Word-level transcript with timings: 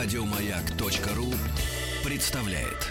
Радиомаяк.ру 0.00 1.26
представляет. 2.04 2.86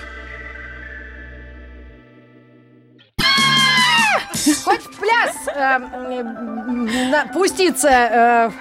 Хоть 4.66 4.82
в 4.82 5.00
пляс 5.00 5.48
э, 5.48 5.78
на- 5.80 7.28
пуститься 7.34 7.88
э, 7.90 8.52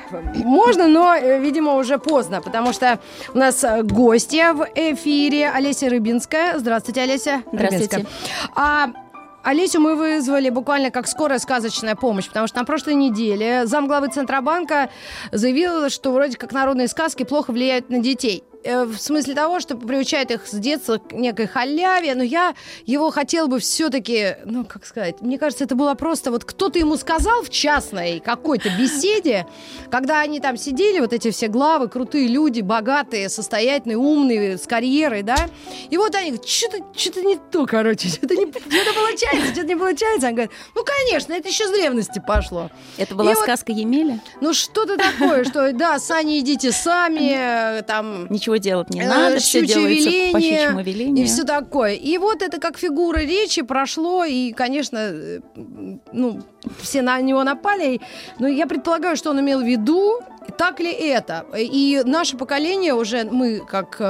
можно, 0.45 0.87
но, 0.87 1.14
э, 1.17 1.41
видимо, 1.41 1.75
уже 1.75 1.98
поздно, 1.98 2.41
потому 2.41 2.73
что 2.73 3.01
у 3.35 3.39
нас 3.39 3.64
э, 3.64 3.82
гостья 3.82 4.53
в 4.53 4.65
эфире 4.77 5.51
Олеся 5.51 5.89
Рыбинская. 5.91 6.57
Здравствуйте, 6.59 7.03
Олеся. 7.03 7.43
Здравствуйте. 7.53 7.97
Рыбинская. 7.97 8.07
А 8.55 8.91
Олесю 9.47 9.79
мы 9.81 9.95
вызвали 9.95 10.51
буквально 10.51 10.91
как 10.91 11.07
скорая 11.07 11.39
сказочная 11.39 11.95
помощь, 11.95 12.27
потому 12.27 12.49
что 12.49 12.59
на 12.59 12.65
прошлой 12.65 12.95
неделе 12.95 13.65
замглавы 13.65 14.09
Центробанка 14.09 14.91
заявила, 15.30 15.89
что 15.89 16.11
вроде 16.11 16.37
как 16.37 16.51
народные 16.51 16.89
сказки 16.89 17.23
плохо 17.23 17.53
влияют 17.53 17.89
на 17.89 18.01
детей. 18.01 18.43
Э, 18.66 18.84
В 18.84 18.98
смысле 18.98 19.34
того, 19.34 19.61
что 19.61 19.77
приучает 19.77 20.30
их 20.30 20.47
с 20.47 20.52
детства 20.59 20.98
к 20.98 21.12
некой 21.12 21.47
халяве, 21.47 22.15
но 22.15 22.23
я 22.23 22.55
его 22.84 23.11
хотела 23.11 23.47
бы 23.47 23.59
все-таки, 23.61 24.37
ну, 24.45 24.65
как 24.65 24.84
сказать, 24.87 25.20
мне 25.20 25.39
кажется, 25.39 25.65
это 25.65 25.75
было 25.75 25.95
просто, 25.95 26.30
вот 26.30 26.45
кто-то 26.45 26.79
ему 26.79 26.97
сказал 26.97 27.42
в 27.42 27.51
частной 27.51 28.20
какой-то 28.20 28.69
беседе, 28.79 29.47
когда 29.91 30.20
они 30.20 30.41
там 30.41 30.56
сидели, 30.56 31.01
вот 31.01 31.12
эти 31.12 31.30
все 31.30 31.48
главы, 31.48 31.89
крутые 31.89 32.27
люди, 32.29 32.61
богатые, 32.61 33.29
состоятельные, 33.29 33.97
умные, 33.98 34.59
с 34.59 34.67
карьерой, 34.67 35.23
да, 35.23 35.37
и 35.91 35.97
вот 35.97 36.14
они 36.14 36.30
говорят, 36.30 36.48
что-то 36.48 36.78
что 36.97 37.23
не 37.23 37.37
то, 37.37 37.67
короче, 37.67 38.09
что-то 38.09 38.34
не 38.34 38.47
что-то 38.47 38.95
получается, 38.95 39.53
что-то 39.53 39.67
не 39.67 39.77
получается. 39.77 40.27
Они 40.27 40.34
говорят, 40.37 40.53
ну, 40.75 40.83
конечно, 40.84 41.33
это 41.34 41.48
еще 41.48 41.67
с 41.69 41.70
древности 41.70 42.23
пошло. 42.27 42.70
Это 42.97 43.14
была 43.14 43.33
И 43.33 43.34
вот- 43.34 43.42
сказка 43.45 43.70
Емеля? 43.73 44.20
Ну, 44.41 44.53
что-то 44.53 44.97
такое, 44.97 45.45
что, 45.45 45.73
да, 45.73 45.98
сани 45.98 46.41
идите 46.41 46.73
сами, 46.73 47.78
э, 47.78 47.83
там... 47.83 48.27
Ничего 48.31 48.56
делать 48.59 48.91
не 48.91 49.01
Э, 49.01 49.09
надо, 49.09 49.39
все 49.39 49.67
делается 49.67 50.11
по 50.33 50.41
щучьему 50.41 50.83
велению. 50.83 51.25
И 51.25 51.29
все 51.29 51.45
такое. 51.45 51.95
И 51.95 52.19
вот 52.19 52.43
это 52.43 52.61
как 52.61 52.79
фигура 52.79 53.19
речи 53.19 53.62
прошло, 53.62 54.25
и, 54.25 54.53
конечно, 54.53 54.99
э, 54.99 55.41
ну, 56.12 56.43
все 56.81 57.03
на 57.03 57.21
него 57.21 57.45
напали. 57.45 58.01
Но 58.39 58.49
я 58.49 58.67
предполагаю, 58.67 59.17
что 59.17 59.31
он 59.31 59.41
имел 59.41 59.61
в 59.61 59.67
виду, 59.67 60.21
так 60.59 60.81
ли 60.81 60.91
это. 60.91 61.47
И 61.57 62.03
наше 62.05 62.37
поколение 62.37 62.95
уже, 62.95 63.25
мы 63.25 63.61
как 63.61 64.01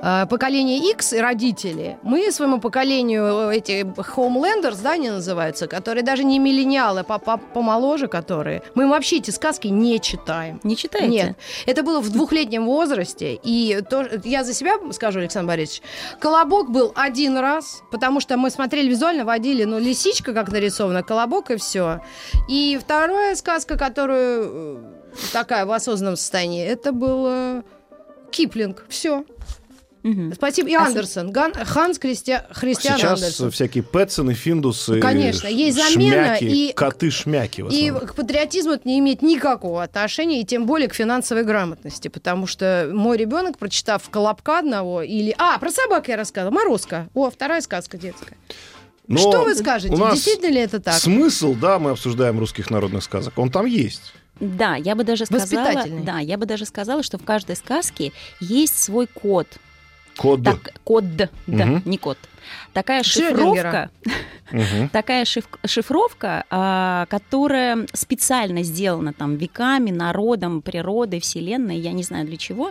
э, 0.00 0.26
поколение 0.26 0.90
X 0.92 1.12
и 1.12 1.18
родители, 1.18 1.98
мы 2.02 2.30
своему 2.32 2.60
поколению 2.60 3.50
э, 3.50 3.56
эти 3.56 3.82
Homelanders, 3.82 4.80
да, 4.82 4.92
они 4.92 5.10
называются, 5.10 5.66
которые 5.66 6.02
даже 6.04 6.24
не 6.24 6.38
миллениалы, 6.38 7.04
по- 7.04 7.18
по- 7.18 7.38
помоложе 7.38 8.08
которые, 8.08 8.62
мы 8.74 8.84
им 8.84 8.90
вообще 8.90 9.16
эти 9.16 9.30
сказки 9.30 9.68
не 9.68 10.00
читаем. 10.00 10.60
Не 10.64 10.76
читаете? 10.76 11.08
Нет, 11.08 11.36
это 11.66 11.82
было 11.82 12.00
в 12.00 12.10
двухлетнем 12.10 12.66
возрасте. 12.66 13.38
И 13.42 13.80
то, 13.88 14.06
я 14.24 14.44
за 14.44 14.54
себя 14.54 14.74
скажу, 14.92 15.20
Александр 15.20 15.48
Борисович, 15.48 15.82
колобок 16.20 16.70
был 16.70 16.92
один 16.94 17.36
раз, 17.38 17.82
потому 17.90 18.20
что 18.20 18.36
мы 18.36 18.50
смотрели 18.50 18.88
визуально, 18.88 19.24
водили, 19.24 19.64
ну, 19.64 19.78
лисичка 19.78 20.32
как 20.32 20.50
нарисована, 20.52 21.02
колобок 21.02 21.50
и 21.50 21.56
все. 21.56 22.00
И 22.48 22.78
вторая 22.80 23.34
сказка, 23.36 23.76
которую 23.76 24.44
э, 24.44 24.78
такая 25.32 25.66
в 25.66 25.72
осознанном 25.72 26.16
состоянии, 26.16 26.64
это 26.64 26.92
был 26.92 27.26
э, 27.28 27.62
Киплинг. 28.30 28.84
Все. 28.88 29.24
Мгм. 30.02 30.32
Спасибо. 30.34 30.68
И 30.68 30.74
А 30.74 30.86
Андерсон. 30.86 31.30
Ган- 31.32 31.52
Ханс 31.54 31.98
Христи- 31.98 32.40
Христиан 32.52 32.96
Сейчас 32.98 33.20
Андерсон. 33.20 33.50
всякие 33.50 33.82
Пэтсоны, 33.82 34.34
Финдусы, 34.34 35.00
Конечно, 35.00 35.48
есть 35.48 35.76
замена 35.76 36.36
шмяки, 36.36 36.44
и- 36.68 36.72
коты-шмяки 36.72 37.62
И 37.70 37.90
к 37.90 38.14
патриотизму 38.14 38.72
это 38.74 38.86
не 38.88 38.98
имеет 39.00 39.22
никакого 39.22 39.82
отношения, 39.82 40.40
и 40.40 40.44
тем 40.44 40.66
более 40.66 40.88
к 40.88 40.94
финансовой 40.94 41.44
грамотности, 41.44 42.08
потому 42.08 42.46
что 42.46 42.90
мой 42.92 43.16
ребенок, 43.16 43.58
прочитав 43.58 44.08
«Колобка» 44.08 44.60
одного 44.60 45.02
или... 45.02 45.34
А, 45.38 45.58
про 45.58 45.70
собак 45.70 46.08
я 46.08 46.16
рассказывала. 46.16 46.54
«Морозко». 46.54 47.08
О, 47.14 47.30
вторая 47.30 47.60
сказка 47.60 47.98
детская. 47.98 48.36
Но 49.08 49.18
Что 49.18 49.42
вы 49.42 49.54
скажете? 49.54 49.94
у 49.94 49.96
нас 49.96 50.14
Действительно 50.14 50.52
ли 50.52 50.60
это 50.60 50.80
так? 50.80 50.94
Смысл, 50.94 51.54
да, 51.54 51.78
мы 51.78 51.90
обсуждаем 51.90 52.38
русских 52.38 52.70
народных 52.70 53.02
сказок, 53.02 53.38
он 53.38 53.50
там 53.50 53.64
есть. 53.66 54.12
Да, 54.38 54.76
я 54.76 54.94
бы 54.94 55.02
даже 55.02 55.26
сказала, 55.26 55.84
да, 56.04 56.18
я 56.20 56.38
бы 56.38 56.46
даже 56.46 56.64
сказала, 56.66 57.02
что 57.02 57.18
в 57.18 57.24
каждой 57.24 57.56
сказке 57.56 58.12
есть 58.38 58.78
свой 58.78 59.06
код. 59.06 59.48
Код. 60.18 60.42
Так, 60.42 60.72
код, 60.82 61.16
да, 61.16 61.28
Мгм. 61.46 61.82
не 61.84 61.96
код. 61.96 62.18
Такая 62.72 63.02
шифровка, 63.02 63.90
такая 64.92 65.24
шиф- 65.24 65.58
шифровка, 65.66 66.44
а, 66.50 67.06
которая 67.06 67.86
специально 67.92 68.62
сделана 68.62 69.12
там 69.12 69.36
веками, 69.36 69.90
народом, 69.90 70.62
природой, 70.62 71.20
вселенной, 71.20 71.78
я 71.78 71.92
не 71.92 72.02
знаю 72.02 72.26
для 72.26 72.36
чего. 72.36 72.70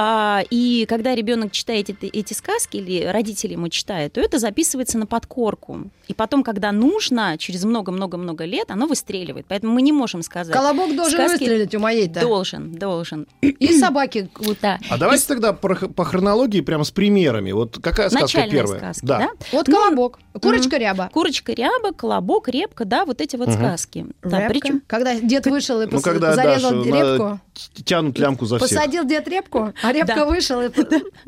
А, 0.00 0.42
И 0.50 0.86
когда 0.88 1.14
ребенок 1.14 1.50
читает 1.52 1.90
эти, 1.90 2.06
эти 2.06 2.32
сказки 2.32 2.76
или 2.76 3.04
родители 3.04 3.52
ему 3.52 3.68
читают, 3.68 4.12
то 4.12 4.20
это 4.20 4.38
записывается 4.38 4.96
на 4.96 5.06
подкорку. 5.06 5.90
И 6.06 6.14
потом, 6.14 6.44
когда 6.44 6.70
нужно, 6.72 7.36
через 7.36 7.64
много-много-много 7.64 8.44
лет, 8.44 8.70
оно 8.70 8.86
выстреливает. 8.86 9.46
Поэтому 9.48 9.72
мы 9.74 9.82
не 9.82 9.90
можем 9.92 10.22
сказать. 10.22 10.54
Колобок 10.54 10.94
должен 10.94 11.18
Сказки- 11.18 11.40
выстрелить 11.40 11.74
у 11.74 11.80
моей-то. 11.80 12.20
Должен, 12.20 12.72
должен. 12.72 13.26
И 13.42 13.72
собаки. 13.78 14.30
вот. 14.38 14.58
Да. 14.62 14.78
А 14.88 14.98
давайте 14.98 15.26
тогда 15.26 15.52
про- 15.52 15.88
по 15.88 16.04
хронологии 16.04 16.60
прямо 16.60 16.84
с 16.84 16.90
примерами. 16.92 17.50
Вот 17.50 17.78
какая 17.82 18.08
сказка 18.08 18.22
Начальные 18.38 18.50
первая? 18.52 18.78
сказки, 18.78 19.04
да. 19.04 19.17
Да? 19.18 19.28
Вот 19.52 19.68
Ну, 19.68 19.74
колобок. 19.76 20.18
Курочка 20.40 20.76
ряба. 20.78 21.10
Курочка 21.12 21.52
ряба, 21.52 21.92
колобок, 21.92 22.48
репка, 22.48 22.84
да, 22.84 23.04
вот 23.04 23.20
эти 23.20 23.34
вот 23.36 23.48
Мгм. 23.48 23.56
сказки. 23.58 24.06
Да, 24.22 24.46
причем 24.48 24.82
Когда 24.86 25.14
дед 25.18 25.46
вышел 25.46 25.80
и 25.80 25.86
Ну, 25.86 25.98
пос- 25.98 26.02
когда, 26.02 26.34
зарезал 26.34 26.70
Даша, 26.84 26.84
репку. 26.86 27.24
на- 27.24 27.40
Тянут 27.84 28.18
лямку 28.20 28.46
за 28.46 28.58
всех. 28.58 28.68
Посадил 28.68 29.04
дед 29.04 29.26
репку, 29.26 29.72
а 29.82 29.92
репка 29.92 30.14
Да. 30.14 30.24
вышел 30.26 30.60
и 30.62 30.68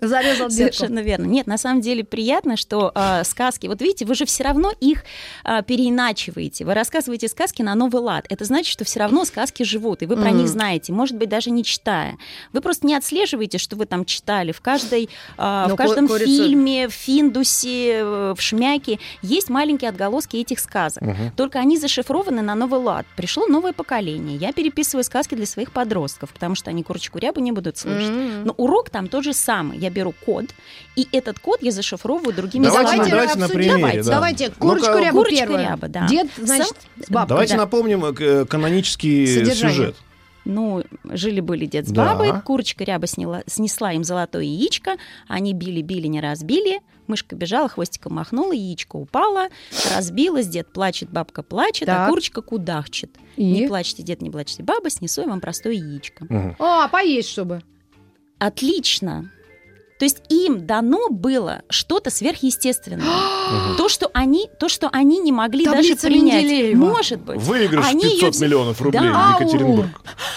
зарезал 0.00 0.48
детку. 0.48 0.74
Совершенно 0.76 1.00
верно. 1.00 1.24
Нет, 1.26 1.48
на 1.48 1.58
самом 1.58 1.80
деле 1.80 2.04
приятно, 2.04 2.56
что 2.56 2.92
а, 2.94 3.24
сказки, 3.24 3.66
вот 3.66 3.80
видите, 3.82 4.04
вы 4.06 4.14
же 4.14 4.26
все 4.26 4.44
равно 4.44 4.72
их 4.80 5.02
а, 5.42 5.62
переиначиваете. 5.62 6.64
Вы 6.64 6.74
рассказываете 6.74 7.26
сказки 7.26 7.62
на 7.62 7.74
новый 7.74 8.00
лад. 8.00 8.26
Это 8.28 8.44
значит, 8.44 8.70
что 8.72 8.84
все 8.84 9.00
равно 9.00 9.24
сказки 9.24 9.64
живут, 9.64 10.02
и 10.02 10.06
вы 10.06 10.16
про 10.16 10.30
них 10.30 10.46
знаете, 10.48 10.92
может 10.92 11.16
быть, 11.16 11.28
даже 11.28 11.50
не 11.50 11.64
читая. 11.64 12.16
Вы 12.52 12.60
просто 12.60 12.86
не 12.86 12.94
отслеживаете, 12.94 13.58
что 13.58 13.74
вы 13.74 13.86
там 13.86 14.04
читали. 14.04 14.52
В, 14.52 14.60
каждой, 14.60 15.08
Ну, 15.36 15.68
в 15.68 15.76
каждом 15.76 16.06
ку- 16.06 16.14
курица- 16.14 16.26
фильме, 16.26 16.88
в 16.88 16.92
Финдусе, 16.92 17.79
э, 17.88 18.34
в 18.36 18.40
Шмяке 18.40 18.98
есть 19.22 19.48
маленькие 19.50 19.88
отголоски 19.90 20.36
этих 20.36 20.60
сказок. 20.60 21.02
Мгм. 21.02 21.30
Только 21.36 21.58
они 21.58 21.78
зашифрованы 21.78 22.42
на 22.42 22.54
новый 22.54 22.80
лад. 22.80 23.06
Пришло 23.16 23.46
новое 23.46 23.72
поколение. 23.72 24.36
Я 24.36 24.52
переписываю 24.52 25.04
сказки 25.04 25.34
для 25.34 25.46
своих 25.46 25.72
подростков, 25.72 26.30
потому 26.30 26.54
что 26.54 26.70
они 26.70 26.82
курочку 26.82 27.18
рябу 27.18 27.40
не 27.40 27.52
будут 27.52 27.78
слышать. 27.78 28.10
М. 28.10 28.44
Но 28.44 28.52
урок 28.56 28.90
там 28.90 29.08
тот 29.08 29.24
же 29.24 29.32
самый. 29.32 29.78
Я 29.78 29.90
беру 29.90 30.12
код, 30.24 30.46
и 30.96 31.06
этот 31.12 31.38
код 31.38 31.62
я 31.62 31.70
зашифровываю 31.72 32.34
другими 32.34 32.64
Давайте, 32.64 32.92
словами. 32.92 33.10
давайте 33.10 33.38
на 33.38 33.44
обсудим. 33.46 33.60
примере. 33.62 33.80
Давайте, 33.80 34.02
да. 34.02 34.10
давайте. 34.14 34.50
Курочку 34.50 34.86
Ну-ка, 34.88 35.00
рябу 35.00 35.18
Курочка 35.18 35.36
первую. 35.38 35.62
ряба, 35.62 35.88
да. 35.88 36.06
Дед, 36.08 36.28
значит, 36.36 36.66
Сам- 36.68 37.04
с 37.04 37.10
бабкой. 37.10 37.28
Давайте 37.28 37.54
Да. 37.54 37.60
напомним 37.60 38.04
э, 38.04 38.44
канонический 38.46 39.26
Содержание. 39.26 39.76
сюжет. 39.76 39.96
Ну, 40.44 40.82
жили-были 41.04 41.66
дед 41.66 41.86
с 41.88 41.90
Да. 41.92 42.14
бабой, 42.14 42.40
курочка 42.42 42.82
ряба 42.84 43.06
сняла, 43.06 43.42
снесла 43.46 43.92
им 43.92 44.04
золотое 44.04 44.44
яичко, 44.44 44.96
они 45.28 45.52
били-били, 45.52 46.06
не 46.06 46.20
разбили, 46.20 46.80
мышка 47.06 47.36
бежала, 47.36 47.68
хвостиком 47.68 48.14
махнула, 48.14 48.52
яичко 48.52 48.96
упало, 48.96 49.48
разбилось, 49.94 50.46
дед 50.48 50.72
плачет, 50.72 51.10
бабка 51.10 51.42
плачет, 51.42 51.86
Так. 51.86 52.06
а 52.06 52.08
курочка 52.08 52.40
кудахчет. 52.40 53.10
И? 53.36 53.44
Не 53.44 53.68
плачьте, 53.68 54.02
дед, 54.02 54.22
не 54.22 54.30
плачьте, 54.30 54.62
баба, 54.62 54.88
снесу 54.90 55.20
я 55.22 55.26
вам 55.28 55.40
простое 55.40 55.74
яичко. 55.74 56.24
Мгм. 56.28 56.56
А, 56.58 56.88
поесть, 56.88 57.28
чтобы. 57.28 57.62
Отлично. 58.38 59.30
То 60.00 60.04
есть 60.04 60.22
им 60.30 60.66
дано 60.66 61.10
было 61.10 61.60
что-то 61.68 62.10
сверхъестественное. 62.10 63.04
то, 63.76 63.88
что 63.90 64.10
они, 64.14 64.48
то, 64.58 64.68
что 64.70 64.88
они 64.90 65.18
не 65.18 65.30
могли 65.30 65.64
Таблица 65.66 65.94
даже 65.94 66.08
принять. 66.14 66.42
Менделеева. 66.42 66.78
Может 66.78 67.20
быть. 67.20 67.38
Выигрыш 67.42 67.84
Они 67.86 68.02
500 68.04 68.18
её 68.22 68.28
вз- 68.30 68.42
миллионов 68.42 68.80
рублей 68.80 69.02
Да. 69.02 69.36
в 69.38 69.40
Екатеринбург. 69.42 69.88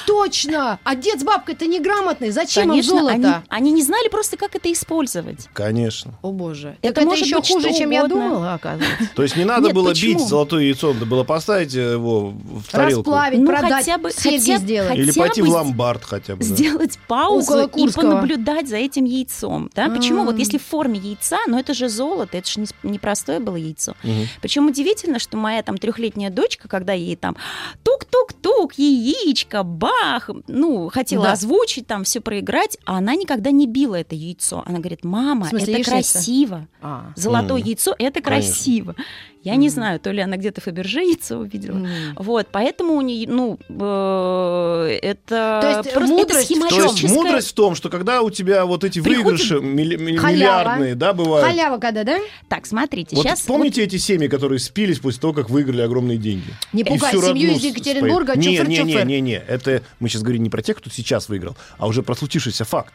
Точно! 0.05 0.79
А 0.83 0.95
дед 0.95 1.21
с 1.21 1.23
бабкой-то 1.23 1.65
неграмотный. 1.65 2.31
Зачем 2.31 2.67
Конечно, 2.69 2.91
им 2.91 2.99
золото? 2.99 3.15
они, 3.15 3.33
они 3.47 3.71
не 3.71 3.81
знали 3.83 4.09
просто, 4.09 4.35
как 4.35 4.53
это 4.55 4.69
использовать. 4.71 5.47
Конечно. 5.53 6.13
О 6.21 6.31
боже. 6.31 6.75
Это 6.81 6.99
это 6.99 7.05
может 7.09 7.25
еще 7.25 7.37
быть 7.37 7.47
хуже, 7.47 7.73
чем 7.73 7.91
я 7.91 8.03
угодно. 8.03 8.29
думала, 8.29 8.53
оказывается. 8.55 9.09
То 9.15 9.23
есть 9.23 9.37
не 9.37 9.45
надо 9.45 9.67
Нет, 9.67 9.75
было 9.75 9.89
почему? 9.89 10.19
бить 10.19 10.27
золотое 10.27 10.63
яйцо, 10.63 10.93
надо 10.93 11.05
было 11.05 11.23
поставить 11.23 11.73
его 11.73 12.31
в 12.31 12.69
тарелку. 12.69 13.09
Расплавить, 13.11 13.39
Ну, 13.39 13.47
продать, 13.47 13.71
хотя 13.71 13.97
бы- 13.97 14.09
хотя- 14.13 14.57
сделать. 14.57 14.97
Или 14.97 15.07
хотя 15.07 15.21
пойти 15.21 15.41
в 15.41 15.49
ломбард 15.49 16.03
хотя 16.03 16.35
бы. 16.35 16.43
Сделать 16.43 16.99
паузу 17.07 17.69
и 17.77 17.89
понаблюдать 17.89 18.67
за 18.67 18.75
этим 18.75 19.05
яйцом. 19.05 19.52
Да? 19.73 19.89
Почему? 19.89 20.23
Вот 20.23 20.37
если 20.37 20.57
в 20.57 20.63
форме 20.63 20.99
яйца, 20.99 21.37
но 21.47 21.59
это 21.59 21.73
же 21.73 21.89
золото, 21.89 22.37
это 22.37 22.49
же 22.49 22.59
не, 22.61 22.67
не 22.83 22.99
простое 22.99 23.39
было 23.39 23.55
яйцо. 23.55 23.95
Мгм. 24.03 24.27
Причем 24.41 24.67
удивительно, 24.67 25.19
что 25.19 25.37
моя 25.37 25.63
там 25.63 25.77
трехлетняя 25.77 26.29
дочка, 26.29 26.67
когда 26.67 26.93
ей 26.93 27.15
там 27.15 27.35
тук-тук-тук, 27.83 28.73
яичко, 28.77 29.63
бах, 29.63 30.29
ну, 30.47 30.89
хотела 30.89 31.25
Да. 31.25 31.31
озвучить, 31.33 31.87
там 31.87 32.03
все 32.03 32.21
проиграть, 32.21 32.77
а 32.85 32.97
она 32.97 33.15
никогда 33.15 33.51
не 33.51 33.67
била 33.67 33.95
это 33.95 34.15
яйцо. 34.15 34.63
Она 34.65 34.79
говорит, 34.79 35.03
мама, 35.03 35.47
смысле, 35.47 35.63
это 35.63 35.71
яичница? 35.91 36.13
красиво. 36.13 36.67
А. 36.81 37.11
Золотое 37.15 37.61
М. 37.61 37.67
яйцо 37.67 37.95
это 37.97 38.21
Конечно. 38.21 38.53
красиво. 38.53 38.95
Я 39.43 39.55
не 39.55 39.69
знаю, 39.69 39.99
то 39.99 40.11
ли 40.11 40.21
она 40.21 40.37
где-то 40.37 40.61
Фаберже 40.61 41.01
яйцо 41.01 41.37
увидела. 41.37 41.75
М. 41.77 41.87
Вот, 42.17 42.47
поэтому 42.51 42.93
у 42.93 43.01
нее, 43.01 43.27
ну, 43.29 43.59
э, 43.67 44.99
это 45.01 45.59
То 45.61 45.69
есть, 45.77 45.89
э, 45.89 45.91
просто 45.93 46.13
это 46.13 46.21
мудрость 46.21 46.51
в 46.51 46.69
То 46.69 46.81
есть 46.81 47.03
мудрость 47.13 47.49
в 47.49 47.53
том, 47.53 47.75
что 47.75 47.89
когда 47.89 48.21
у 48.21 48.29
тебя 48.29 48.65
вот 48.65 48.83
эти 48.83 49.01
Приходит 49.01 49.25
выигрыши 49.25 49.59
милли- 49.59 50.15
халява. 50.17 50.31
миллиардные, 50.33 50.95
да, 50.95 51.13
бывают. 51.13 51.45
Халява 51.47 51.77
когда, 51.77 52.03
да? 52.03 52.19
Так, 52.47 52.65
смотрите, 52.65 53.15
Вот 53.15 53.25
сейчас... 53.25 53.41
помните 53.41 53.83
эти 53.83 53.97
семьи, 53.97 54.27
которые 54.27 54.59
спились 54.59 54.99
после 54.99 55.19
того, 55.19 55.33
как 55.33 55.49
выиграли 55.49 55.81
огромные 55.81 56.17
деньги? 56.17 56.47
Не 56.71 56.83
пугай 56.83 57.11
семью 57.11 57.51
из 57.51 57.63
Екатеринбурга, 57.63 58.33
споют. 58.33 58.45
Не, 58.47 58.57
не, 58.57 58.83
не, 58.83 58.93
чуфер-чуфер. 58.93 59.05
не, 59.05 59.21
не, 59.21 59.35
это 59.45 59.83
мы 59.99 60.07
сейчас 60.09 60.21
говорим 60.21 60.43
не 60.43 60.49
про 60.49 60.61
тех, 60.61 60.77
кто 60.77 60.89
сейчас 60.89 61.27
выиграл, 61.29 61.57
а 61.77 61.87
уже 61.87 62.01
про 62.01 62.15
случившийся 62.15 62.63
факт. 62.65 62.93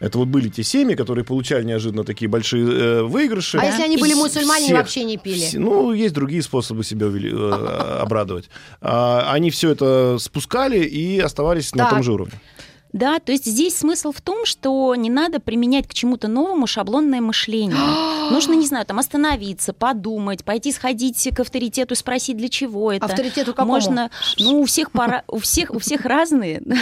Это 0.00 0.18
вот 0.18 0.28
были 0.28 0.48
те 0.48 0.62
семьи, 0.62 0.94
которые 0.94 1.24
получали 1.24 1.64
неожиданно 1.64 2.04
такие 2.04 2.28
большие 2.28 2.66
э, 2.66 3.02
выигрыши. 3.02 3.58
А 3.58 3.64
если 3.64 3.82
они 3.82 3.96
были 3.96 4.14
мусульмане 4.14 4.64
всех- 4.66 4.76
вообще 4.78 5.04
не 5.04 5.16
пили? 5.18 5.46
Вс- 5.52 5.58
Ну, 5.58 5.92
есть 5.92 6.14
другие 6.14 6.42
способы 6.42 6.82
себя 6.84 7.06
увели- 7.06 7.30
э, 7.32 7.98
обрадовать. 8.00 8.48
А, 8.80 9.30
Они 9.32 9.50
все 9.50 9.70
это 9.70 10.16
спускали 10.18 10.78
и 10.84 11.18
оставались 11.20 11.74
на 11.74 11.84
Так. 11.84 11.90
том 11.90 12.02
же 12.02 12.12
уровне. 12.12 12.40
Да, 12.92 13.20
то 13.20 13.32
есть 13.32 13.46
здесь 13.46 13.76
смысл 13.76 14.12
в 14.12 14.20
том, 14.20 14.44
что 14.44 14.94
не 14.94 15.10
надо 15.10 15.40
применять 15.40 15.86
к 15.86 15.94
чему-то 15.94 16.28
новому 16.28 16.66
шаблонное 16.66 17.20
мышление. 17.20 17.76
Нужно, 18.30 18.54
не 18.54 18.66
знаю, 18.66 18.86
там 18.86 18.98
остановиться, 18.98 19.72
подумать, 19.72 20.44
пойти 20.44 20.72
сходить 20.72 21.28
к 21.34 21.40
авторитету 21.40 21.94
спросить, 21.94 22.36
для 22.36 22.48
чего 22.48 22.92
это. 22.92 23.06
Авторитету 23.06 23.52
какому? 23.52 23.72
Можно, 23.72 24.10
ну, 24.38 24.60
у 24.60 24.64
всех, 24.64 24.90
пора, 24.90 25.22
у 25.28 25.38
всех, 25.38 25.70
у 25.70 25.78
всех 25.78 26.04
разные. 26.04 26.62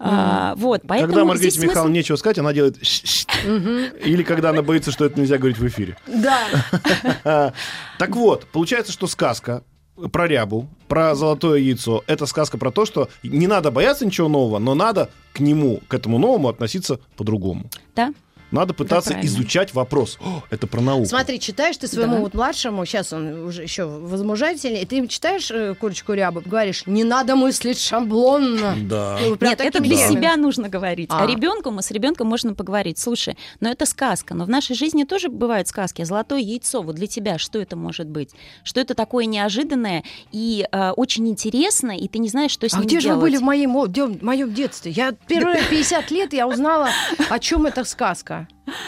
А, 0.00 0.54
Вот, 0.56 0.82
Когда 0.82 0.94
поэтому 0.94 1.24
Маргарите 1.26 1.50
здесь 1.50 1.54
смысл... 1.54 1.70
Михайловне 1.70 1.98
нечего 2.00 2.16
сказать, 2.16 2.38
она 2.38 2.52
делает. 2.52 2.76
Или 4.04 4.22
когда 4.22 4.50
она 4.50 4.62
боится, 4.62 4.90
что 4.90 5.04
это 5.04 5.18
нельзя 5.18 5.38
говорить 5.38 5.58
в 5.58 5.66
эфире. 5.66 5.96
Да. 6.06 7.52
Так 7.98 8.14
вот, 8.14 8.46
получается, 8.52 8.92
что 8.92 9.08
сказка 9.08 9.64
про 10.12 10.26
рябу, 10.26 10.68
про 10.86 11.14
золотое 11.14 11.58
яйцо, 11.58 12.04
это 12.06 12.26
сказка 12.26 12.58
про 12.58 12.70
то, 12.70 12.84
что 12.84 13.08
не 13.22 13.46
надо 13.46 13.70
бояться 13.70 14.06
ничего 14.06 14.28
нового, 14.28 14.58
но 14.58 14.74
надо 14.74 15.10
к 15.32 15.40
нему, 15.40 15.80
к 15.88 15.94
этому 15.94 16.18
новому 16.18 16.48
относиться 16.48 17.00
по-другому. 17.16 17.70
Да. 17.96 18.12
Надо 18.50 18.72
пытаться 18.74 19.10
правильно. 19.10 19.28
изучать 19.28 19.74
вопрос. 19.74 20.18
О, 20.20 20.42
это 20.50 20.66
про 20.66 20.80
науку. 20.80 21.06
Смотри, 21.06 21.38
читаешь 21.40 21.76
ты 21.76 21.86
своему 21.86 22.14
Да. 22.14 22.20
вот 22.20 22.34
младшему, 22.34 22.84
сейчас 22.86 23.12
он 23.12 23.44
уже 23.44 23.62
еще 23.62 23.84
возмужательный, 23.84 24.82
и 24.82 24.86
ты 24.86 25.06
читаешь 25.06 25.50
э, 25.50 25.74
курочку 25.74 26.12
рябу, 26.14 26.42
говоришь, 26.44 26.84
не 26.86 27.04
надо 27.04 27.36
мыслить 27.36 27.78
шаблонно. 27.78 28.74
Да. 28.82 29.18
Ну, 29.20 29.36
Нет, 29.40 29.60
это 29.60 29.80
для 29.80 29.96
терминами. 29.96 30.12
себя 30.16 30.36
нужно 30.36 30.68
говорить. 30.68 31.10
А, 31.12 31.24
А. 31.24 31.26
ребенку 31.26 31.70
мы 31.70 31.82
с 31.82 31.90
ребенком 31.90 32.26
можно 32.26 32.54
поговорить. 32.54 32.98
Слушай, 32.98 33.36
но 33.60 33.70
это 33.70 33.84
сказка. 33.86 34.34
Но 34.34 34.44
в 34.44 34.48
нашей 34.48 34.74
жизни 34.76 35.04
тоже 35.04 35.28
бывают 35.28 35.68
сказки. 35.68 36.02
Золотое 36.04 36.40
яйцо. 36.40 36.82
Вот 36.82 36.94
для 36.96 37.06
тебя 37.06 37.38
что 37.38 37.58
это 37.58 37.76
может 37.76 38.06
быть? 38.08 38.30
Что 38.64 38.80
это 38.80 38.94
такое 38.94 39.26
неожиданное 39.26 40.04
и 40.32 40.66
э, 40.70 40.90
очень 40.92 41.28
интересно, 41.28 41.90
и 41.90 42.08
ты 42.08 42.18
не 42.18 42.28
знаешь, 42.28 42.50
что 42.52 42.68
с 42.68 42.74
А 42.74 42.78
ним 42.78 42.86
где 42.86 43.00
же 43.00 43.08
вы 43.08 43.14
делать. 43.14 43.22
были 43.22 43.36
в 43.36 43.42
моем, 43.42 43.72
в 44.18 44.22
моем 44.22 44.54
детстве? 44.54 44.90
Я 44.92 45.12
первые 45.26 45.62
50 45.70 46.10
лет 46.10 46.32
я 46.32 46.46
узнала, 46.48 46.88
о 47.28 47.38
чем 47.38 47.66
эта 47.66 47.84
сказка. 47.84 48.37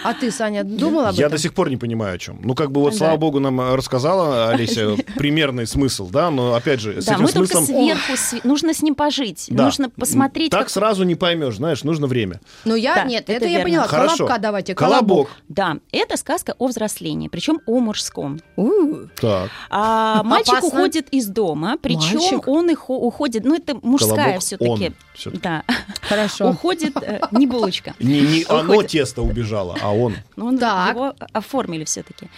А 0.05 0.12
ты, 0.12 0.31
Саня, 0.31 0.62
думала 0.62 1.08
об 1.08 1.14
Я 1.14 1.26
этом? 1.26 1.37
до 1.37 1.43
сих 1.43 1.55
пор 1.55 1.70
не 1.70 1.79
понимаю, 1.79 2.17
о 2.17 2.19
чем. 2.19 2.38
Ну, 2.43 2.55
как 2.55 2.70
бы 2.70 2.82
вот, 2.82 2.93
Да. 2.93 2.99
слава 2.99 3.17
богу, 3.17 3.41
нам 3.41 3.58
э, 3.62 3.75
рассказала 3.76 4.50
Олеся 4.50 4.94
примерный 5.17 5.67
смысл, 5.67 6.08
да, 6.11 6.31
но 6.31 6.52
опять 6.55 6.81
же, 6.81 7.00
с 7.00 7.06
Да, 7.06 7.14
этим 7.14 7.23
мы 7.23 7.29
смыслом... 7.31 7.67
только 7.67 7.73
сверху, 7.73 8.12
сви- 8.12 8.41
нужно 8.44 8.75
с 8.75 8.82
ним 8.82 8.94
пожить, 8.94 9.47
Да. 9.49 9.64
нужно 9.64 9.88
посмотреть. 9.88 10.50
Так 10.50 10.61
как- 10.61 10.70
сразу 10.70 11.05
не 11.05 11.14
поймешь, 11.14 11.56
знаешь, 11.56 11.82
нужно 11.82 12.06
время. 12.06 12.41
Ну, 12.67 12.75
я, 12.75 12.94
Да, 12.97 13.05
нет, 13.05 13.25
это 13.25 13.32
это, 13.32 13.44
я 13.47 13.50
верно. 13.52 13.64
поняла. 13.64 13.87
Хорошо. 13.87 14.17
Колобка 14.19 14.38
давайте, 14.38 14.75
Колобок. 14.75 15.31
Да, 15.49 15.79
это 15.93 16.19
сказка 16.19 16.55
о 16.58 16.67
взрослении, 16.67 17.29
причем 17.29 17.61
о 17.64 17.81
мужском. 17.81 18.38
У, 18.56 18.70
Так. 19.19 19.49
А 19.70 20.23
мальчик 20.25 20.58
Опасно. 20.58 20.69
уходит 20.69 21.08
из 21.11 21.26
дома, 21.29 21.76
причем 21.81 22.19
Мальчик? 22.19 22.49
он 22.49 22.69
и 22.70 22.75
хо- 22.75 22.99
уходит, 22.99 23.44
ну 23.44 23.55
это 23.56 23.79
мужская 23.82 24.17
Колобок 24.17 24.41
все-таки. 24.43 24.70
он 24.70 24.94
всё-таки. 25.14 25.43
Да, 25.43 25.64
Хорошо. 26.03 26.50
уходит 26.50 26.96
э, 27.03 27.20
не 27.31 27.46
булочка. 27.46 27.94
Не, 27.99 28.20
не 28.20 28.44
оно 28.49 28.82
тесто 28.82 29.23
убежало, 29.40 29.76
а 29.82 29.92
он. 29.94 30.14
Ну, 30.37 30.46
он 30.46 30.58
Так. 30.58 30.94
его 30.94 31.14
оформили 31.32 31.84
все-таки. 31.84 32.28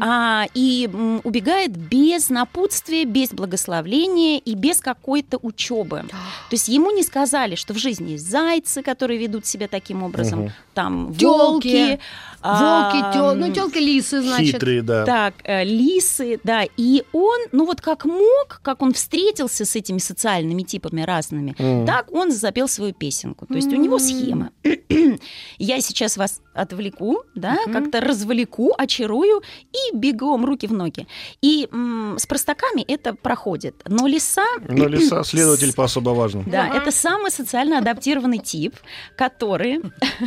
А, 0.00 0.46
и 0.54 0.88
м, 0.92 1.20
убегает 1.24 1.76
без 1.76 2.30
напутствия, 2.30 3.04
без 3.04 3.30
благословления 3.30 4.38
и 4.38 4.54
без 4.54 4.80
какой-то 4.80 5.38
учебы. 5.42 6.04
То 6.08 6.54
есть 6.54 6.68
ему 6.68 6.90
не 6.90 7.02
сказали, 7.02 7.54
что 7.56 7.74
в 7.74 7.78
жизни 7.78 8.12
есть 8.12 8.28
зайцы, 8.30 8.82
которые 8.82 9.18
ведут 9.18 9.46
себя 9.46 9.66
таким 9.68 10.02
образом, 10.02 10.52
там 10.74 11.12
волки, 11.12 11.98
Волки, 12.42 13.00
а, 13.02 13.12
тел, 13.12 13.34
ну, 13.34 13.52
телки 13.52 13.78
лисы, 13.78 14.22
значит. 14.22 14.54
Хитрые, 14.54 14.82
да. 14.82 15.04
Так, 15.04 15.34
э, 15.44 15.64
лисы, 15.64 16.38
да. 16.44 16.64
И 16.76 17.02
он, 17.12 17.38
ну 17.52 17.64
вот 17.66 17.80
как 17.80 18.04
мог, 18.04 18.60
как 18.62 18.80
он 18.82 18.92
встретился 18.92 19.64
с 19.64 19.74
этими 19.76 19.98
социальными 19.98 20.62
типами 20.62 21.02
разными, 21.02 21.54
М. 21.58 21.86
так 21.86 22.12
он 22.12 22.30
запел 22.30 22.68
свою 22.68 22.92
песенку. 22.92 23.46
То 23.46 23.54
есть 23.54 23.72
у 23.72 23.76
него 23.76 23.98
схема. 23.98 24.50
Я 25.58 25.80
сейчас 25.80 26.16
вас 26.16 26.40
отвлеку, 26.54 27.22
да, 27.34 27.56
Мгм. 27.66 27.72
как-то 27.72 28.00
развлеку, 28.00 28.72
очарую 28.76 29.42
и 29.72 29.96
бегом 29.96 30.44
руки 30.44 30.66
в 30.66 30.72
ноги. 30.72 31.06
И 31.40 31.68
м, 31.72 32.16
с 32.18 32.26
простаками 32.26 32.82
это 32.82 33.14
проходит. 33.14 33.82
Но 33.86 34.06
лиса 34.06 34.44
Но 34.68 34.86
лиса 34.86 35.22
следователь 35.24 35.72
по 35.74 35.84
особо 35.84 36.10
важным. 36.10 36.44
да, 36.48 36.68
это 36.68 36.90
самый 36.90 37.30
социально 37.30 37.78
адаптированный 37.78 38.38
тип, 38.38 38.74
который, 39.16 39.80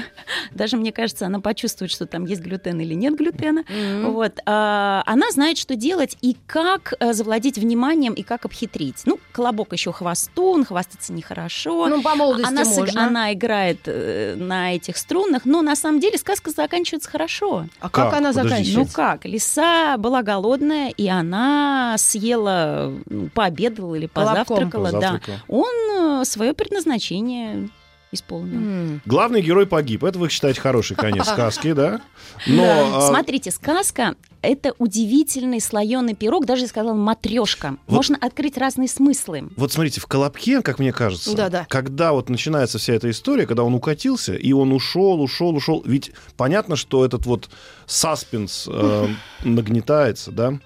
даже 0.54 0.78
мне 0.78 0.92
кажется, 0.92 1.26
она 1.26 1.40
почувствует, 1.40 1.92
что 1.92 2.01
там 2.06 2.26
есть 2.26 2.42
глютен 2.42 2.80
или 2.80 2.94
нет 2.94 3.16
глютена. 3.16 3.64
Мгм. 3.70 4.12
Вот, 4.12 4.40
а, 4.46 5.04
она 5.06 5.32
знает, 5.32 5.58
что 5.58 5.76
делать 5.76 6.18
и 6.22 6.36
как 6.48 6.94
э, 7.00 7.14
завладеть 7.14 7.58
вниманием 7.58 8.14
и 8.14 8.24
как 8.24 8.46
обхитрить. 8.46 9.02
Ну, 9.06 9.20
колобок 9.32 9.74
еще 9.74 9.92
хвостун, 9.92 10.66
хвастаться 10.66 11.14
нехорошо. 11.14 11.88
Ну, 11.88 12.02
по 12.02 12.16
молодости 12.16 12.48
она, 12.50 12.64
сыг- 12.64 12.80
можно. 12.80 13.08
она 13.08 13.34
играет 13.34 13.80
э, 13.86 14.36
на 14.38 14.76
этих 14.76 14.98
струнах, 14.98 15.46
но 15.46 15.62
на 15.62 15.76
самом 15.76 16.00
деле 16.00 16.18
сказка 16.18 16.52
заканчивается 16.52 17.10
хорошо. 17.10 17.66
А 17.80 17.90
как, 17.90 18.12
Как? 18.12 18.20
она 18.20 18.30
Подождите. 18.30 18.78
Ну 18.78 18.86
заканчивается? 18.86 18.96
как, 18.96 19.26
лиса 19.26 19.98
была 19.98 20.22
голодная, 20.24 20.90
и 20.90 21.08
она 21.08 21.96
съела, 21.98 22.94
ну, 23.10 23.30
пообедала 23.30 23.96
или 23.96 24.08
Колобком. 24.08 24.46
позавтракала. 24.46 24.92
Да. 24.92 24.98
Позавтракала. 24.98 25.38
Он 25.48 26.26
свое 26.26 26.54
предназначение 26.54 27.70
исполнил. 28.12 28.58
М. 28.60 29.02
Главный 29.06 29.42
герой 29.42 29.66
погиб. 29.68 30.04
Это 30.04 30.20
вы 30.20 30.30
считаете 30.30 30.60
хороший 30.62 30.96
конец 30.96 31.26
сказки, 31.28 31.74
да? 31.74 32.02
Но 32.48 32.64
Да. 32.64 32.98
а, 32.98 33.02
Смотрите, 33.10 33.52
сказка 33.52 34.16
это 34.44 34.74
удивительный 34.80 35.62
слоеный 35.62 36.16
пирог, 36.16 36.46
даже 36.48 36.64
я 36.64 36.68
сказала 36.68 36.96
матрешка. 36.96 37.78
Вот- 37.86 37.96
Можно 37.98 38.18
открыть 38.20 38.58
разные 38.58 38.88
смыслы. 38.88 39.50
вот 39.56 39.72
смотрите, 39.72 40.02
в 40.02 40.08
Колобке, 40.08 40.62
как 40.64 40.80
мне 40.80 40.92
кажется, 40.92 41.36
Да-да. 41.36 41.66
когда 41.70 42.12
вот 42.12 42.28
начинается 42.30 42.80
вся 42.80 42.94
эта 42.94 43.10
история, 43.12 43.46
когда 43.46 43.64
он 43.64 43.76
укатился, 43.76 44.34
и 44.34 44.52
он 44.52 44.72
ушел, 44.74 45.22
ушел, 45.22 45.56
ушел, 45.56 45.84
ведь 45.86 46.12
понятно, 46.38 46.76
что 46.76 47.06
этот 47.06 47.28
вот 47.28 47.50
саспенс 47.86 48.68
э, 48.72 49.08
нагнетается, 49.44 50.32
да? 50.32 50.60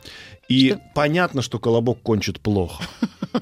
И 0.48 0.70
Что- 0.72 0.82
понятно, 0.94 1.42
что 1.42 1.60
Колобок 1.60 2.02
кончит 2.02 2.40
плохо. 2.40 2.84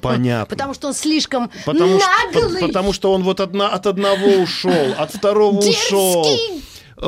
Понятно. 0.00 0.46
Потому 0.56 0.74
что 0.74 0.88
он 0.88 0.94
слишком 0.94 1.50
Потому 1.64 2.00
что, 2.00 2.08
наглый. 2.34 2.60
по- 2.60 2.66
потому 2.66 2.92
что 2.92 3.12
он 3.12 3.22
вот 3.22 3.40
одна, 3.40 3.68
от 3.68 3.86
одного 3.86 4.26
ушел, 4.42 4.94
от 4.98 5.14
второго 5.14 5.58
ушел. 5.58 6.26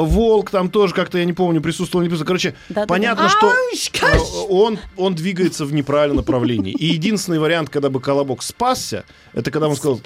Волк 0.05 0.51
там 0.51 0.71
тоже 0.71 0.95
как-то, 0.95 1.19
я 1.19 1.25
не 1.25 1.33
помню, 1.33 1.61
присутствовал, 1.61 2.03
не 2.03 2.09
присутствовал. 2.09 2.27
Короче, 2.39 2.55
Да-да-да. 2.69 2.87
понятно, 2.87 3.29
что 3.29 3.49
Ауш, 3.49 3.91
э, 4.03 4.19
он, 4.49 4.79
он 4.97 5.15
двигается 5.15 5.65
в 5.65 5.73
неправильном 5.73 6.17
направлении. 6.19 6.73
И 6.73 6.87
единственный 6.87 7.39
вариант, 7.39 7.71
когда 7.71 7.89
бы 7.91 8.01
Колобок 8.01 8.43
спасся, 8.43 9.05
это 9.33 9.51
когда 9.51 9.69
он 9.69 9.77
сказал, 9.77 10.01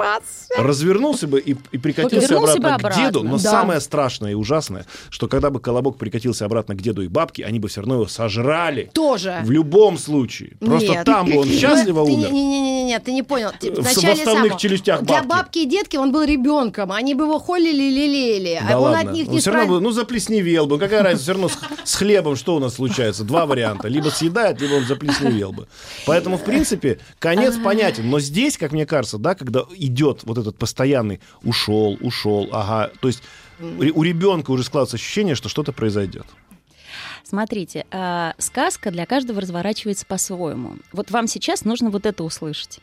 развернулся 0.56 1.26
бы 1.26 1.40
и, 1.40 1.56
и 1.72 1.78
прикатился 1.78 2.28
Вернулся 2.28 2.54
обратно, 2.54 2.62
бы 2.62 2.68
к 2.68 2.74
обратно. 2.80 3.02
деду. 3.04 3.22
Но 3.24 3.32
Да. 3.38 3.50
самое 3.50 3.80
страшное 3.80 4.32
и 4.32 4.34
ужасное, 4.34 4.86
что 5.10 5.28
когда 5.28 5.50
бы 5.50 5.60
Колобок 5.60 5.96
прикатился 5.98 6.44
обратно 6.44 6.74
к 6.74 6.82
деду 6.82 7.02
и 7.02 7.08
бабке, 7.08 7.44
они 7.44 7.58
бы 7.58 7.68
все 7.68 7.80
равно 7.80 7.94
его 7.94 8.06
сожрали. 8.06 8.90
Тоже. 8.92 9.40
В 9.44 9.50
любом 9.50 9.98
случае. 9.98 10.52
Просто 10.60 10.92
Нет. 10.92 11.04
там 11.04 11.26
бы 11.30 11.38
он 11.38 11.48
счастливо 11.48 12.04
Ты- 12.04 12.12
умер. 12.12 12.32
Не-не-не, 12.32 12.98
ты 12.98 13.12
не 13.12 13.22
понял. 13.22 13.50
Ты 13.58 13.72
В 13.72 13.76
восставных 13.84 14.24
самого- 14.24 14.58
челюстях 14.58 15.02
Для 15.02 15.16
бабки. 15.22 15.28
бабки 15.28 15.58
и 15.60 15.66
детки 15.66 15.96
он 15.96 16.12
был 16.12 16.24
ребенком. 16.24 16.92
Они 16.92 17.14
бы 17.14 17.24
его 17.24 17.38
холили 17.38 17.82
и 17.82 17.90
лелеяли. 17.90 18.60
Да 18.68 18.74
а 18.74 18.78
он 18.78 18.90
ладно. 18.92 19.10
от 19.10 19.16
них 19.16 19.28
Он 19.28 19.34
не 19.34 19.40
все 19.40 19.50
равно 19.50 19.79
ну, 19.80 19.90
заплесневел 19.90 20.66
бы. 20.66 20.78
Какая 20.78 21.02
разница? 21.02 21.22
Все 21.22 21.32
равно 21.32 21.48
с, 21.48 21.58
с 21.84 21.94
хлебом 21.94 22.36
что 22.36 22.56
у 22.56 22.58
нас 22.58 22.74
случается? 22.74 23.24
Два 23.24 23.46
варианта. 23.46 23.88
Либо 23.88 24.08
съедает, 24.08 24.60
либо 24.60 24.74
он 24.74 24.84
заплесневел 24.84 25.52
бы. 25.52 25.68
Поэтому, 26.06 26.36
в 26.38 26.44
принципе, 26.44 26.98
конец 27.18 27.56
понятен. 27.56 28.08
Но 28.08 28.20
здесь, 28.20 28.58
как 28.58 28.72
мне 28.72 28.86
кажется, 28.86 29.18
да, 29.18 29.34
когда 29.34 29.64
идет 29.76 30.20
вот 30.24 30.38
этот 30.38 30.56
постоянный 30.56 31.20
ушел, 31.42 31.96
ушел, 32.00 32.48
ага, 32.52 32.90
то 33.00 33.08
есть 33.08 33.22
у 33.60 34.02
ребенка 34.02 34.50
уже 34.50 34.64
складывается 34.64 34.96
ощущение, 34.96 35.34
что 35.34 35.48
что-то 35.48 35.72
произойдет. 35.72 36.26
Смотрите, 37.24 37.86
а, 37.90 38.34
сказка 38.38 38.90
для 38.90 39.06
каждого 39.06 39.40
разворачивается 39.40 40.04
по-своему. 40.06 40.76
Вот 40.92 41.10
вам 41.10 41.26
сейчас 41.26 41.64
нужно 41.64 41.90
вот 41.90 42.06
это 42.06 42.24
услышать. 42.24 42.80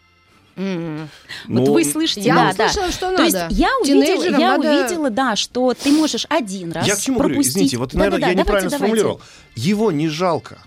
М. 0.57 1.07
Вот 1.47 1.65
Ну, 1.67 1.73
вы 1.73 1.85
слышите, 1.85 2.21
Я 2.21 2.35
да, 2.35 2.53
да. 2.57 2.65
услышала, 2.65 2.91
что 2.91 3.05
То 3.11 3.11
надо. 3.11 3.23
есть 3.25 3.37
я 3.59 3.69
увидела, 3.81 4.23
я 4.23 4.57
надо- 4.57 4.69
увидела, 4.81 5.09
да, 5.11 5.35
что 5.35 5.73
ты 5.75 5.91
можешь 5.91 6.25
один 6.29 6.71
раз 6.71 6.87
Я 6.87 6.95
к 6.95 6.99
чему 6.99 7.19
говорю? 7.19 7.35
пропустить. 7.35 7.55
Извините, 7.57 7.77
вот, 7.77 7.93
наверное, 7.93 8.19
Да-да-да, 8.19 8.31
я 8.33 8.39
неправильно 8.39 8.69
давайте, 8.71 8.95
давайте. 8.95 9.01
сформулировал. 9.01 9.21
Его 9.55 9.91
не 9.91 10.07
жалко. 10.07 10.61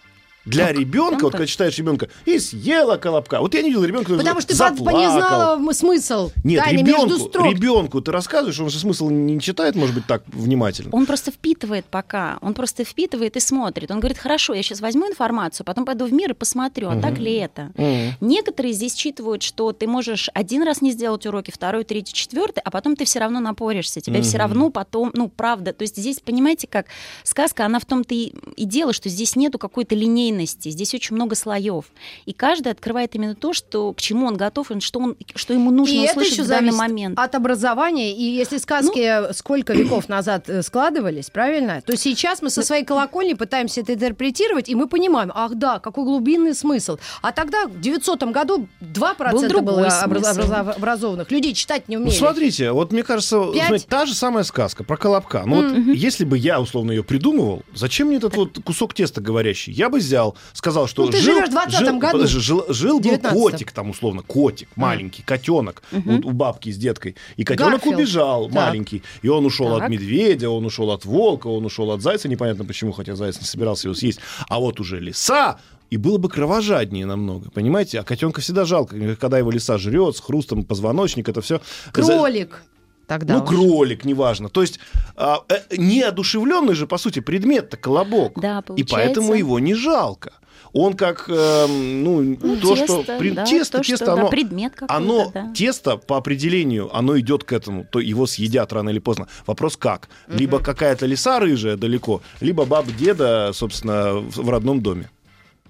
Для 0.51 0.73
ребенка, 0.73 1.17
Ну, 1.19 1.23
вот 1.25 1.33
так. 1.33 1.39
когда 1.41 1.47
читаешь 1.47 1.79
ребенка, 1.79 2.09
и 2.25 2.39
съела 2.39 2.97
колобка. 2.97 3.41
Вот 3.41 3.55
я 3.55 3.63
не 3.63 3.69
видел 3.71 3.85
ребенка, 3.85 4.15
Потому 4.17 4.41
что 4.41 4.49
ты 4.49 4.55
заплакал. 4.55 5.01
не 5.01 5.07
знала 5.11 5.73
смысл. 5.73 6.31
Нет, 6.45 6.65
Таня, 6.65 6.79
ребенку, 6.79 7.45
ребенку 7.45 8.01
ты 8.01 8.13
рассказываешь, 8.13 8.59
он 8.61 8.71
же 8.71 8.79
смысл 8.79 9.09
не 9.11 9.41
читает, 9.41 9.75
может 9.77 9.95
быть, 9.95 10.07
так 10.07 10.23
внимательно. 10.29 10.91
Он 10.93 11.07
просто 11.07 11.31
впитывает 11.31 11.85
пока. 11.87 12.39
Он 12.43 12.55
просто 12.55 12.85
впитывает 12.85 13.37
и 13.37 13.41
смотрит. 13.41 13.91
Он 13.91 14.01
говорит, 14.01 14.19
хорошо, 14.19 14.55
я 14.55 14.63
сейчас 14.63 14.81
возьму 14.81 15.09
информацию, 15.09 15.65
потом 15.65 15.85
пойду 15.85 16.05
в 16.07 16.13
мир 16.13 16.31
и 16.33 16.35
посмотрю, 16.35 16.89
а 16.91 17.01
так 17.01 17.19
ли 17.19 17.35
это. 17.35 17.73
Мгм. 17.77 18.15
Некоторые 18.21 18.73
здесь 18.75 18.95
считывают, 18.95 19.43
что 19.43 19.73
ты 19.73 19.87
можешь 19.87 20.29
один 20.35 20.63
раз 20.63 20.83
не 20.83 20.91
сделать 20.93 21.27
уроки, 21.27 21.51
второй, 21.51 21.85
третий, 21.85 22.13
четвертый, 22.13 22.61
а 22.65 22.71
потом 22.71 22.97
ты 22.97 23.05
все 23.05 23.19
равно 23.21 23.41
напоришься. 23.41 24.01
Тебе 24.01 24.23
все 24.23 24.37
Мгм. 24.37 24.39
равно 24.39 24.71
потом, 24.71 25.11
ну, 25.15 25.29
правда. 25.29 25.73
То 25.73 25.83
есть 25.83 25.97
здесь, 25.97 26.21
понимаете, 26.21 26.67
как 26.67 26.87
сказка, 27.25 27.65
она 27.67 27.79
в 27.79 27.85
том-то 27.85 28.15
и, 28.15 28.33
и 28.57 28.65
дело, 28.65 28.93
что 28.93 29.09
здесь 29.09 29.37
нету 29.37 29.59
какой-то 29.59 29.95
линейности, 30.41 30.69
здесь 30.71 30.95
очень 30.95 31.17
много 31.17 31.35
слоев. 31.35 31.85
И 32.27 32.33
каждый 32.33 32.73
открывает 32.73 33.15
именно 33.15 33.35
то, 33.35 33.53
что, 33.53 33.93
к 33.93 34.01
чему 34.01 34.27
он 34.27 34.37
готов, 34.37 34.71
и 34.71 34.81
что, 34.81 35.01
он, 35.01 35.17
что 35.35 35.53
ему 35.55 35.71
нужно 35.71 35.93
И 35.95 35.99
это 35.99 36.13
услышать 36.13 36.33
еще 36.35 36.43
в 36.45 36.49
данный 36.49 36.73
момент. 36.73 37.19
от 37.19 37.35
образования. 37.35 38.13
И 38.15 38.23
если 38.23 38.59
сказки 38.59 39.33
сколько 39.35 39.73
веков 39.75 40.09
назад 40.09 40.49
э, 40.49 40.63
складывались, 40.63 41.31
правильно, 41.31 41.83
то 41.85 41.97
сейчас 41.97 42.43
мы 42.43 42.51
со 42.51 42.63
своей 42.63 42.85
колокольни 42.85 43.35
пытаемся 43.35 43.81
это 43.81 43.95
интерпретировать, 43.95 44.69
и 44.69 44.75
мы 44.75 44.87
понимаем, 44.89 45.31
ах 45.35 45.55
да, 45.55 45.79
какой 45.79 46.05
глубинный 46.05 46.55
смысл. 46.55 46.99
А 47.23 47.33
тогда 47.33 47.67
в 47.67 47.81
900 47.81 48.23
году 48.33 48.67
2% 48.81 49.33
Был 49.53 49.61
было 49.63 49.81
образ- 50.05 50.39
образованных. 50.77 51.31
Людей 51.31 51.55
читать 51.55 51.89
не 51.89 51.97
Ну, 51.97 52.03
умели. 52.05 52.15
смотрите, 52.17 52.73
вот 52.73 52.93
мне 52.93 53.03
кажется, 53.03 53.53
знаете, 53.53 53.87
та 53.89 54.07
же 54.07 54.15
самая 54.15 54.45
сказка 54.45 54.85
про 54.85 54.97
колобка. 54.97 55.43
Ну, 55.47 55.63
вот 55.63 55.95
если 55.95 56.25
бы 56.25 56.39
я, 56.39 56.61
условно, 56.61 56.93
ее 56.93 57.05
придумывал, 57.05 57.63
зачем 57.75 58.09
мне 58.09 58.17
этот 58.17 58.37
вот 58.37 58.59
кусок 58.65 58.95
теста 58.95 59.21
говорящий? 59.21 59.73
Я 59.73 59.89
бы 59.89 59.99
взял, 59.99 60.20
сказал, 60.53 60.87
что 60.87 61.05
Ну, 61.05 61.11
ты 61.11 61.19
жил, 61.19 61.37
живешь 61.37 61.49
в 61.49 61.53
20-м 61.53 61.87
жил- 61.87 61.99
году. 61.99 62.27
жил, 62.27 62.65
жил 62.69 63.01
был 63.01 63.11
19-м. 63.11 63.33
котик 63.35 63.73
там, 63.73 63.91
условно, 63.91 64.23
котик 64.23 64.69
маленький, 64.77 65.23
котенок 65.23 65.83
вот 65.93 66.25
у 66.25 66.31
бабки 66.31 66.71
с 66.71 66.77
деткой. 66.77 67.17
И 67.37 67.45
котенок 67.45 67.73
Гарфилд. 67.81 67.95
убежал 67.97 68.47
Так. 68.47 68.55
маленький. 68.55 69.03
И 69.23 69.29
он 69.29 69.45
ушел 69.47 69.75
Так. 69.75 69.83
от 69.85 69.89
медведя, 69.91 70.51
он 70.51 70.65
ушел 70.65 70.91
от 70.91 71.05
волка, 71.05 71.47
он 71.49 71.65
ушел 71.65 71.91
от 71.93 72.03
зайца, 72.03 72.29
непонятно 72.29 72.65
почему, 72.65 72.93
хотя 72.93 73.15
заяц 73.17 73.39
не 73.41 73.47
собирался 73.47 73.89
его 73.89 73.95
съесть. 73.95 74.21
А 74.49 74.59
вот 74.61 74.81
уже 74.81 75.01
лиса, 75.01 75.59
и 75.91 75.97
было 75.97 76.19
бы 76.19 76.29
кровожаднее 76.29 77.05
намного, 77.07 77.51
понимаете? 77.51 77.99
А 78.01 78.05
котенка 78.05 78.41
всегда 78.41 78.65
жалко, 78.65 79.17
когда 79.17 79.39
его 79.39 79.51
лиса 79.51 79.77
жрет 79.79 80.17
с 80.17 80.21
хрустом 80.21 80.63
позвоночник, 80.65 81.29
это 81.29 81.41
все. 81.41 81.61
Кролик. 81.93 82.63
Тогда 83.11 83.39
Ну, 83.39 83.43
уж. 83.43 83.49
кролик, 83.49 84.05
неважно. 84.05 84.49
То 84.49 84.61
есть 84.61 84.79
а, 85.17 85.41
э, 85.49 85.77
неодушевленный 85.77 86.75
же, 86.75 86.87
по 86.87 86.97
сути, 86.97 87.19
предмет-то 87.19 87.77
колобок. 87.77 88.39
Да, 88.41 88.61
И 88.61 88.63
получается. 88.63 88.95
поэтому 88.95 89.35
его 89.35 89.59
не 89.59 89.75
жалко. 89.75 90.33
Он 90.73 90.95
как, 90.95 91.25
эм, 91.29 92.05
ну, 92.05 92.21
Ну, 92.41 92.57
то, 92.57 92.77
тесто, 92.77 93.03
что... 93.03 93.19
при- 93.19 93.33
да, 93.33 93.45
тесто, 93.45 93.79
то, 93.79 93.83
тесто, 93.85 94.05
что, 94.05 94.15
да, 94.15 94.21
оно... 94.21 94.29
предмет 94.31 94.75
какой-то, 94.75 94.95
Оно, 94.95 95.31
да. 95.35 95.53
тесто, 95.53 95.97
по 95.97 96.19
определению, 96.19 96.97
оно 96.97 97.19
идет 97.19 97.43
к 97.43 97.53
этому, 97.53 97.85
то 97.91 97.99
его 97.99 98.27
съедят 98.29 98.73
рано 98.73 98.91
или 98.91 99.01
поздно. 99.01 99.27
Вопрос 99.45 99.77
как? 99.77 100.09
Либо 100.29 100.61
какая-то 100.61 101.07
лиса 101.07 101.41
рыжая 101.41 101.77
далеко, 101.77 102.23
либо 102.41 102.65
баба 102.65 102.93
деда, 102.93 103.51
собственно, 103.53 104.21
в, 104.21 104.37
в 104.37 104.49
родном 104.49 104.81
доме. 104.83 105.11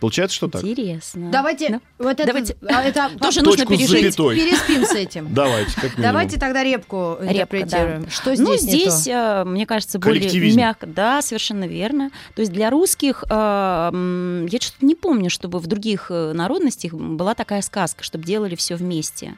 Получается, 0.01 0.37
что 0.37 0.49
так? 0.49 0.65
Интересно. 0.65 1.31
Давайте, 1.31 1.69
Да. 1.69 1.81
вот 1.99 2.21
это, 2.21 2.27
Давайте. 2.27 2.57
а, 2.69 2.83
это 2.83 3.11
Тоже 3.21 3.43
нужно 3.43 3.67
пережить. 3.67 4.17
переспим 4.17 4.85
с 4.85 4.95
этим. 4.95 5.29
Давайте, 5.35 5.73
как 5.75 5.85
минимум. 5.85 6.03
Давайте 6.03 6.39
тогда 6.41 6.65
репку 6.65 7.17
интерпретируем. 7.21 8.05
да. 8.05 8.11
Что 8.11 8.31
ну, 8.31 8.57
здесь 8.57 8.63
не 8.63 8.69
здесь, 8.81 9.07
э, 9.09 9.45
мне 9.45 9.67
кажется, 9.67 9.99
более 9.99 10.55
мягко. 10.55 10.87
Да, 10.87 11.23
совершенно 11.23 11.67
верно. 11.67 12.11
То 12.35 12.41
есть 12.41 12.53
для 12.53 12.71
русских, 12.71 13.25
э, 13.29 14.47
я 14.51 14.59
что-то 14.61 14.85
не 14.85 14.95
помню, 14.95 15.31
чтобы 15.31 15.59
в 15.59 15.67
других 15.67 16.07
э, 16.11 16.33
народностях 16.33 16.95
была 16.95 17.35
такая 17.35 17.63
сказка, 17.63 18.03
чтобы 18.05 18.25
делали 18.25 18.55
все 18.57 18.77
вместе. 18.77 19.35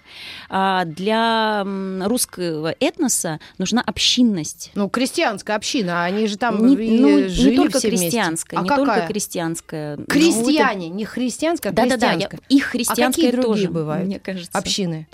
А 0.48 0.84
для 0.84 1.64
русского 2.06 2.74
этноса 2.80 3.40
нужна 3.58 3.82
общинность. 3.82 4.70
Ну, 4.74 4.88
крестьянская 4.88 5.56
община, 5.56 6.04
они 6.04 6.26
же 6.26 6.36
там 6.36 6.64
не, 6.66 6.76
ну, 7.00 7.28
жили 7.28 7.50
не 7.50 7.56
только 7.56 7.78
все 7.78 7.88
вместе. 7.88 8.06
крестьянская, 8.06 8.60
А 8.60 8.62
не 8.62 8.68
какая? 8.68 8.86
только 8.86 9.06
крестьянская. 9.12 9.96
Ну, 9.96 10.04
Крестьяне, 10.56 10.88
не 10.88 11.04
христианская, 11.04 11.68
а 11.70 11.72
Да-да-да, 11.72 12.12
я- 12.12 12.12
крестьянская. 12.28 12.40
их 12.48 12.64
христианская 12.64 13.22
какие 13.26 13.30
другие 13.40 13.66
тоже, 13.66 13.70
бывают? 13.70 14.06
мне 14.06 14.18
кажется. 14.18 14.56
Общины. 14.56 15.06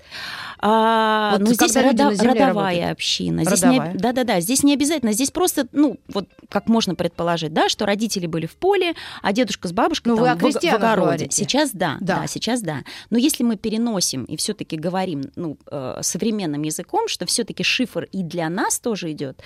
А, 0.61 1.30
Вот 1.33 1.40
ну, 1.40 1.52
здесь 1.54 1.76
рода- 1.76 2.11
родовая 2.11 2.47
работают. 2.47 2.90
община. 2.92 3.45
Здесь 3.45 3.62
Родовая. 3.62 3.92
Не, 3.92 3.99
да-да-да, 3.99 4.40
здесь 4.40 4.62
не 4.64 4.75
обязательно. 4.75 5.12
Здесь 5.12 5.30
просто, 5.30 5.68
ну, 5.73 5.99
вот 6.09 6.26
как 6.49 6.66
можно 6.68 6.95
предположить, 6.97 7.52
да, 7.52 7.68
что 7.68 7.87
родители 7.87 8.26
были 8.26 8.47
в 8.47 8.57
поле, 8.57 8.95
а 9.23 9.33
дедушка 9.33 9.68
с 9.68 9.73
бабушкой 9.73 10.11
Ну, 10.12 10.16
там 10.16 10.25
вы 10.25 10.30
о 10.30 10.35
в, 10.37 10.40
в 10.40 10.75
огороде. 10.75 11.00
говорите. 11.00 11.37
Сейчас 11.37 11.71
да, 11.73 11.97
Да. 12.00 12.21
да, 12.23 12.26
сейчас 12.26 12.61
да. 12.62 12.78
Но 13.11 13.18
если 13.18 13.45
мы 13.45 13.57
переносим 13.57 14.25
и 14.25 14.37
все-таки 14.37 14.76
говорим 14.76 15.30
ну, 15.37 15.59
э, 15.71 15.99
современным 16.02 16.62
языком, 16.62 17.07
что 17.07 17.25
все-таки 17.26 17.62
шифр 17.62 18.09
и 18.11 18.23
для 18.25 18.49
нас 18.49 18.80
тоже 18.80 19.12
идет, 19.12 19.40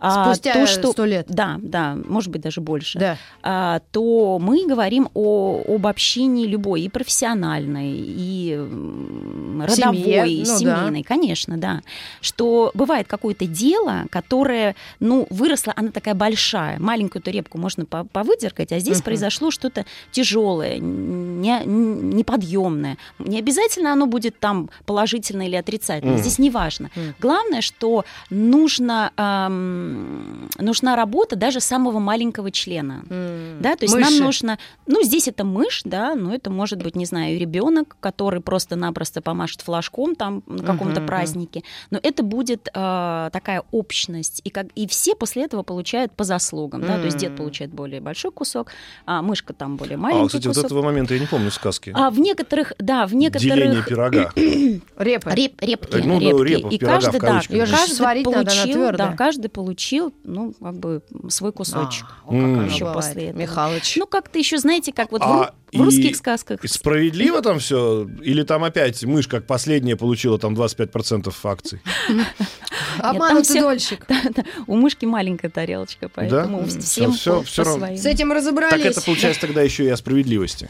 а, 0.00 0.24
Спустя 0.34 0.66
сто 0.66 1.04
лет. 1.04 1.26
Да, 1.28 1.58
да, 1.62 1.96
может 2.08 2.30
быть, 2.32 2.40
даже 2.42 2.60
больше 2.60 2.98
Да. 2.98 3.16
а, 3.42 3.80
то 3.92 4.38
мы 4.40 4.66
говорим 4.66 5.10
о, 5.14 5.35
об 5.66 5.86
общении 5.86 6.46
любой, 6.46 6.82
и 6.82 6.88
профессиональной, 6.88 7.92
и 7.96 8.54
родовой, 9.62 9.96
Семье, 9.96 10.28
и 10.28 10.38
ну 10.40 10.44
да. 10.44 10.58
семейной, 10.58 11.02
конечно, 11.02 11.56
да. 11.56 11.82
Что 12.20 12.70
бывает 12.74 13.06
какое-то 13.08 13.46
дело, 13.46 14.04
которое, 14.10 14.74
ну, 15.00 15.26
выросло, 15.30 15.72
она 15.76 15.90
такая 15.90 16.14
большая, 16.14 16.78
маленькую 16.78 17.22
эту 17.22 17.30
репку 17.30 17.58
можно 17.58 17.84
по- 17.84 18.04
повыдергать, 18.04 18.72
а 18.72 18.78
здесь 18.78 18.98
Мгм. 18.98 19.04
произошло 19.04 19.50
что-то 19.50 19.84
тяжелое, 20.12 20.78
не, 20.78 21.60
неподъемное. 21.64 22.96
Не 23.18 23.38
обязательно 23.38 23.92
оно 23.92 24.06
будет 24.06 24.38
там 24.38 24.70
положительное 24.84 25.46
или 25.46 25.56
отрицательное, 25.56 26.14
Мгм. 26.14 26.22
здесь 26.22 26.38
не 26.38 26.50
важно. 26.50 26.90
Мгм. 26.94 27.14
Главное, 27.20 27.60
что 27.60 28.04
нужно, 28.30 29.10
ам, 29.16 30.48
нужна 30.58 30.96
работа 30.96 31.36
даже 31.36 31.60
самого 31.60 31.98
маленького 31.98 32.50
члена. 32.50 33.04
М, 33.10 33.60
Да, 33.62 33.76
то 33.76 33.84
есть 33.84 33.94
мыши. 33.94 34.10
нам 34.10 34.18
нужно, 34.24 34.58
ну 34.86 35.02
здесь 35.02 35.25
это 35.28 35.44
мышь, 35.44 35.82
да, 35.84 36.14
но 36.14 36.34
это 36.34 36.50
может 36.50 36.82
быть, 36.82 36.96
не 36.96 37.04
знаю, 37.06 37.38
ребенок, 37.38 37.96
который 38.00 38.40
просто-напросто 38.40 39.20
помашет 39.22 39.60
флажком 39.62 40.14
там 40.14 40.42
на 40.46 40.62
каком-то 40.62 41.00
Мгм, 41.00 41.06
празднике, 41.06 41.62
но 41.90 41.98
это 42.02 42.22
будет 42.22 42.68
э, 42.68 43.30
такая 43.32 43.62
общность, 43.70 44.40
и 44.44 44.50
как 44.50 44.66
и 44.74 44.86
все 44.86 45.14
после 45.14 45.44
этого 45.44 45.62
получают 45.62 46.12
по 46.12 46.24
заслугам, 46.24 46.80
да, 46.82 46.98
то 46.98 47.04
есть 47.06 47.16
дед 47.18 47.36
получает 47.36 47.70
более 47.72 48.00
большой 48.00 48.30
кусок, 48.32 48.68
а 49.06 49.22
мышка 49.22 49.52
там 49.52 49.76
более 49.76 49.96
А, 49.96 49.98
маленький 49.98 50.26
кстати, 50.28 50.46
вот 50.46 50.54
кусок. 50.56 50.66
этого 50.66 50.82
момента 50.82 51.14
я 51.14 51.20
не 51.20 51.26
помню 51.26 51.50
в 51.50 51.54
сказке. 51.54 51.92
А 51.94 52.10
в 52.10 52.18
некоторых, 52.18 52.72
да, 52.78 53.06
в 53.06 53.10
Деление 53.10 53.68
некоторых 53.68 53.86
пирога. 53.88 54.32
Репы. 54.96 55.30
Реп, 55.30 55.60
репки, 55.62 55.96
Ну, 56.04 56.20
ну, 56.20 56.42
репки. 56.42 56.52
репа, 56.52 56.68
и 56.68 56.78
пирога 56.78 57.00
каждый, 57.00 57.20
да, 57.20 57.40
каждый 57.66 58.24
получил, 58.24 58.92
да, 58.92 59.12
каждый 59.12 59.48
получил, 59.48 60.14
ну, 60.24 60.54
как 60.60 60.74
бы 60.78 61.02
свой 61.28 61.52
кусочек. 61.52 62.06
А, 62.26 62.30
бывает. 62.30 62.94
после 62.94 63.24
этого. 63.28 63.40
Михалыч. 63.42 63.96
Ну, 63.96 64.06
как-то 64.06 64.38
еще, 64.38 64.58
знаете, 64.58 64.92
как 64.92 65.12
вот 65.24 65.54
в 65.76 65.80
ру- 65.80 65.84
в, 65.84 65.86
русских 65.86 66.16
сказках. 66.16 66.64
И 66.64 66.68
Справедливо 66.68 67.42
там 67.42 67.58
все? 67.58 68.08
Или 68.22 68.42
там 68.42 68.64
опять 68.64 69.02
мышь 69.04 69.28
как 69.28 69.46
последняя 69.46 69.96
получила 69.96 70.38
там 70.38 70.54
25% 70.54 71.32
акций? 71.44 71.80
Обманутый 72.98 73.60
дольщик. 73.60 74.06
У 74.66 74.76
мышки 74.76 75.04
маленькая 75.04 75.50
тарелочка, 75.50 76.08
поэтому 76.08 76.66
всем 76.66 77.14
равно. 77.24 77.44
своим. 77.44 77.96
С 77.96 78.06
этим 78.06 78.28
Так 78.28 78.36
разобрались. 78.38 78.84
это 78.84 79.00
получается 79.02 79.40
тогда 79.42 79.62
еще 79.62 79.84
и 79.84 79.88
о 79.88 79.96
справедливости. 79.96 80.68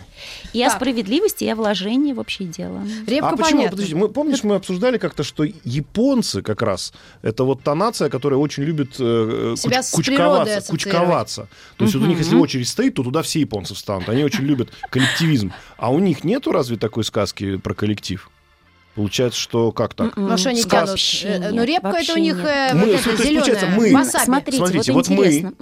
И 0.52 0.62
о 0.62 0.68
Так. 0.68 0.76
справедливости, 0.76 1.44
и 1.44 1.48
о 1.48 1.56
вложении 1.56 2.12
в 2.12 2.20
общее 2.20 2.48
дело. 2.48 2.82
А 3.20 3.36
почему? 3.36 3.68
Подождите, 3.68 3.96
мы, 3.96 4.08
помнишь, 4.08 4.42
мы 4.44 4.56
обсуждали 4.56 4.98
как-то, 4.98 5.22
что 5.22 5.44
японцы 5.64 6.42
как 6.42 6.62
раз, 6.62 6.92
это 7.22 7.44
вот 7.44 7.62
та 7.62 7.74
нация, 7.74 8.08
которая 8.08 8.38
очень 8.38 8.62
любит 8.64 8.96
э, 8.98 9.54
природой 9.96 10.60
кучковаться. 10.68 11.48
То 11.76 11.84
есть 11.84 11.94
вот 11.96 12.04
у 12.04 12.06
них, 12.06 12.18
если 12.18 12.36
очередь 12.36 12.68
стоит, 12.68 12.94
то 12.94 13.02
туда 13.02 13.22
все 13.22 13.40
японцы 13.40 13.74
встанут. 13.74 14.08
Они 14.08 14.24
очень 14.24 14.44
любят 14.44 14.70
коллективизм. 15.00 15.52
А 15.76 15.90
у 15.92 15.98
них 15.98 16.24
нету 16.24 16.52
разве 16.52 16.76
такой 16.76 17.04
сказки 17.04 17.56
про 17.56 17.74
коллектив? 17.74 18.30
Получается, 18.94 19.38
что 19.38 19.72
как 19.72 19.92
так? 19.92 20.16
Ну 20.16 20.38
что 20.38 20.48
они 20.48 20.62
Сказ- 20.62 20.70
тянут? 20.70 20.88
Вообще 20.88 21.28
Э, 21.28 21.50
Ну 21.52 21.64
репка 21.64 21.98
это 21.98 22.14
у 22.14 22.16
них 22.16 22.38
э, 22.42 22.70
Мы- 22.72 22.80
вот 22.92 23.02
то 23.02 23.10
это 23.10 23.22
есть, 23.24 23.34
получается, 23.34 23.66
мы- 23.66 23.92
Васаби. 23.92 24.24
Смотрите, 24.24 24.56
Смотрите, 24.56 24.92
вот 24.92 25.08
вот, 25.08 25.18
мы, 25.18 25.52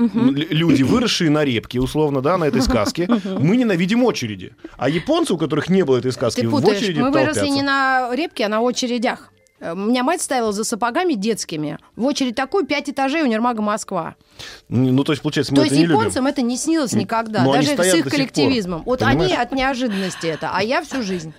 люди, 0.51 0.83
выросшие 0.85 1.31
на 1.31 1.45
репке, 1.45 1.81
условно, 1.81 2.21
да, 2.21 2.39
на 2.39 2.45
этой 2.45 2.63
сказке, 2.71 3.09
мы 3.25 3.57
ненавидим 3.57 4.05
очереди. 4.05 4.53
А 4.77 4.89
японцы, 4.89 5.35
у 5.35 5.37
которых 5.37 5.69
не 5.69 5.83
было 5.85 5.97
этой 5.99 6.13
сказки, 6.13 6.43
Ты 6.43 6.49
в 6.49 6.55
очереди 6.55 7.01
Мы 7.01 7.11
выросли 7.11 7.41
толпятся. 7.41 7.49
не 7.57 7.63
на 7.63 8.15
репке, 8.15 8.45
а 8.45 8.49
на 8.49 8.61
очередях. 8.61 9.33
Э, 9.61 9.73
У 9.73 9.77
меня 9.77 10.03
мать 10.03 10.21
ставила 10.23 10.53
за 10.53 10.65
сапогами 10.65 11.15
детскими. 11.15 11.79
В 11.97 12.05
очередь 12.05 12.35
такую, 12.35 12.67
пять 12.67 12.89
этажей 12.91 13.23
универмага 13.23 13.63
Москва. 13.63 14.17
Ну, 14.69 15.05
то 15.05 15.13
есть, 15.13 15.23
получается, 15.23 15.53
мы 15.53 15.57
То 15.59 15.63
это 15.63 15.75
есть 15.75 15.81
не 15.81 15.87
любим. 15.87 16.01
японцам 16.01 16.27
это 16.27 16.43
не 16.43 16.57
снилось 16.57 16.93
никогда. 16.93 17.45
Но 17.45 17.53
они 17.53 17.67
даже 17.67 17.83
с 17.83 17.87
их 17.87 17.93
сих 17.95 18.03
пор, 18.05 18.13
коллективизмом. 18.13 18.83
Вот 18.85 19.03
они 19.03 19.21
понимаешь? 19.27 19.39
от 19.39 19.53
неожиданности 19.53 20.27
это, 20.27 20.51
а 20.53 20.63
я 20.63 20.83
всю 20.83 21.03
жизнь. 21.03 21.33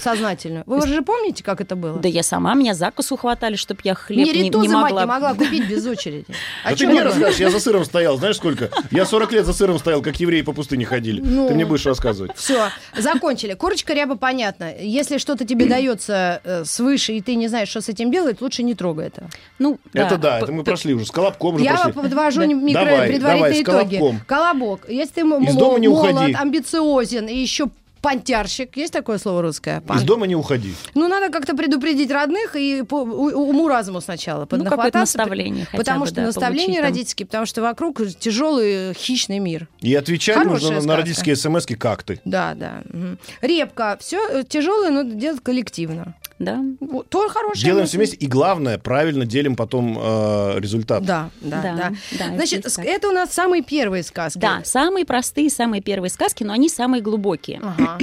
Сознательную. 0.00 0.62
Вы 0.66 0.86
же 0.86 1.02
помните, 1.02 1.42
как 1.44 1.60
это 1.60 1.76
было? 1.76 1.98
Да 1.98 2.08
я 2.08 2.22
сама, 2.22 2.54
меня 2.54 2.74
за 2.74 2.90
косу 2.90 3.16
хватали, 3.16 3.56
чтобы 3.56 3.80
я 3.84 3.94
хлеб 3.94 4.26
не, 4.26 4.32
не, 4.32 4.38
не 4.40 4.44
ритузы, 4.48 4.68
мать, 4.68 4.84
могла. 4.92 5.00
не 5.02 5.06
могла 5.06 5.34
купить 5.34 5.68
без 5.68 5.86
очереди. 5.86 6.26
А 6.64 6.74
ты 6.74 6.86
мне 6.86 7.02
расскажешь, 7.02 7.38
я 7.40 7.50
за 7.50 7.60
сыром 7.60 7.84
стоял, 7.84 8.16
знаешь 8.18 8.36
сколько? 8.36 8.70
Я 8.90 9.04
40 9.04 9.32
лет 9.32 9.46
за 9.46 9.52
сыром 9.52 9.78
стоял, 9.78 10.02
как 10.02 10.18
евреи 10.20 10.42
по 10.42 10.52
пустыне 10.52 10.84
ходили. 10.84 11.20
Ну. 11.20 11.48
Ты 11.48 11.54
мне 11.54 11.66
будешь 11.66 11.86
рассказывать. 11.86 12.32
Все, 12.36 12.68
закончили. 12.96 13.54
Курочка 13.54 13.92
ряба 13.94 14.16
понятно. 14.16 14.72
Если 14.80 15.18
что-то 15.18 15.44
тебе 15.44 15.66
дается 15.68 16.40
э, 16.44 16.64
свыше, 16.64 17.14
и 17.14 17.20
ты 17.20 17.34
не 17.34 17.48
знаешь, 17.48 17.68
что 17.68 17.80
с 17.80 17.88
этим 17.88 18.10
делать, 18.10 18.40
лучше 18.40 18.62
не 18.62 18.74
трогай 18.74 19.06
это. 19.08 19.28
Ну, 19.58 19.78
Это 19.92 20.16
да, 20.16 20.38
это 20.40 20.52
мы 20.52 20.64
прошли 20.64 20.94
уже, 20.94 21.06
с 21.06 21.10
колобком 21.10 21.56
уже 21.56 21.64
Я 21.64 21.74
прошли. 21.74 21.92
подвожу 21.92 22.46
микро 22.46 22.84
Давай, 22.84 23.08
предварительные 23.08 23.64
давай, 23.64 23.88
с 23.88 23.98
итоги. 24.00 24.20
Колобок. 24.26 24.88
Если 24.88 25.14
ты 25.14 25.20
м- 25.22 25.44
Из 25.44 25.54
дома 25.54 25.78
не 25.78 25.88
молод, 25.88 26.12
уходи. 26.14 26.32
амбициозен 26.32 27.26
и 27.26 27.36
еще 27.36 27.68
понтярщик, 28.00 28.76
есть 28.76 28.92
такое 28.92 29.18
слово 29.18 29.42
русское? 29.42 29.78
Из 29.80 29.82
Пан- 29.86 30.04
дома 30.06 30.26
не 30.26 30.34
уходи. 30.36 30.74
Ну, 30.94 31.08
надо 31.08 31.30
как-то 31.30 31.56
предупредить 31.56 32.10
родных 32.10 32.56
и 32.56 32.82
по 32.82 32.96
у- 32.96 33.48
уму-разуму 33.50 34.00
сначала 34.00 34.40
Ну, 34.40 34.46
какое-то 34.46 34.64
поднахвататься, 34.70 35.18
наставление 35.18 35.64
хотя 35.66 35.78
Потому 35.78 36.00
бы, 36.00 36.06
что 36.06 36.16
да, 36.16 36.22
наставление 36.22 36.80
родительские, 36.80 37.26
потому 37.26 37.46
что 37.46 37.62
вокруг 37.62 38.00
тяжелый 38.18 38.94
хищный 38.94 39.38
мир. 39.38 39.68
И 39.80 39.94
отвечать 39.94 40.36
Хорошая 40.36 40.72
нужно 40.72 40.86
на- 40.88 40.96
родительские 40.96 41.36
смс 41.36 41.66
как 41.78 42.02
ты. 42.02 42.20
Да, 42.24 42.54
да. 42.54 42.82
мгм. 42.92 43.18
Репка. 43.42 43.96
Все 44.00 44.42
тяжелое, 44.44 44.90
но 44.90 45.02
делать 45.02 45.40
коллективно. 45.42 46.14
Да. 46.38 46.62
Тоже 47.08 47.30
хорошая 47.30 47.64
Делаем 47.64 47.80
мысль. 47.82 47.88
все 47.88 47.96
вместе, 47.98 48.16
и 48.16 48.26
главное, 48.28 48.78
правильно 48.78 49.26
делим 49.26 49.56
потом 49.56 49.98
э, 50.00 50.60
результат. 50.60 51.04
Да, 51.04 51.30
да, 51.40 51.62
да. 51.62 51.74
Да, 51.76 51.90
да, 52.18 52.34
Значит, 52.36 52.62
так. 52.62 52.84
это 52.84 53.08
у 53.08 53.12
нас 53.12 53.32
самые 53.32 53.62
первые 53.64 54.04
сказки. 54.04 54.38
Да, 54.38 54.60
самые 54.64 55.04
простые, 55.04 55.50
самые 55.50 55.82
первые 55.82 56.10
сказки, 56.10 56.44
но 56.44 56.52
они 56.52 56.68
самые 56.68 57.02
глубокие. 57.02 57.60
Ага. 57.60 57.97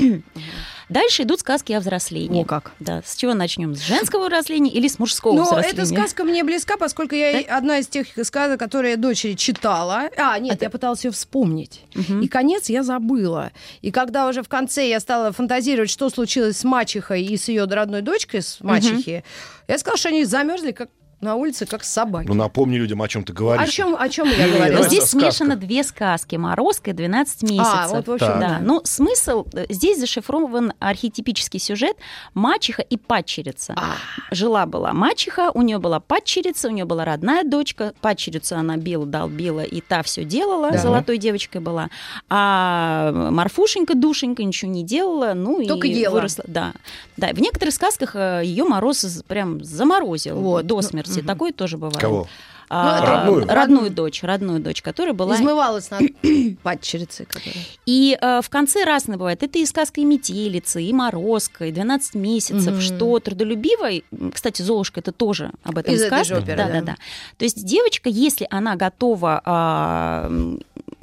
Дальше 0.88 1.24
идут 1.24 1.40
сказки 1.40 1.74
о 1.74 1.80
взрослении. 1.80 2.44
О, 2.44 2.46
как. 2.46 2.74
Да, 2.80 3.02
с 3.04 3.16
чего 3.16 3.34
начнем? 3.34 3.75
С 3.75 3.82
женского 3.82 4.25
взросления 4.25 4.70
или 4.70 4.88
с 4.88 5.00
мужского 5.00 5.34
Но 5.34 5.44
взросления? 5.44 5.82
эта 5.82 5.86
сказка 5.88 6.24
мне 6.24 6.44
близка, 6.44 6.78
поскольку 6.78 7.16
я 7.16 7.40
одна 7.50 7.80
из 7.80 7.88
тех 7.88 8.08
сказок, 8.24 8.60
которые 8.60 8.92
я 8.92 8.98
дочери 8.98 9.34
читала. 9.34 10.10
А, 10.16 10.38
нет, 10.38 10.62
я 10.62 10.70
пыталась 10.70 11.04
ее 11.04 11.12
вспомнить. 11.12 11.82
И 12.22 12.28
конец 12.28 12.70
я 12.70 12.84
забыла. 12.84 13.52
И 13.82 13.92
когда 13.92 14.28
уже 14.28 14.44
в 14.44 14.50
конце 14.50 14.88
я 14.88 15.00
стала 15.00 15.32
фантазировать, 15.32 15.90
что 15.90 16.10
случилось 16.10 16.58
с 16.58 16.64
мачехой 16.64 17.24
и 17.24 17.36
с 17.36 17.48
ее 17.48 17.64
родной 17.66 18.02
дочкой, 18.02 18.42
с 18.42 18.60
мачехи, 18.62 19.24
я 19.68 19.78
сказала, 19.80 19.98
что 19.98 20.10
они 20.10 20.24
замерзли 20.24 20.72
как 20.72 20.90
на 21.25 21.36
улице, 21.36 21.65
как 21.65 21.84
собаки. 21.84 22.27
Ну, 22.27 22.34
напомни 22.36 22.77
людям, 22.77 23.01
о 23.01 23.08
чем 23.08 23.24
ты 23.24 23.34
О 23.34 23.36
говоришь. 23.36 23.70
чем, 23.74 23.96
о 24.00 24.08
чем 24.10 24.27
я 24.29 24.48
Но 24.48 24.53
говорила? 24.53 24.75
давай 24.77 24.89
здесь 24.89 25.03
смешано 25.03 25.55
две 25.55 25.84
сказки 25.84 26.36
«Морозко» 26.38 26.91
и 26.91 26.94
«12 26.94 27.44
месяцев». 27.44 27.58
А, 27.75 27.88
вот, 27.89 28.08
в 28.08 28.12
общем, 28.12 28.27
Так. 28.27 28.39
Да, 28.39 28.48
да. 28.50 28.60
ну 28.62 28.82
смысл, 28.84 29.46
э, 29.53 29.65
здесь 29.70 30.00
зашифрован 30.00 30.74
архетипический 30.79 31.60
сюжет 31.60 31.98
мачеха 32.34 32.82
и 32.82 32.98
падчерица. 32.98 33.74
А. 33.77 33.96
Жила-была 34.32 34.94
мачеха, 34.94 35.51
у 35.53 35.62
нее 35.62 35.79
была 35.79 36.00
падчерица, 36.00 36.67
у 36.67 36.72
нее 36.72 36.86
была 36.86 37.03
родная 37.05 37.44
дочка, 37.44 37.94
падчерицу 38.01 38.55
она 38.55 38.77
била, 38.77 39.05
долбила, 39.05 39.62
и 39.63 39.82
та 39.82 40.03
все 40.03 40.24
делала, 40.24 40.72
Да. 40.72 40.77
золотой 40.77 41.17
девочкой 41.17 41.62
была. 41.62 41.89
А 42.29 43.12
Марфушенька, 43.32 43.96
душенька 43.96 44.44
ничего 44.44 44.72
не 44.72 44.84
делала, 44.84 45.34
ну 45.34 45.65
Только 45.65 45.88
и 45.88 45.91
ела. 45.94 46.13
выросла. 46.15 46.44
Да. 46.48 46.74
да, 47.17 47.29
в 47.34 47.39
некоторых 47.39 47.74
сказках 47.74 48.15
ее 48.15 48.63
мороз 48.65 49.24
прям 49.27 49.63
заморозил 49.63 50.36
Вот. 50.39 50.65
до 50.67 50.75
Ну, 50.75 50.82
смерти. 51.15 51.25
мгм. 51.27 51.34
Такое 51.36 51.51
тоже 51.53 51.77
бывает. 51.77 51.98
Кого? 51.98 52.27
А, 52.67 53.00
Ну, 53.27 53.36
Родную? 53.36 53.48
родную 53.48 53.89
дочь, 53.91 54.24
родную 54.24 54.60
дочь, 54.60 54.81
которая 54.81 55.13
была 55.13 55.36
Измывалась 55.36 55.91
над 55.91 56.01
падчерицей. 56.63 57.27
которая- 57.27 57.63
и 57.86 58.17
э, 58.19 58.41
в 58.41 58.50
конце 58.50 58.84
разное 58.86 59.17
бывает. 59.17 59.43
Это 59.43 59.60
и 59.60 59.65
сказка 59.67 60.01
и 60.01 60.03
метелица, 60.05 60.79
и 60.79 60.91
морозка, 60.91 61.65
и 61.67 61.72
12 61.72 62.15
месяцев, 62.15 62.74
Мгм. 62.74 62.81
что 62.81 63.19
трудолюбивой, 63.19 64.03
кстати, 64.34 64.63
Золушка 64.63 65.00
это 65.01 65.12
тоже 65.12 65.51
об 65.63 65.77
этом 65.77 65.93
Из 65.93 66.01
этой 66.01 66.07
сказка. 66.07 66.36
же 66.36 66.41
оперы, 66.41 66.57
да, 66.57 66.67
да. 66.67 66.74
да, 66.74 66.81
да. 66.81 66.95
То 67.38 67.45
есть 67.45 67.63
девочка, 67.63 68.10
если 68.10 68.48
она 68.50 68.75
готова 68.75 69.41
а, 69.45 70.25
м, 70.25 70.60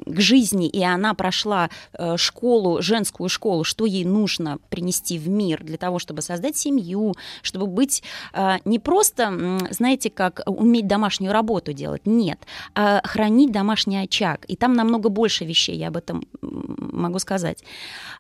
к 0.07 0.21
жизни, 0.21 0.69
и 0.69 0.83
она 0.83 1.15
прошла 1.15 1.71
э, 1.93 2.17
школу, 2.17 2.83
женскую 2.83 3.29
школу, 3.29 3.65
что 3.65 3.87
ей 3.87 4.05
нужно 4.05 4.59
принести 4.69 5.19
в 5.19 5.29
мир 5.29 5.63
для 5.63 5.77
того, 5.77 5.99
чтобы 5.99 6.23
создать 6.23 6.57
семью, 6.57 7.15
чтобы 7.43 7.67
быть 7.67 8.03
э, 8.33 8.57
не 8.65 8.79
просто, 8.79 9.59
знаете, 9.71 10.11
как 10.11 10.43
уметь 10.47 10.87
домашнюю 10.87 11.33
работу 11.33 11.73
делать, 11.73 12.07
нет, 12.07 12.39
а 12.75 13.01
хранить 13.05 13.53
домашний 13.53 13.99
очаг. 13.99 14.45
И 14.49 14.57
там 14.57 14.75
намного 14.75 15.09
больше 15.09 15.45
вещей, 15.45 15.77
я 15.77 15.89
об 15.89 15.97
этом 15.97 16.25
могу 16.41 17.19
сказать. 17.19 17.65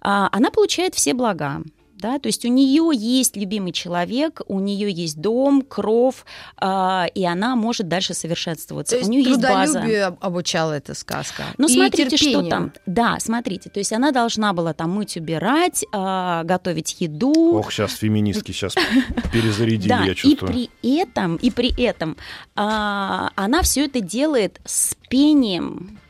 А, 0.01 0.29
Она 0.33 0.51
получает 0.51 0.95
все 0.95 1.14
блага. 1.14 1.62
Да, 2.03 2.19
то 2.19 2.27
есть 2.27 2.45
у 2.45 2.49
нее 2.49 2.91
есть 2.93 3.37
любимый 3.37 3.71
человек, 3.71 4.41
у 4.49 4.59
нее 4.59 4.91
есть 4.91 5.21
дом, 5.21 5.62
кров, 5.62 6.27
а, 6.57 7.07
и 7.15 7.25
она 7.25 7.55
может 7.55 7.87
дальше 7.87 8.12
совершенствоваться. 8.12 8.97
То 8.97 8.99
есть 8.99 9.09
у 9.09 9.12
нее 9.12 9.23
есть 9.23 9.41
база. 9.41 10.17
обучала 10.21 10.73
эта 10.73 10.95
сказка. 10.95 11.45
Ну, 11.59 11.69
И 11.69 11.75
смотрите, 11.75 12.17
что 12.17 12.27
терпению. 12.27 12.51
там. 12.51 12.73
Да, 12.87 13.17
смотрите. 13.21 13.71
То 13.71 13.79
есть 13.79 13.93
она 13.93 14.11
должна 14.11 14.53
была 14.53 14.73
там 14.73 14.91
мыть, 14.91 15.17
убирать, 15.17 15.85
а, 15.93 16.43
готовить 16.43 16.97
еду. 17.01 17.55
Ох, 17.55 17.71
сейчас 17.71 17.95
феминистки 17.95 18.51
сейчас 18.51 18.75
перезарядили, 19.33 19.88
да, 19.88 20.05
я 20.05 20.12
и 20.12 20.15
чувствую. 20.17 20.53
при 20.53 20.71
этом, 20.99 21.37
и 21.37 21.53
при 21.53 21.73
этом 21.81 22.17
а, 22.57 23.31
она 23.37 23.62
все 23.62 23.85
это 23.85 24.01
делает 24.01 24.61
с 24.65 24.97
пением, 25.09 26.01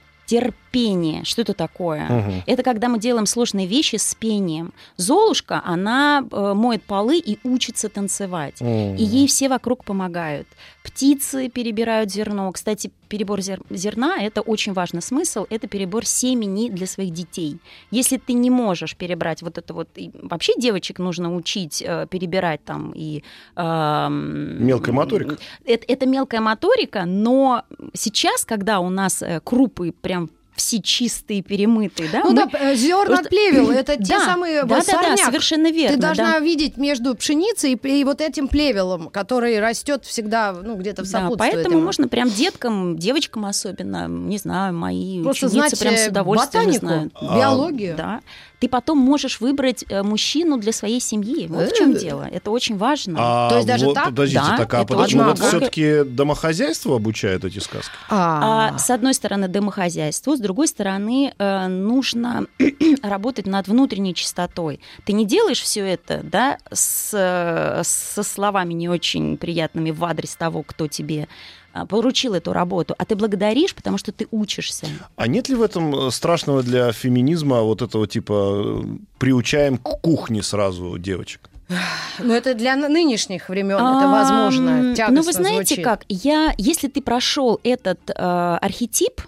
терпение. 0.73 1.25
Что 1.25 1.43
это 1.43 1.55
такое? 1.55 2.07
Мгм. 2.09 2.43
Это 2.47 2.63
когда 2.63 2.89
мы 2.89 2.99
делаем 2.99 3.27
сложные 3.27 3.67
вещи 3.67 3.97
с 3.97 4.15
пением. 4.15 4.73
Золушка, 4.97 5.63
она 5.65 6.25
э, 6.31 6.55
моет 6.55 6.83
полы 6.83 7.19
и 7.19 7.39
учится 7.45 7.89
танцевать. 7.89 8.61
М. 8.61 8.97
И 8.97 9.03
ей 9.05 9.27
все 9.27 9.49
вокруг 9.49 9.85
помогают. 9.85 10.49
Птицы 10.83 11.49
перебирают 11.49 12.11
зерно. 12.11 12.51
Кстати, 12.53 12.91
перебор 13.09 13.41
зер- 13.41 13.63
зерна– 13.71 14.17
это 14.21 14.41
очень 14.41 14.73
важный 14.73 15.03
смысл. 15.03 15.47
Это 15.51 15.69
перебор 15.69 16.07
семени 16.07 16.71
для 16.71 16.87
своих 16.87 17.13
детей. 17.13 17.59
Если 17.91 18.17
ты 18.17 18.33
не 18.33 18.51
можешь 18.51 18.97
перебрать 18.97 19.43
вот 19.43 19.59
это 19.59 19.75
вот... 19.75 19.89
и 19.97 20.11
вообще 20.23 20.53
девочек 20.59 20.99
нужно 20.99 21.35
учить 21.35 21.83
э, 21.87 22.07
перебирать 22.11 22.65
там 22.65 22.93
и... 22.95 23.23
эм, 23.57 24.67
Мелкая 24.67 24.95
моторика? 24.95 25.37
Это, 25.65 25.85
это 25.87 26.07
мелкая 26.07 26.41
моторика, 26.41 27.05
но 27.05 27.63
сейчас, 27.95 28.45
когда 28.45 28.81
у 28.81 28.91
нас 28.91 29.23
э, 29.23 29.41
крупы 29.45 29.93
прям 30.01 30.31
все 30.55 30.81
чистые, 30.83 31.43
перемытые, 31.43 32.09
да, 32.11 32.21
Ну 32.25 32.31
мы- 32.33 32.47
да, 32.51 32.75
зерна 32.75 33.05
Просто- 33.07 33.25
от 33.25 33.31
плевел, 33.31 33.71
это 33.71 33.97
те 33.97 34.19
Да, 34.19 34.25
самые 34.27 34.63
да, 34.63 34.77
вот 34.77 34.87
да, 34.87 34.93
да, 34.93 35.03
сорняк. 35.03 35.27
совершенно 35.27 35.71
верно. 35.73 35.97
Ты 35.97 36.03
должна 36.03 36.33
да. 36.33 36.39
видеть 36.41 36.77
между 36.77 37.15
пшеницей 37.15 37.73
и, 37.73 38.01
и 38.01 38.05
вот 38.05 38.21
этим 38.21 38.49
плевелом, 38.49 39.09
который 39.09 39.59
растет 39.61 40.05
всегда, 40.05 40.53
ну, 40.53 40.77
где-то 40.77 41.03
в 41.03 41.11
Да, 41.11 41.11
сопутствии 41.21 41.39
поэтому 41.39 41.63
этому. 41.77 41.81
можно 41.85 42.09
прям 42.09 42.29
деткам, 42.31 42.99
девочкам 42.99 43.47
особенно, 43.47 44.09
не 44.09 44.39
знаю, 44.39 44.75
мои 44.75 45.23
Просто 45.23 45.47
ученицы 45.47 45.69
знать 45.77 45.81
прям 45.81 45.97
с 45.97 46.07
э, 46.07 46.11
удовольствием 46.11 46.65
ботанику, 46.67 46.87
знают. 46.87 47.13
биологию. 47.23 47.97
Да. 47.97 48.21
Ты 48.61 48.69
потом 48.69 48.97
можешь 48.99 49.41
выбрать 49.41 49.85
э, 49.89 50.05
мужчину 50.05 50.57
для 50.57 50.71
своей 50.73 51.01
семьи. 51.01 51.47
Вот 51.49 51.73
в 51.73 51.77
чем 51.77 51.93
Э. 51.93 51.99
дело. 51.99 52.29
Это 52.31 52.53
очень 52.53 52.77
важно. 52.77 53.17
А 53.19 53.49
То 53.51 53.57
есть 53.57 53.67
даже 53.67 53.87
вот, 53.87 53.95
так? 53.95 54.05
Подождите, 54.07 54.41
Да, 54.49 54.57
так, 54.57 54.75
а 54.75 54.85
почему 54.85 55.25
вот 55.25 55.39
все-таки 55.41 56.05
домохозяйство 56.05 56.95
обучает 56.97 57.45
эти 57.45 57.59
сказки? 57.59 57.91
А, 58.09 58.69
А, 58.75 58.79
с 58.79 58.89
одной 58.91 59.15
стороны, 59.15 59.49
домохозяйство, 59.49 60.37
с 60.37 60.39
другой 60.43 60.69
стороны, 60.69 61.33
э, 61.37 61.67
нужно 61.69 62.47
работать 63.03 63.47
над 63.47 63.69
внутренней 63.69 64.15
чистотой. 64.15 64.81
Ты 65.05 65.13
не 65.13 65.25
делаешь 65.25 65.61
все 65.61 65.81
это, 65.81 66.21
да, 66.23 66.59
с, 66.71 67.11
э, 67.15 67.83
со 67.85 68.23
словами 68.23 68.75
не 68.75 68.89
очень 68.89 69.37
приятными 69.37 69.91
в 69.91 70.05
адрес 70.05 70.37
того, 70.37 70.63
кто 70.63 70.87
тебе 70.87 71.29
а, 71.73 71.87
поручил 71.87 72.35
эту 72.35 72.53
работу, 72.53 72.95
а 72.99 73.05
ты 73.05 73.17
благодаришь, 73.17 73.75
потому 73.75 73.97
что 73.97 74.13
ты 74.13 74.27
учишься. 74.31 74.87
А 75.17 75.27
нет 75.27 75.49
ли 75.49 75.55
в 75.55 75.63
этом 75.63 75.95
э, 75.95 76.11
страшного 76.11 76.63
для 76.63 76.93
феминизма 76.93 77.63
вот 77.63 77.81
этого 77.81 78.07
типа 78.07 78.83
э, 78.83 78.83
приучаем 79.19 79.79
к 79.79 80.01
кухне 80.03 80.43
сразу 80.43 80.99
девочек? 80.99 81.49
ну 82.19 82.35
это 82.35 82.55
для 82.55 82.77
ны- 82.77 82.89
нынешних 82.89 83.49
времен 83.49 83.77
это 83.77 84.09
возможно. 84.09 84.95
Ну, 85.09 85.23
вы 85.23 85.33
знаете 85.33 85.75
звучит. 85.75 85.85
как, 85.85 86.05
я, 86.09 86.55
если 86.59 86.89
ты 86.89 87.01
прошел 87.01 87.59
этот 87.63 88.11
э, 88.11 88.13
архетип, 88.15 89.23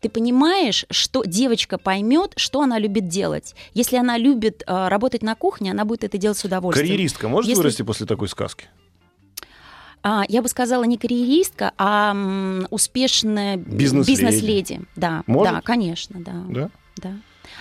ты 0.00 0.08
понимаешь, 0.08 0.84
что 0.90 1.24
девочка 1.24 1.78
поймет, 1.78 2.32
что 2.36 2.60
она 2.60 2.78
любит 2.78 3.08
делать. 3.08 3.54
Если 3.74 3.96
она 3.96 4.18
любит 4.18 4.62
э, 4.66 4.88
работать 4.88 5.22
на 5.22 5.34
кухне, 5.34 5.70
она 5.70 5.84
будет 5.84 6.04
это 6.04 6.18
делать 6.18 6.38
с 6.38 6.44
удовольствием. 6.44 6.88
Карьеристка 6.88 7.28
может 7.28 7.48
Если- 7.48 7.60
вырасти 7.62 7.82
после 7.82 8.06
такой 8.06 8.28
сказки? 8.28 8.66
А, 10.02 10.24
я 10.28 10.42
бы 10.42 10.48
сказала 10.48 10.84
не 10.84 10.98
карьеристка, 10.98 11.72
а 11.78 12.10
м, 12.10 12.66
успешная 12.70 13.56
Бизнес-леди. 13.56 14.20
бизнес-леди. 14.20 14.80
Да, 14.96 15.22
Может? 15.26 15.54
да, 15.54 15.60
конечно, 15.62 16.20
да. 16.20 16.44
Да? 16.48 16.70
да. 16.96 17.12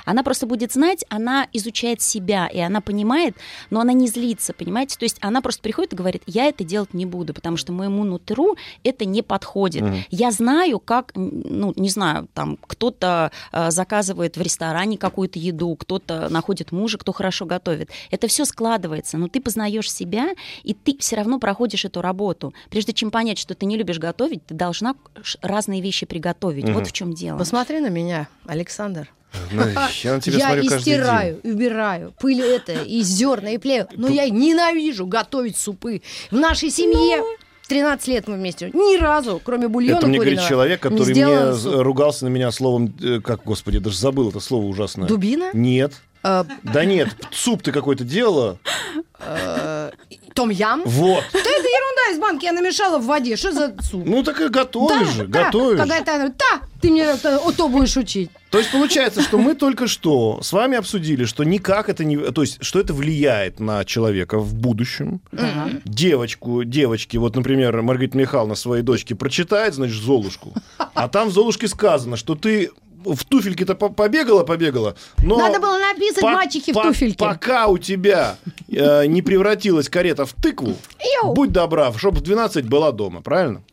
Она 0.06 0.24
просто 0.24 0.46
будет 0.46 0.74
знать, 0.74 1.06
она 1.10 1.48
изучает 1.54 2.02
себя, 2.02 2.48
и 2.48 2.60
она 2.60 2.82
понимает, 2.82 3.36
но 3.70 3.80
она 3.80 3.94
не 3.94 4.08
злится, 4.08 4.54
понимаете? 4.54 4.98
То 4.98 5.06
есть 5.06 5.18
она 5.22 5.42
просто 5.42 5.62
приходит 5.62 5.94
и 5.94 5.96
говорит, 5.96 6.24
я 6.26 6.46
это 6.46 6.64
делать 6.64 6.94
не 6.94 7.06
буду, 7.06 7.34
потому 7.34 7.58
что 7.58 7.72
моему 7.72 8.04
нутру 8.04 8.56
это 8.84 9.06
не 9.06 9.22
подходит. 9.22 9.84
Мгм. 9.84 10.04
Я 10.10 10.32
знаю, 10.32 10.80
как, 10.80 11.12
ну, 11.16 11.74
не 11.76 11.90
знаю, 11.90 12.28
там, 12.34 12.58
кто-то 12.68 13.32
э, 13.52 13.72
заказывает 13.72 14.38
в 14.38 14.42
ресторане 14.42 14.98
какую-то 14.98 15.40
еду, 15.40 15.76
кто-то 15.76 16.30
находит 16.30 16.72
мужа, 16.72 16.98
кто 16.98 17.14
хорошо 17.14 17.46
готовит. 17.46 17.90
Это 18.12 18.28
все 18.28 18.46
складывается, 18.46 19.18
но 19.18 19.28
ты 19.28 19.42
познаешь 19.42 19.92
себя, 19.92 20.30
и 20.64 20.74
ты 20.74 20.98
все 21.00 21.16
равно 21.16 21.40
проходишь 21.40 21.86
эту 21.86 22.02
работу. 22.02 22.54
Прежде 22.70 22.94
чем 22.94 23.12
понять, 23.12 23.38
что 23.38 23.56
ты 23.56 23.66
не 23.66 23.78
любишь 23.78 24.00
готовить, 24.00 24.46
ты 24.46 24.54
должна 24.54 24.96
разные 25.42 25.82
вещи 25.82 26.06
приготовить. 26.06 26.66
Мгм. 26.66 26.74
Вот 26.74 26.88
в 26.88 26.92
чем 26.92 27.14
дело. 27.14 27.38
Посмотри 27.38 27.80
на 27.80 27.90
меня, 27.90 28.28
Александр. 28.46 29.10
Ну, 29.52 29.62
Я 30.04 30.14
на 30.16 30.22
тебя 30.22 30.38
я 30.38 30.46
смотрю 30.48 30.64
и 30.64 30.68
каждый 30.68 30.70
день. 30.70 30.80
стираю, 30.80 31.40
и 31.44 31.52
убираю, 31.52 32.14
пыль 32.20 32.42
это, 32.42 32.74
и 32.74 33.02
зерна, 33.02 33.52
и 33.52 33.58
плею. 33.58 33.88
Но 33.96 34.08
я 34.08 34.30
ненавижу 34.30 35.06
готовить 35.06 35.58
супы. 35.58 36.02
В 36.32 36.36
нашей 36.38 36.70
семье 36.70 37.24
13 37.68 38.08
лет 38.08 38.28
мы 38.28 38.36
вместе. 38.36 38.70
Ни 38.74 38.98
разу, 38.98 39.42
кроме 39.44 39.68
бульона 39.68 39.98
Это 39.98 40.08
мне 40.08 40.18
говорит 40.20 40.42
человек, 40.42 40.82
который 40.82 41.14
мне 41.14 41.54
суп. 41.56 41.76
ругался 41.82 42.26
на 42.26 42.30
меня 42.30 42.52
словом, 42.52 42.94
э, 43.02 43.20
как, 43.22 43.44
господи, 43.44 43.80
даже 43.80 43.98
забыл 43.98 44.30
это 44.30 44.40
слово 44.40 44.66
ужасное. 44.66 45.08
Дубина? 45.08 45.50
Нет. 45.54 45.94
Э, 46.24 46.44
Да 46.64 46.86
нет, 46.86 47.10
суп 47.32 47.62
ты 47.64 47.72
какой-то 47.72 48.04
делала. 48.04 48.58
э, 49.20 49.92
Том-ям? 50.34 50.82
Вот. 50.86 51.24
Да 51.32 51.40
это 51.40 51.50
ерунда 51.50 52.12
из 52.14 52.20
банки, 52.20 52.46
я 52.46 52.52
намешала 52.54 52.98
в 52.98 53.06
воде. 53.06 53.36
Что 53.36 53.52
за 53.52 53.76
суп? 53.82 54.04
Ну 54.06 54.24
так 54.24 54.42
и 54.42 54.48
готовишь 54.48 55.10
же, 55.10 55.28
да, 55.28 55.46
готовишь. 55.46 55.80
Какая-то 55.80 56.16
она, 56.16 56.28
да, 56.30 56.62
ты 56.82 56.90
мне 56.90 57.04
это, 57.04 57.40
то 57.56 57.68
будешь 57.70 57.96
учить. 57.98 58.32
То 58.50 58.58
есть 58.60 58.72
получается, 58.72 59.22
что 59.22 59.38
мы 59.38 59.56
только 59.56 59.88
что 59.88 60.40
с 60.42 60.52
вами 60.52 60.78
обсудили, 60.78 61.26
что 61.26 61.44
никак 61.44 61.90
это 61.90 62.04
не... 62.04 62.18
То 62.18 62.42
есть, 62.42 62.64
что 62.64 62.80
это 62.80 62.94
влияет 62.94 63.60
на 63.60 63.84
человека 63.86 64.40
в 64.40 64.54
будущем. 64.56 65.22
Девочку, 65.86 66.64
девочки, 66.64 67.18
вот, 67.18 67.36
например, 67.36 67.82
Маргарита 67.82 68.18
Михайловна 68.18 68.56
своей 68.56 68.84
дочке 68.84 69.16
прочитает, 69.16 69.74
значит, 69.74 70.02
Золушку, 70.02 70.54
а 70.78 71.08
там 71.08 71.30
в 71.30 71.32
Золушке 71.32 71.68
сказано, 71.68 72.18
что 72.18 72.36
ты 72.36 72.72
в 73.06 73.24
туфельке-то 73.26 73.76
по- 73.76 73.90
побегала, 73.90 74.44
побегала, 74.44 74.96
но... 75.24 75.38
Надо 75.38 75.60
было 75.60 75.78
написать 75.78 76.22
по- 76.22 76.32
мачехе 76.32 76.72
в 76.72 76.76
по- 76.76 76.84
туфельке. 76.84 77.18
Пока 77.18 77.68
у 77.68 77.78
тебя 77.78 78.38
э, 78.70 79.06
не 79.06 79.22
превратилась 79.22 79.90
карета 79.90 80.26
в 80.26 80.34
тыкву, 80.34 80.76
Йоу. 81.24 81.34
будь 81.34 81.52
добра, 81.52 81.92
чтобы 81.94 82.18
в 82.20 82.22
12 82.22 82.68
была 82.68 82.92
дома, 82.92 83.22
правильно? 83.22 83.64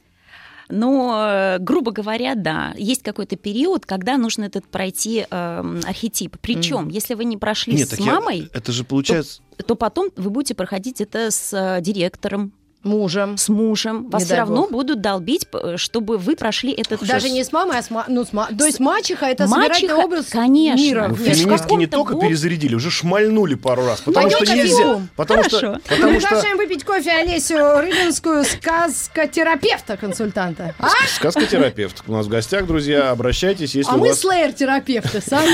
Но, 0.72 1.26
э, 1.28 1.58
грубо 1.58 1.90
говоря, 1.90 2.34
да, 2.36 2.74
есть 2.76 3.02
какой-то 3.02 3.34
период, 3.36 3.86
когда 3.86 4.16
нужно 4.16 4.44
этот 4.44 4.66
пройти 4.68 5.26
эм, 5.28 5.80
архетип. 5.84 6.36
Причем, 6.40 6.88
если 6.88 7.14
вы 7.14 7.24
не 7.24 7.36
прошли 7.36 7.74
Нет, 7.74 7.88
с 7.88 7.90
так 7.90 7.98
я- 8.00 8.06
мамой, 8.14 8.48
это 8.52 8.70
же 8.70 8.84
получается... 8.84 9.40
то 9.66 9.74
потом 9.74 10.10
вы 10.16 10.30
будете 10.30 10.54
проходить 10.54 11.00
это 11.00 11.32
с 11.32 11.52
э, 11.52 11.80
директором, 11.80 12.52
Мужем. 12.82 13.36
с 13.36 13.48
мужем. 13.48 14.08
Вас 14.08 14.22
Не 14.22 14.26
все 14.26 14.36
равно 14.36 14.62
бог. 14.62 14.70
будут 14.70 15.00
долбить, 15.02 15.46
чтобы 15.76 16.16
вы 16.16 16.34
прошли 16.34 16.72
этот 16.72 17.06
Даже 17.06 17.28
не 17.28 17.44
с 17.44 17.52
мамой, 17.52 17.78
а 17.78 17.82
с, 17.82 17.90
ма- 17.90 18.06
ну, 18.08 18.24
с 18.24 18.32
ма- 18.32 18.48
То 18.58 18.64
есть 18.64 18.80
мачеха 18.80 19.26
это 19.26 19.46
Мачеха, 19.46 19.74
собирательный 19.74 20.04
образ 20.04 20.26
конечно. 20.30 20.80
мира. 20.82 21.06
Ну, 21.08 21.14
феминистки 21.16 21.74
не 21.74 21.86
только 21.86 22.14
год- 22.14 22.22
перезарядили, 22.22 22.74
уже 22.74 22.90
шмальнули 22.90 23.54
пару 23.54 23.84
раз. 23.84 24.00
Потому 24.00 24.30
Пойдем 24.30 24.46
что 24.46 24.54
нельзя. 24.56 25.00
Потому 25.16 25.44
что, 25.44 25.58
Хорошо. 25.58 25.72
Мы 25.74 25.80
потому 25.96 26.20
что 26.20 26.28
приглашаем 26.28 26.56
выпить 26.56 26.84
кофе 26.84 27.10
Олесю 27.12 27.56
Рыбинскую, 27.80 28.44
сказкотерапевта-консультанта. 28.44 30.74
А, 30.78 30.88
сказкотерапевт 31.14 32.02
у 32.06 32.12
нас 32.12 32.26
в 32.26 32.28
гостях, 32.28 32.66
друзья. 32.66 33.10
Обращайтесь, 33.10 33.74
если 33.74 33.90
а 33.90 33.94
у 33.96 33.98
мы 33.98 34.08
вас... 34.08 34.20
слэйр-терапевты 34.20 35.20
сами. 35.20 35.50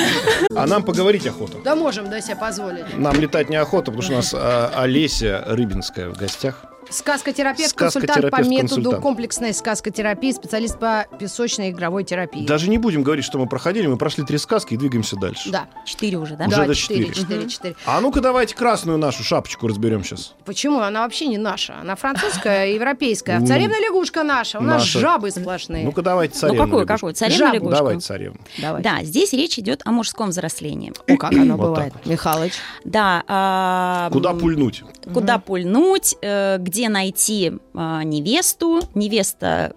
А 0.55 0.67
нам 0.67 0.83
поговорить 0.85 1.27
охота. 1.27 1.59
Да 1.65 1.75
можем 1.75 2.09
да 2.11 2.21
себе 2.21 2.37
позволить. 2.37 2.97
Нам 2.97 3.19
летать 3.21 3.49
неохота, 3.51 3.87
потому 3.87 4.03
что 4.03 4.13
у 4.13 4.17
нас 4.17 4.33
а, 4.35 4.71
Олеся 4.77 5.43
Рыбинская 5.47 6.09
в 6.11 6.17
гостях. 6.17 6.63
Сказкотерапевт, 6.91 7.73
консультант 7.75 8.07
по 8.07 8.13
Сказкотерапевт, 8.29 8.51
методу 8.51 8.75
консультант. 8.77 9.03
комплексной 9.03 9.53
сказкотерапии, 9.55 10.33
специалист 10.33 10.79
по 10.79 11.07
песочной 11.19 11.71
игровой 11.71 12.05
терапии. 12.05 12.47
Даже 12.47 12.69
не 12.71 12.79
будем 12.79 13.03
говорить, 13.03 13.25
что 13.25 13.39
мы 13.39 13.47
проходили. 13.47 13.87
Мы 13.87 13.97
прошли 13.97 14.25
три 14.25 14.39
сказки 14.39 14.75
и 14.75 14.77
двигаемся 14.77 15.17
дальше. 15.17 15.51
Да. 15.51 15.67
Четыре 15.85 16.19
уже, 16.19 16.37
да? 16.37 16.47
Уже 16.47 16.57
да, 16.57 16.67
до 16.67 16.75
четыре, 16.75 17.07
четыре. 17.07 17.23
четыре, 17.23 17.49
четыре. 17.49 17.77
А 17.87 18.01
ну-ка 18.01 18.21
давайте 18.21 18.55
красную 18.55 18.99
нашу 18.99 19.23
шапочку 19.25 19.67
разберем 19.67 20.05
сейчас. 20.05 20.35
Почему? 20.45 20.81
Она 20.81 21.03
вообще 21.03 21.27
не 21.27 21.39
наша. 21.39 21.77
Она 21.81 21.97
французская, 21.97 22.67
европейская. 22.75 23.37
А 23.37 23.41
Ну, 23.41 23.47
царевна 23.47 23.81
лягушка 23.81 24.23
наша. 24.23 24.59
У 24.59 24.63
нас 24.63 24.83
наша. 24.83 24.99
жабы 25.01 25.31
сплошные. 25.31 25.85
Ну-ка 25.85 26.03
давайте 26.03 26.35
Ну 26.35 26.41
царевну 26.41 26.59
какую, 26.65 26.81
лягушку. 26.83 26.95
какую? 26.95 27.15
Царевну 27.15 27.39
Жабу. 27.39 27.55
лягушку? 27.57 27.77
Давайте 27.77 28.01
царевну. 28.01 28.41
Давай. 28.59 28.83
Да, 28.83 28.99
здесь 29.03 29.33
речь 29.33 29.59
идет 29.59 29.83
о 29.85 29.91
мужском 29.93 30.31
взрослении. 30.31 30.93
О, 31.09 31.17
как 31.17 31.33
оно 31.33 31.57
бывает. 31.57 31.93
Михалыч. 32.05 32.53
Да. 32.85 33.25
а, 33.27 34.09
Куда 34.13 34.33
пульнуть? 34.35 34.83
Куда 35.13 35.39
пульнуть, 35.39 36.17
э, 36.23 36.59
где 36.77 36.91
найти 36.91 37.53
а, 37.73 38.05
невесту. 38.05 38.81
Невеста 38.95 39.75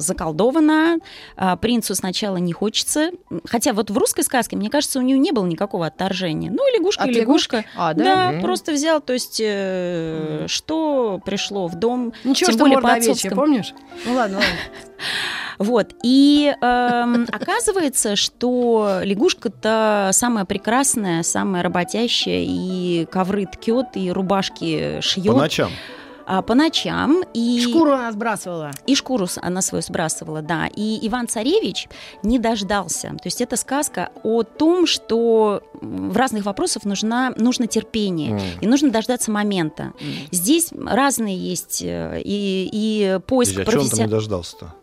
заколдована, 0.00 0.98
а, 1.36 1.56
принцу 1.56 1.94
сначала 1.94 2.36
не 2.36 2.52
хочется. 2.52 3.10
Хотя 3.46 3.72
вот 3.72 3.90
в 3.90 3.96
русской 3.98 4.22
сказке, 4.22 4.56
мне 4.56 4.70
кажется, 4.70 4.98
у 4.98 5.02
нее 5.02 5.18
не 5.18 5.32
было 5.32 5.46
никакого 5.46 5.86
отторжения. 5.86 6.50
Ну, 6.50 6.68
и 6.72 6.78
лягушка, 6.78 7.04
От 7.04 7.10
и 7.10 7.12
лягушка. 7.12 7.64
А, 7.76 7.94
да? 7.94 8.04
Да, 8.04 8.32
Мгм. 8.32 8.40
просто 8.42 8.72
взял, 8.72 9.00
то 9.00 9.12
есть, 9.12 9.40
э, 9.42 10.46
что 10.48 11.20
пришло 11.24 11.66
в 11.68 11.74
дом, 11.76 12.12
Ничего, 12.24 12.46
тем 12.50 12.54
что 12.56 12.64
более 12.64 12.80
по 12.80 12.92
овечья, 12.92 13.30
помнишь? 13.30 13.74
Ну 14.04 14.14
ладно, 14.14 14.36
ладно. 14.38 14.50
Вот. 15.58 15.92
И 16.02 16.54
эм, 16.62 17.26
оказывается, 17.30 18.16
что 18.16 19.00
лягушка-то 19.02 20.08
самая 20.12 20.46
прекрасная, 20.46 21.22
самая 21.22 21.62
работящая, 21.62 22.44
и 22.46 23.06
ковры 23.10 23.44
ткет, 23.44 23.88
и 23.94 24.10
рубашки 24.10 24.96
По 24.96 25.02
шьет 25.02 25.36
ночам. 25.36 25.70
А, 26.26 26.42
по 26.42 26.54
ночам. 26.54 27.22
И, 27.34 27.60
Шкуру 27.62 27.92
она 27.92 28.12
сбрасывала. 28.12 28.70
и 28.86 28.94
шкуру 28.94 29.26
она 29.42 29.62
свою 29.62 29.82
сбрасывала, 29.82 30.42
да. 30.42 30.66
И 30.74 31.06
Иван-Царевич 31.06 31.88
не 32.22 32.38
дождался. 32.38 33.08
То 33.08 33.26
есть 33.26 33.40
это 33.40 33.56
сказка 33.56 34.10
о 34.22 34.42
том, 34.42 34.86
что 34.86 35.62
в 35.80 36.16
разных 36.16 36.44
вопросах 36.44 36.84
нужна, 36.84 37.32
нужно 37.36 37.66
терпение. 37.66 38.32
М. 38.32 38.40
И 38.60 38.66
нужно 38.66 38.90
дождаться 38.90 39.30
момента. 39.30 39.92
Здесь 40.30 40.70
разные 40.72 41.36
есть 41.36 41.82
э, 41.82 42.20
и, 42.24 42.68
и 42.72 43.18
поиск 43.26 43.56
Подожди, 43.56 43.68
а 43.68 43.72
чего 43.72 43.82
он 43.82 43.90
там 43.90 43.98
не 44.00 44.06
дождался-то? 44.06 44.74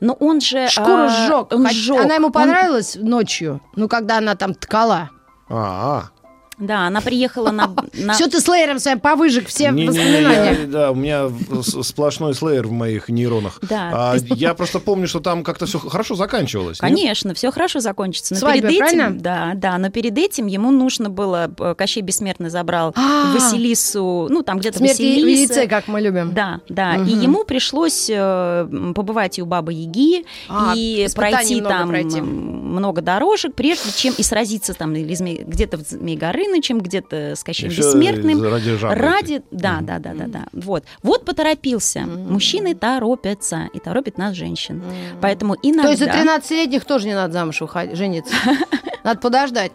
Но 0.00 0.12
он 0.14 0.40
же... 0.40 0.68
Шкуру 0.68 1.04
а, 1.04 1.08
сжег. 1.08 1.52
Он 1.52 1.68
сжег. 1.70 2.00
Она 2.04 2.14
ему 2.14 2.26
Он- 2.26 2.32
понравилась 2.32 2.96
ночью, 2.96 3.60
ну, 3.74 3.88
когда 3.88 4.18
она 4.18 4.36
там 4.36 4.54
ткала. 4.54 5.10
А, 5.48 6.10
Да, 6.58 6.86
она 6.86 7.00
приехала 7.00 7.50
на... 7.50 7.74
на- 7.94 8.12
Все 8.14 8.26
ты 8.26 8.40
с 8.40 8.48
лейером 8.48 8.78
своим 8.78 9.00
повыжег 9.00 9.46
все 9.48 9.70
Не-не-не, 9.70 9.88
воспоминания. 9.88 10.60
я- 10.62 10.66
да, 10.66 10.90
у 10.90 10.94
меня 10.94 11.28
сплошной 11.62 12.34
слеер 12.34 12.66
в 12.66 12.72
моих 12.72 13.08
нейронах. 13.08 13.58
Да. 13.62 13.90
А, 13.92 14.16
я 14.34 14.54
просто 14.54 14.78
помню, 14.80 15.06
что 15.08 15.20
там 15.20 15.44
как-то 15.44 15.66
все 15.66 15.78
хорошо 15.78 16.14
заканчивалось. 16.14 16.80
нет? 16.82 16.90
Конечно, 16.90 17.34
все 17.34 17.50
хорошо 17.50 17.80
закончится. 17.80 18.34
Но 18.34 18.40
Свадьба, 18.40 18.68
перед 18.68 18.82
этим, 18.82 18.98
правильно? 18.98 19.20
да, 19.20 19.52
да, 19.54 19.78
но 19.78 19.90
перед 19.90 20.16
этим 20.18 20.46
ему 20.46 20.70
нужно 20.70 21.10
было, 21.10 21.50
э, 21.58 21.74
Кощей 21.76 22.02
Бессмертный 22.02 22.50
забрал 22.50 22.92
А. 22.96 23.32
Василису, 23.34 24.26
ну 24.30 24.42
там 24.42 24.58
где-то 24.58 24.78
Смерть 24.78 24.98
Василиса. 24.98 25.54
яйце, 25.54 25.68
как 25.68 25.88
мы 25.88 26.00
любим. 26.00 26.32
Да, 26.34 26.60
да. 26.68 26.96
И 26.96 26.98
Мгм. 27.14 27.20
ему 27.20 27.44
пришлось 27.44 28.08
э, 28.10 28.68
побывать 28.94 29.38
и 29.38 29.42
у 29.42 29.46
Бабы 29.46 29.72
Яги, 29.72 30.24
А, 30.48 30.72
и 30.76 31.06
пройти 31.14 31.56
много 31.60 31.68
там 31.74 31.88
пройти. 31.88 32.20
много 32.20 33.00
дорожек, 33.02 33.54
прежде 33.54 33.90
чем 33.96 34.14
и 34.16 34.22
сразиться 34.22 34.74
там 34.74 34.94
или 34.94 35.14
где-то 35.44 35.78
в 35.78 35.82
Змей 35.82 36.16
Горынычем, 36.48 36.80
где-то 36.80 37.34
с 37.36 37.44
Кощеем 37.44 37.70
Бессмертным. 37.72 38.42
Ради 38.42 38.76
жабы 38.76 38.94
Ради, 38.94 39.42
да, 39.50 39.76
Мгм. 39.76 39.86
да, 39.86 39.98
да, 39.98 40.14
да, 40.14 40.24
да. 40.26 40.44
Вот, 40.52 40.84
вот 41.02 41.24
поторопился. 41.24 42.00
Мужчины 42.00 42.74
торопятся 42.74 43.68
и 43.74 43.78
торопят 43.78 44.18
нас 44.18 44.34
женщин. 44.34 44.82
Поэтому 45.20 45.56
иногда. 45.62 45.82
То 45.84 45.88
есть 45.90 46.00
за 46.00 46.06
13-летних 46.06 46.84
тоже 46.84 47.06
не 47.06 47.14
надо 47.14 47.32
замуж 47.34 47.60
выходить, 47.60 47.96
жениться. 47.96 48.34
Надо 49.04 49.20
подождать. 49.20 49.72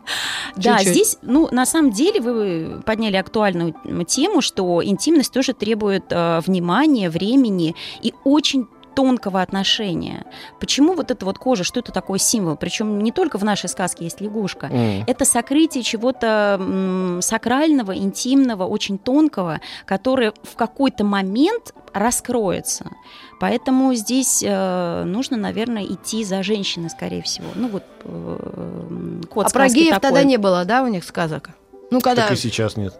Да, 0.57 0.77
Чуть-чуть. 0.77 0.93
здесь, 0.93 1.17
ну, 1.23 1.47
на 1.51 1.65
самом 1.65 1.91
деле, 1.91 2.19
вы 2.21 2.81
подняли 2.85 3.15
актуальную 3.15 3.73
тему, 4.05 4.41
что 4.41 4.83
интимность 4.83 5.33
тоже 5.33 5.53
требует 5.53 6.03
э, 6.11 6.41
внимания, 6.45 7.09
времени 7.09 7.73
и 8.03 8.13
очень 8.25 8.67
тонкого 8.95 9.41
отношения. 9.41 10.25
Почему 10.59 10.93
вот 10.93 11.11
эта 11.11 11.25
вот 11.25 11.37
кожа, 11.37 11.63
что 11.63 11.79
это 11.79 11.91
такой 11.91 12.19
символ? 12.19 12.55
Причем 12.55 12.99
не 12.99 13.11
только 13.11 13.37
в 13.37 13.43
нашей 13.43 13.69
сказке 13.69 14.05
есть 14.05 14.21
лягушка. 14.21 14.67
М. 14.67 15.03
Это 15.07 15.25
сокрытие 15.25 15.83
чего-то 15.83 17.19
сакрального, 17.21 17.95
интимного, 17.95 18.65
очень 18.65 18.97
тонкого, 18.97 19.61
которое 19.85 20.33
в 20.43 20.55
какой-то 20.55 21.03
момент 21.03 21.73
раскроется. 21.93 22.91
Поэтому 23.39 23.93
здесь 23.93 24.43
э, 24.45 25.03
нужно, 25.05 25.37
наверное, 25.37 25.83
идти 25.85 26.23
за 26.23 26.43
женщиной, 26.43 26.89
скорее 26.89 27.21
всего. 27.21 27.47
Ну 27.55 27.67
вот 27.67 27.83
э, 28.03 29.21
код 29.29 29.47
А 29.47 29.49
про 29.49 29.67
геев 29.67 29.95
такой. 29.95 30.01
тогда 30.01 30.23
не 30.23 30.37
было, 30.37 30.65
да, 30.65 30.83
у 30.83 30.87
них 30.87 31.03
сказок? 31.03 31.49
Ну, 31.91 31.99
когда... 32.01 32.23
Так 32.23 32.31
и 32.31 32.35
сейчас 32.35 32.77
нет. 32.77 32.99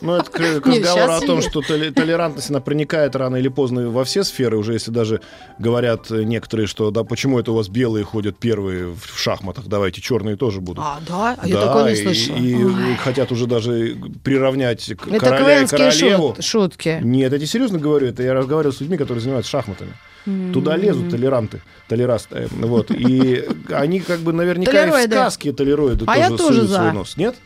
Ну, 0.00 0.14
это 0.16 0.30
к, 0.30 0.60
к 0.60 0.66
разговору 0.66 1.12
о 1.12 1.20
том, 1.20 1.42
что 1.42 1.60
толерантность, 1.62 2.50
она 2.50 2.60
проникает 2.60 3.16
рано 3.16 3.36
или 3.36 3.48
поздно 3.48 3.88
во 3.90 4.04
все 4.04 4.24
сферы, 4.24 4.56
уже 4.58 4.72
если 4.74 4.90
даже 4.90 5.20
говорят 5.58 6.10
э, 6.10 6.22
некоторые, 6.24 6.66
что 6.66 6.90
да, 6.90 7.04
почему 7.04 7.38
это 7.38 7.52
у 7.52 7.54
вас 7.56 7.68
белые 7.68 8.04
ходят 8.04 8.38
первые 8.38 8.86
в 8.94 9.18
шахматах, 9.18 9.66
давайте 9.66 10.00
черные 10.00 10.36
тоже 10.36 10.60
будут. 10.60 10.84
А, 10.84 11.00
да? 11.08 11.36
А 11.40 11.46
я 11.46 11.54
Да, 11.54 11.66
такого 11.66 11.88
не 11.88 11.96
слышала. 11.96 12.36
И, 12.36 12.96
хотят 12.96 13.32
уже 13.32 13.46
даже 13.46 13.96
приравнять 14.24 14.88
Это 14.88 15.18
короля 15.18 15.62
и 15.62 15.66
королеву. 15.66 16.34
шут- 16.38 16.42
шутки. 16.42 17.00
Нет, 17.02 17.32
я 17.32 17.38
тебе 17.38 17.46
серьезно 17.46 17.78
говорю, 17.78 18.06
это 18.08 18.22
я 18.22 18.34
разговаривал 18.34 18.74
с 18.74 18.80
людьми, 18.80 18.96
которые 18.96 19.20
занимаются 19.22 19.50
шахматами. 19.50 19.92
Туда 20.52 20.76
лезут 20.76 21.10
толеранты, 21.10 21.62
толерасты. 21.86 22.48
Вот. 22.50 22.90
И 22.90 23.44
они 23.70 24.00
как 24.00 24.18
бы 24.20 24.32
наверняка 24.32 24.72
и 24.72 24.74
в 24.74 24.90
Толероиды. 24.90 25.12
сказке 25.14 25.52
толероиды 25.52 26.04
А 26.08 26.18
я 26.18 26.30
тоже 26.30 26.38
тоже 26.42 26.56
суют 26.58 26.70
за. 26.70 26.76
свой 26.78 26.92
нос. 26.92 27.16
Нет? 27.16 27.36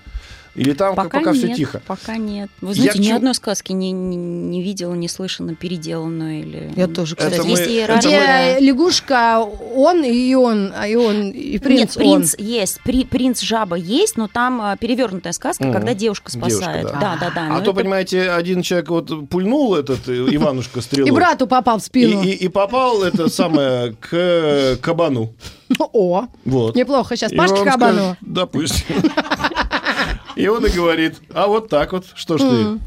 Или 0.56 0.72
там 0.72 0.96
Пока, 0.96 1.18
пока, 1.20 1.32
все 1.32 1.46
нет, 1.48 1.56
тихо? 1.56 1.80
Пока 1.86 2.16
нет. 2.16 2.50
Вы 2.60 2.70
Я 2.70 2.74
знаете, 2.74 2.92
к 2.98 3.00
ни 3.00 3.04
чему- 3.06 3.16
одной 3.16 3.34
сказки 3.34 3.72
не, 3.72 3.92
не, 3.92 4.16
не 4.16 4.62
видела, 4.62 4.94
не 4.94 5.08
слышала, 5.08 5.54
переделанную 5.54 6.40
или... 6.40 6.72
Я 6.76 6.88
тоже, 6.88 7.14
Это 7.14 7.30
кстати. 7.30 7.46
мы- 7.46 7.50
Есть 7.50 7.66
и 7.70 7.74
это 7.74 7.98
Где 7.98 8.58
лягушка, 8.60 9.38
он 9.40 10.02
и 10.04 10.34
он, 10.34 10.72
а 10.76 10.88
и 10.88 10.96
он, 10.96 11.30
и 11.30 11.58
принц, 11.58 11.80
Нет, 11.80 11.94
принц 11.94 12.34
есть, 12.36 12.80
при, 12.82 13.04
принц 13.04 13.40
жаба 13.42 13.76
есть, 13.76 14.16
но 14.16 14.26
там 14.26 14.60
а, 14.60 14.76
перевернутая 14.76 15.32
сказка, 15.32 15.64
Мгм. 15.64 15.72
когда 15.72 15.94
девушка 15.94 16.32
Девушка, 16.32 16.50
спасает. 16.56 16.82
да. 16.86 16.92
да, 17.00 17.16
да, 17.20 17.30
да. 17.34 17.46
А 17.56 17.60
то, 17.60 17.70
это- 17.70 17.80
понимаете, 17.80 18.30
один 18.30 18.62
человек 18.62 18.90
вот 18.90 19.28
пульнул 19.28 19.76
этот 19.76 20.08
э, 20.08 20.26
Иванушка 20.30 20.80
стрелу. 20.80 21.06
он. 21.08 21.12
И 21.12 21.16
брату 21.16 21.46
попал 21.46 21.78
в 21.78 21.82
и, 21.82 21.84
спину. 21.84 22.22
и- 22.22 22.30
и 22.32 22.48
попал 22.48 23.02
это 23.04 23.28
самое 23.28 23.94
к 24.00 24.78
кабану. 24.82 25.32
О, 25.92 26.26
Вот. 26.44 26.74
неплохо. 26.74 27.16
Сейчас 27.16 27.30
И 27.32 27.36
Пашка 27.36 27.54
он 27.58 27.64
Кабанова. 27.64 27.98
скажет, 27.98 28.18
Допустим. 28.20 28.96
И 30.40 30.48
он 30.48 30.64
и 30.66 30.70
говорит, 30.70 31.16
а 31.35 31.46
вот 31.46 31.68
так 31.68 31.92
вот, 31.92 32.07
что 32.14 32.38
ж 32.38 32.40
ты? 32.40 32.79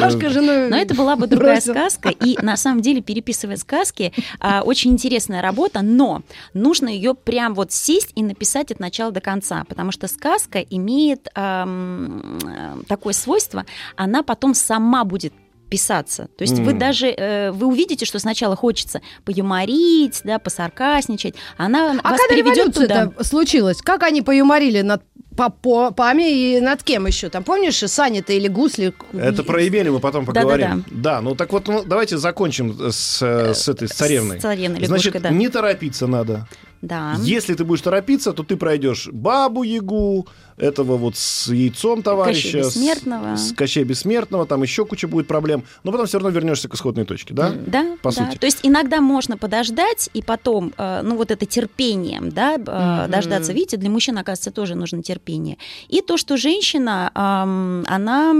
Пашка 0.00 0.28
жену 0.28 0.68
Но 0.68 0.76
это 0.76 0.94
была 0.96 1.14
бы 1.14 1.28
другая 1.28 1.54
бросил. 1.60 1.72
сказка, 1.72 2.08
и 2.08 2.36
на 2.42 2.56
самом 2.56 2.82
деле 2.82 3.00
переписывать 3.00 3.60
сказки 3.60 4.12
а, 4.40 4.62
очень 4.62 4.90
интересная 4.90 5.40
работа, 5.40 5.82
но 5.82 6.22
нужно 6.52 6.88
ее 6.88 7.14
прям 7.14 7.54
вот 7.54 7.70
сесть 7.70 8.10
и 8.16 8.24
написать 8.24 8.72
от 8.72 8.80
начала 8.80 9.12
до 9.12 9.20
конца, 9.20 9.64
потому 9.68 9.92
что 9.92 10.08
сказка 10.08 10.58
имеет 10.58 11.28
ам, 11.34 12.38
э, 12.44 12.82
такое 12.88 13.12
свойство, 13.12 13.66
она 13.94 14.24
потом 14.24 14.54
сама 14.54 15.04
будет 15.04 15.32
писаться. 15.70 16.28
То 16.36 16.42
есть 16.42 16.58
вы 16.58 16.72
М. 16.72 16.78
даже 16.78 17.06
э, 17.08 17.52
вы 17.52 17.66
увидите, 17.68 18.04
что 18.04 18.18
сначала 18.18 18.56
хочется 18.56 19.00
поюморить, 19.24 20.22
да, 20.24 20.38
посаркасничать, 20.40 21.34
она 21.56 21.90
А 22.02 22.10
вас 22.10 22.20
когда 22.20 22.34
приведет 22.34 22.74
туда. 22.74 22.94
революция 23.02 23.24
случилась, 23.24 23.80
как 23.82 24.02
они 24.02 24.22
поюморили 24.22 24.80
над 24.80 25.02
по- 25.38 25.50
попами 25.50 26.30
и 26.56 26.60
над 26.60 26.82
кем 26.82 27.06
еще? 27.06 27.28
Там 27.28 27.44
помнишь, 27.44 27.78
Саня-то 27.78 28.32
или 28.32 28.48
Гусли? 28.48 28.92
Это 29.12 29.42
про 29.44 29.62
Емелю 29.62 29.92
мы 29.94 30.00
потом 30.00 30.26
поговорим. 30.26 30.84
Да, 30.90 31.20
ну 31.20 31.34
так 31.34 31.52
вот, 31.52 31.68
ну, 31.68 31.84
давайте 31.84 32.18
закончим 32.18 32.90
с, 32.90 33.22
э, 33.22 33.54
с 33.54 33.68
этой 33.68 33.88
с 33.88 33.92
царевной. 33.92 34.38
С 34.38 34.42
царевной 34.42 34.84
Значит, 34.84 35.14
лягушкой, 35.14 35.20
да. 35.20 35.30
не 35.30 35.48
торопиться 35.48 36.06
надо. 36.06 36.48
Да. 36.82 37.16
Если 37.20 37.54
ты 37.54 37.64
будешь 37.64 37.82
торопиться, 37.82 38.32
то 38.32 38.42
ты 38.42 38.56
пройдешь 38.56 39.08
бабу 39.12 39.62
Ягу, 39.62 40.26
этого 40.56 40.96
вот 40.96 41.16
с 41.16 41.46
яйцом 41.52 42.02
товарища, 42.02 42.42
Кощея 42.48 42.62
с- 42.64 42.76
Бессмертного. 42.76 43.36
с, 43.36 43.52
Кощея 43.52 43.84
Бессмертного, 43.84 44.44
там 44.44 44.62
еще 44.62 44.84
куча 44.84 45.06
будет 45.06 45.28
проблем, 45.28 45.62
но 45.84 45.92
потом 45.92 46.06
все 46.06 46.18
равно 46.18 46.30
вернешься 46.30 46.68
к 46.68 46.74
исходной 46.74 47.04
точке, 47.04 47.32
да? 47.32 47.52
Да, 47.66 47.96
По 48.02 48.10
да. 48.10 48.26
сути. 48.26 48.38
То 48.38 48.46
есть 48.46 48.58
иногда 48.64 49.00
можно 49.00 49.36
подождать 49.36 50.10
и 50.14 50.20
потом, 50.22 50.72
э, 50.76 51.02
ну 51.04 51.16
вот 51.16 51.30
это 51.30 51.46
терпением, 51.46 52.30
да, 52.30 52.54
э, 52.56 52.58
Мгм. 52.58 53.10
дождаться. 53.10 53.52
Видите, 53.52 53.76
для 53.76 53.88
мужчин, 53.88 54.18
оказывается, 54.18 54.50
тоже 54.50 54.74
нужно 54.74 55.00
терпение. 55.00 55.58
И 55.88 56.00
то, 56.00 56.16
что 56.16 56.36
женщина, 56.36 57.10
она, 57.14 58.34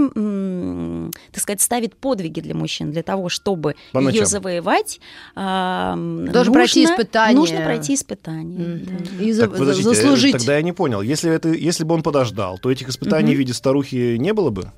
так 1.31 1.41
сказать, 1.41 1.61
ставит 1.61 1.95
подвиги 1.95 2.41
для 2.41 2.53
мужчин, 2.53 2.91
для 2.91 3.03
того, 3.03 3.29
чтобы 3.29 3.75
ее 3.93 4.25
завоевать. 4.25 4.99
Должен 5.35 6.53
пройти 6.53 6.83
испытание. 6.83 7.35
Нужно 7.37 7.61
пройти 7.61 7.93
испытание. 7.93 8.28
Да. 8.33 9.23
И 9.23 9.31
за- 9.31 9.43
Так, 9.47 9.57
подождите, 9.57 9.89
за- 9.89 9.95
заслужить. 9.95 10.35
э, 10.35 10.37
тогда 10.39 10.55
я 10.57 10.61
не 10.61 10.73
понял. 10.73 11.01
Если, 11.01 11.31
это, 11.31 11.49
если 11.49 11.83
бы 11.83 11.95
он 11.95 12.03
подождал, 12.03 12.57
то 12.57 12.71
этих 12.71 12.89
испытаний 12.89 13.27
Мгм. 13.29 13.35
в 13.35 13.39
виде 13.39 13.53
старухи 13.53 14.17
не 14.17 14.33
было 14.33 14.49
бы? 14.49 14.71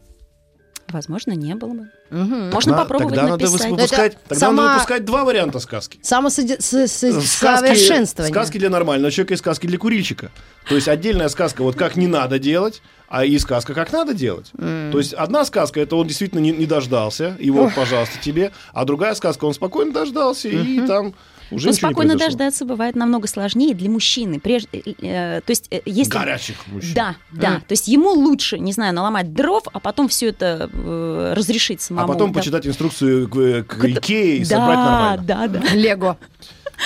Возможно, 0.87 1.31
не 1.31 1.55
было 1.55 1.73
бы. 1.73 1.89
Мгм. 2.09 2.49
Можно 2.51 2.73
На- 2.73 2.77
попробовать 2.79 3.15
тогда 3.15 3.29
надо 3.29 3.45
написать. 3.45 3.71
выпускать, 3.71 4.13
Это 4.13 4.21
тогда 4.27 4.45
сама- 4.47 4.63
надо 4.63 4.73
выпускать 4.73 5.05
два 5.05 5.23
варианта 5.23 5.59
сказки. 5.59 5.99
Самосовершенствование. 6.01 8.33
сказки 8.33 8.57
для 8.57 8.69
нормального 8.69 9.09
человека 9.11 9.33
и 9.33 9.37
сказки 9.37 9.67
для 9.67 9.77
курильщика. 9.77 10.31
То 10.67 10.75
есть 10.75 10.87
отдельная 10.89 11.29
сказка, 11.29 11.63
вот 11.63 11.75
как 11.75 11.95
не 11.95 12.07
надо 12.07 12.39
делать, 12.39 12.81
а 13.07 13.23
и 13.25 13.37
сказка, 13.39 13.73
как 13.73 13.91
надо 13.93 14.13
делать. 14.13 14.51
То 14.57 14.97
есть 14.97 15.13
одна 15.13 15.45
сказка, 15.45 15.79
это 15.79 15.95
он 15.95 16.07
действительно 16.07 16.39
не, 16.39 16.51
не 16.51 16.65
дождался, 16.65 17.35
и 17.39 17.49
вот, 17.51 17.73
пожалуйста, 17.73 18.17
тебе. 18.21 18.51
А 18.73 18.83
другая 18.85 19.15
сказка, 19.15 19.45
он 19.45 19.53
спокойно 19.53 19.93
дождался, 19.93 20.49
и 20.49 20.85
там 20.85 21.13
уже 21.51 21.67
Но 21.67 21.71
ничего 21.73 21.89
не 21.89 21.93
спокойно 21.93 22.15
дождаться 22.17 22.65
бывает 22.65 22.95
намного 22.95 23.27
сложнее 23.27 23.73
для 23.75 23.89
мужчины. 23.89 24.39
Прежде, 24.39 24.79
э, 24.79 25.41
то 25.45 25.51
есть, 25.51 25.67
э, 25.71 25.81
если 25.85 26.11
Горячих 26.11 26.55
мужчин. 26.67 26.93
Да, 26.95 27.15
да. 27.31 27.55
То 27.67 27.71
есть 27.73 27.87
ему 27.87 28.09
лучше, 28.11 28.57
не 28.59 28.71
знаю, 28.73 28.93
наломать 28.93 29.33
дров, 29.33 29.63
а 29.71 29.79
потом 29.79 30.07
все 30.07 30.29
это 30.29 30.69
э, 30.73 31.33
разрешить 31.35 31.79
А 31.79 31.83
самому. 31.83 32.07
потом 32.13 32.31
да. 32.31 32.39
почитать 32.39 32.65
инструкцию 32.67 33.27
к, 33.29 33.63
к 33.63 33.77
К- 33.81 33.85
Икее 33.85 34.37
и 34.37 34.45
да, 34.45 34.45
собрать 34.45 34.77
нормально. 34.77 35.23
Да, 35.23 35.47
да. 35.47 35.59
Лего. 35.75 36.17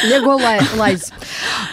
Лего 0.04 0.34
лай- 0.36 0.60
Лайз. 0.76 1.14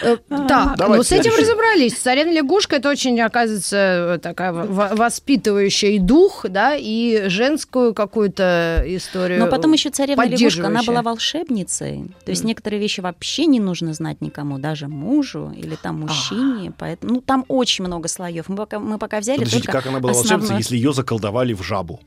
Э, 0.01 0.15
Так, 0.47 0.77
Давайте 0.77 0.95
ну 0.97 1.03
с 1.03 1.11
этим 1.11 1.37
разобрались. 1.37 1.93
Царевна 1.95 2.31
лягушка 2.31 2.77
это 2.77 2.89
очень, 2.89 3.19
оказывается, 3.19 4.17
такая 4.23 4.53
во- 4.53 4.95
воспитывающая 4.95 5.89
и 5.91 5.99
дух, 5.99 6.45
да, 6.47 6.73
и 6.77 7.27
женскую 7.27 7.93
какую-то 7.93 8.81
историю. 8.85 9.39
Но 9.39 9.47
потом 9.47 9.73
еще 9.73 9.89
царевна 9.89 10.23
лягушка, 10.25 10.67
она 10.67 10.83
была 10.83 11.01
волшебницей. 11.01 12.05
То 12.23 12.31
есть 12.31 12.45
некоторые 12.45 12.81
вещи 12.83 13.01
вообще 13.01 13.45
не 13.45 13.59
нужно 13.59 13.93
знать 13.93 14.21
никому, 14.21 14.59
даже 14.59 14.87
мужу 14.87 15.51
или 15.55 15.75
там 15.75 16.01
мужчине. 16.01 16.71
Поэтому, 16.77 17.15
ну, 17.15 17.21
там 17.21 17.45
очень 17.47 17.85
много 17.85 18.07
слоев. 18.07 18.49
Мы 18.49 18.55
пока, 18.55 18.79
мы 18.79 18.97
пока 18.97 19.19
взяли 19.19 19.39
Подождите, 19.39 19.65
только 19.65 19.79
как 19.79 19.87
она 19.87 19.99
была 19.99 20.13
волшебницей, 20.13 20.37
основной. 20.37 20.57
если 20.59 20.75
ее 20.77 20.93
заколдовали 20.93 21.53
в 21.53 21.63
жабу? 21.63 21.99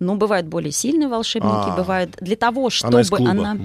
Ну, 0.00 0.16
бывают 0.16 0.46
более 0.46 0.72
сильные 0.72 1.08
волшебники, 1.08 1.70
А. 1.70 1.76
бывают 1.76 2.16
для 2.20 2.36
того, 2.36 2.70
чтобы 2.70 2.94
Она 2.94 3.00
из 3.02 3.08
клуба. 3.10 3.30
она... 3.30 3.56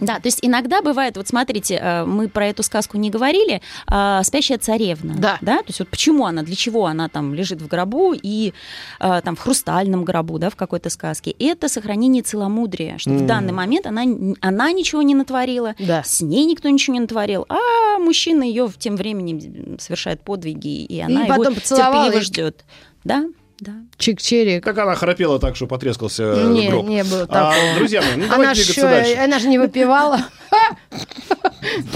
Да, 0.00 0.14
то 0.20 0.26
есть 0.28 0.38
иногда 0.42 0.80
бывает, 0.82 1.16
вот 1.16 1.28
смотрите, 1.28 1.74
э, 1.82 2.04
мы 2.04 2.28
про 2.28 2.46
эту 2.46 2.62
сказку 2.62 2.96
не 2.96 3.10
говорили, 3.10 3.60
а, 3.86 4.22
«Спящая 4.22 4.58
царевна». 4.58 5.14
Да. 5.18 5.38
да. 5.40 5.58
То 5.58 5.64
есть 5.68 5.80
вот 5.80 5.88
почему 5.88 6.24
она, 6.26 6.42
для 6.42 6.56
чего 6.56 6.86
она 6.86 7.08
там 7.08 7.34
лежит 7.34 7.60
в 7.60 7.66
гробу 7.68 8.14
и 8.14 8.52
э, 9.00 9.20
там 9.22 9.36
в 9.36 9.40
хрустальном 9.40 10.04
гробу, 10.04 10.38
да, 10.38 10.48
в 10.50 10.56
какой-то 10.56 10.88
сказке. 10.90 11.30
И 11.32 11.44
это 11.44 11.68
сохранение 11.68 12.22
целомудрия, 12.22 12.96
что 12.98 13.10
в 13.10 13.20
М. 13.22 13.26
данный 13.26 13.52
момент 13.52 13.86
она, 13.86 14.04
она 14.40 14.72
ничего 14.72 15.02
не 15.02 15.14
натворила, 15.14 15.74
Да. 15.78 16.02
с 16.04 16.20
ней 16.22 16.44
никто 16.46 16.68
ничего 16.68 16.94
не 16.94 17.00
натворил, 17.00 17.44
а 17.48 17.98
мужчина 17.98 18.42
ее 18.44 18.70
тем 18.78 18.96
временем 18.96 19.78
совершает 19.78 20.22
подвиги, 20.22 20.84
и 20.84 21.00
она 21.00 21.24
его 21.24 21.36
потом 21.36 21.54
терпеливо 21.56 22.18
и- 22.18 22.20
ждет. 22.22 22.64
Да, 23.04 23.26
да. 23.60 23.72
Чик-черик. 23.98 24.62
Как 24.62 24.78
она 24.78 24.94
храпела 24.94 25.38
так, 25.38 25.56
что 25.56 25.66
потрескался 25.66 26.22
э, 26.36 26.44
Не, 26.48 26.68
гроб. 26.68 26.86
не 26.86 27.02
было 27.04 27.22
А, 27.28 27.52
такого. 27.52 27.74
друзья 27.76 28.00
мои, 28.02 28.16
ну 28.16 28.24
Она 28.26 28.36
давайте 28.36 28.62
двигаться 28.64 28.82
дальше. 28.82 29.14
она 29.16 29.38
же 29.38 29.48
не 29.48 29.58
выпивала. 29.58 30.18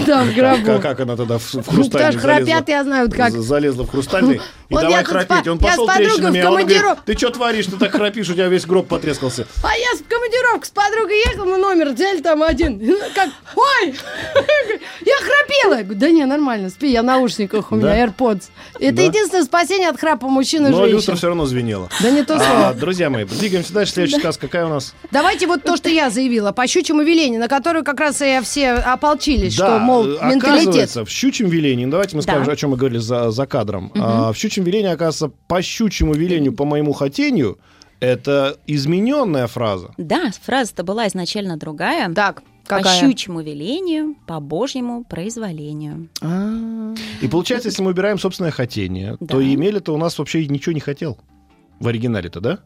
Там 0.05 0.27
в 0.29 0.35
Как, 0.35 0.63
гробу. 0.63 0.81
как- 0.81 0.99
она 0.99 1.15
тогда 1.15 1.37
в, 1.37 1.43
хрустальный 1.51 2.11
что 2.11 2.19
храпят, 2.21 2.45
залезла? 2.47 2.63
я 2.67 2.83
знаю, 2.83 3.09
как. 3.11 3.31
За- 3.31 3.41
Залезла 3.41 3.83
в 3.83 3.89
хрустальный. 3.89 4.41
И 4.73 4.75
Вот 4.75 4.81
давай 4.81 5.03
храпеть. 5.03 5.47
Он 5.47 5.59
пошел 5.59 5.85
с 5.85 5.87
подругой 5.87 6.09
трещинами, 6.09 6.39
а 6.41 6.49
он 6.51 6.57
говорит, 6.65 6.83
ты 7.05 7.17
что 7.17 7.29
творишь, 7.29 7.65
ты 7.67 7.77
так 7.77 7.91
храпишь, 7.91 8.29
у 8.29 8.33
тебя 8.33 8.47
весь 8.47 8.65
гроб 8.65 8.87
потрескался. 8.87 9.45
А 9.63 9.77
я 9.77 9.87
в 9.97 10.07
командировку 10.07 10.65
с 10.65 10.69
подругой 10.69 11.17
ехал, 11.29 11.45
мы 11.45 11.57
номер 11.57 11.89
взяли 11.89 12.21
там 12.21 12.41
один. 12.43 12.77
И 12.79 12.87
Как, 13.15 13.29
ой, 13.55 13.87
я 15.05 15.15
храпела. 15.17 15.77
Я 15.77 15.83
говорю, 15.83 15.99
да 15.99 16.09
не, 16.09 16.25
нормально, 16.25 16.69
спи, 16.69 16.91
я 16.91 17.01
в 17.01 17.05
наушниках, 17.05 17.71
у 17.71 17.75
меня? 17.75 18.05
AirPods. 18.05 18.43
Это 18.79 19.01
единственное 19.01 19.43
спасение 19.43 19.89
от 19.89 19.99
храпа 19.99 20.27
мужчин 20.27 20.65
и 20.65 20.69
Но 20.69 20.85
люстра 20.85 21.13
женщин. 21.13 21.17
все 21.17 21.27
равно 21.27 21.45
звенела. 21.45 21.89
Да 22.01 22.09
не 22.09 22.23
то 22.23 22.35
А, 22.35 22.39
слово. 22.39 22.73
друзья 22.73 23.09
мои, 23.09 23.25
двигаемся 23.25 23.73
дальше. 23.73 23.93
Следующая 23.93 24.19
сказка 24.19 24.47
какая 24.47 24.65
у 24.65 24.69
нас? 24.69 24.93
Давайте 25.11 25.47
вот 25.47 25.63
то, 25.63 25.77
что 25.77 25.89
я 25.89 26.09
заявила, 26.09 26.51
по 26.51 26.65
щучьему 26.67 27.03
велению, 27.03 27.39
на 27.39 27.47
которую 27.47 27.83
как 27.85 27.99
раз 27.99 28.21
и 28.21 28.39
все 28.43 28.71
ополчились, 28.71 29.53
что, 29.53 29.77
мол, 29.79 30.05
э, 30.07 30.17
менталитет. 30.23 30.89
в 30.95 31.07
щучьем 31.09 31.49
велении, 31.49 31.85
ну, 31.85 31.91
давайте 31.91 32.15
мы 32.15 32.21
скажем, 32.21 32.49
о 32.49 32.55
чем 32.55 32.71
мы 32.71 32.77
говорили 32.77 32.99
за, 32.99 33.31
за 33.31 33.45
кадром. 33.45 33.91
А, 33.95 34.31
в 34.33 34.37
щучьем 34.37 34.62
велении, 34.63 34.89
оказывается, 34.91 35.35
по 35.47 35.61
щучьему 35.61 36.13
велению, 36.13 36.53
по 36.53 36.65
моему 36.65 36.93
хотению, 36.93 37.59
это 37.99 38.57
измененная 38.67 39.47
фраза. 39.47 39.91
Да, 39.97 40.31
фраза-то 40.41 40.83
была 40.83 41.07
изначально 41.07 41.57
другая. 41.57 42.13
Так, 42.13 42.41
По 42.67 42.77
какая? 42.77 42.99
щучьему 42.99 43.41
велению, 43.41 44.15
по 44.27 44.39
божьему 44.39 45.03
произволению. 45.05 46.09
А, 46.21 46.93
И 47.21 47.27
получается, 47.27 47.69
если 47.69 47.81
мы 47.81 47.91
убираем 47.91 48.19
собственное 48.19 48.51
хотение, 48.51 49.17
Да. 49.19 49.27
то 49.35 49.39
Емеля-то 49.41 49.93
у 49.93 49.97
нас 49.97 50.17
вообще 50.19 50.45
ничего 50.47 50.73
не 50.73 50.79
хотел. 50.81 51.17
В 51.79 51.87
оригинале-то, 51.87 52.39
да? 52.39 52.59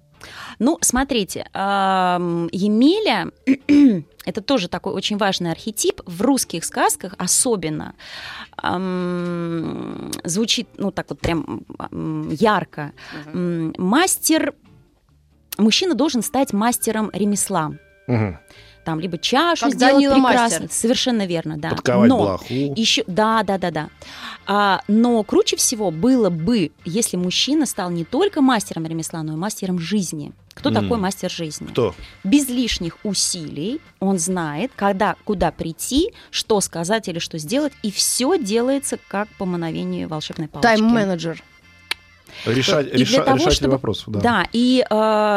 Ну, 0.59 0.77
смотрите, 0.81 1.47
Емеля 1.53 3.31
это 4.25 4.41
тоже 4.41 4.67
такой 4.67 4.93
очень 4.93 5.17
важный 5.17 5.51
архетип 5.51 6.01
в 6.05 6.21
русских 6.21 6.65
сказках, 6.65 7.15
особенно 7.17 7.93
звучит, 10.23 10.67
ну 10.77 10.91
так 10.91 11.09
вот 11.09 11.19
прям 11.19 11.65
ярко. 12.31 12.93
Мастер 13.33 14.53
мужчина 15.57 15.93
должен 15.93 16.21
стать 16.21 16.53
мастером 16.53 17.09
ремесла. 17.13 17.73
Мгм. 18.07 18.39
Там 18.87 19.01
либо 19.01 19.17
чашу 19.17 19.65
Как 19.65 19.73
сделать 19.73 19.95
Данила 19.95 20.13
прекрасно. 20.13 20.59
мастер. 20.61 20.67
Совершенно 20.71 21.25
верно, 21.25 21.57
да. 21.57 21.71
Подковать 21.71 22.07
Но 22.07 22.17
блоху. 22.19 22.45
еще, 22.49 23.03
да, 23.05 23.43
да, 23.43 23.57
да, 23.57 23.69
да. 23.69 23.89
А, 24.45 24.81
но 24.87 25.21
круче 25.23 25.57
всего 25.57 25.91
было 25.91 26.29
бы, 26.29 26.71
если 26.85 27.17
мужчина 27.17 27.65
стал 27.65 27.89
не 27.89 28.05
только 28.05 28.39
мастером 28.39 28.85
ремесла, 28.85 29.23
но 29.23 29.33
и 29.33 29.35
мастером 29.35 29.77
жизни. 29.77 30.31
Кто 30.53 30.69
М. 30.69 30.75
такой 30.75 30.99
мастер 30.99 31.29
жизни? 31.29 31.67
Кто? 31.67 31.95
Без 32.23 32.47
лишних 32.47 32.97
усилий 33.03 33.81
он 33.99 34.19
знает, 34.19 34.71
когда, 34.73 35.17
куда 35.25 35.51
прийти, 35.51 36.13
что 36.31 36.61
сказать 36.61 37.09
или 37.09 37.19
что 37.19 37.37
сделать, 37.39 37.73
и 37.83 37.91
все 37.91 38.37
делается 38.39 38.97
как 39.09 39.27
по 39.37 39.43
мановению 39.43 40.07
волшебной 40.07 40.47
палочки. 40.47 40.79
Тайм-менеджер. 40.79 41.43
Решать, 42.45 42.87
И 42.87 42.91
для 42.91 43.05
реша- 43.05 43.23
того, 43.23 43.37
решатель 43.37 43.55
чтобы- 43.57 43.71
вопросов, 43.73 44.05
да. 44.13 44.19
Да, 44.19 44.45
и 44.53 44.85
э, 44.89 44.93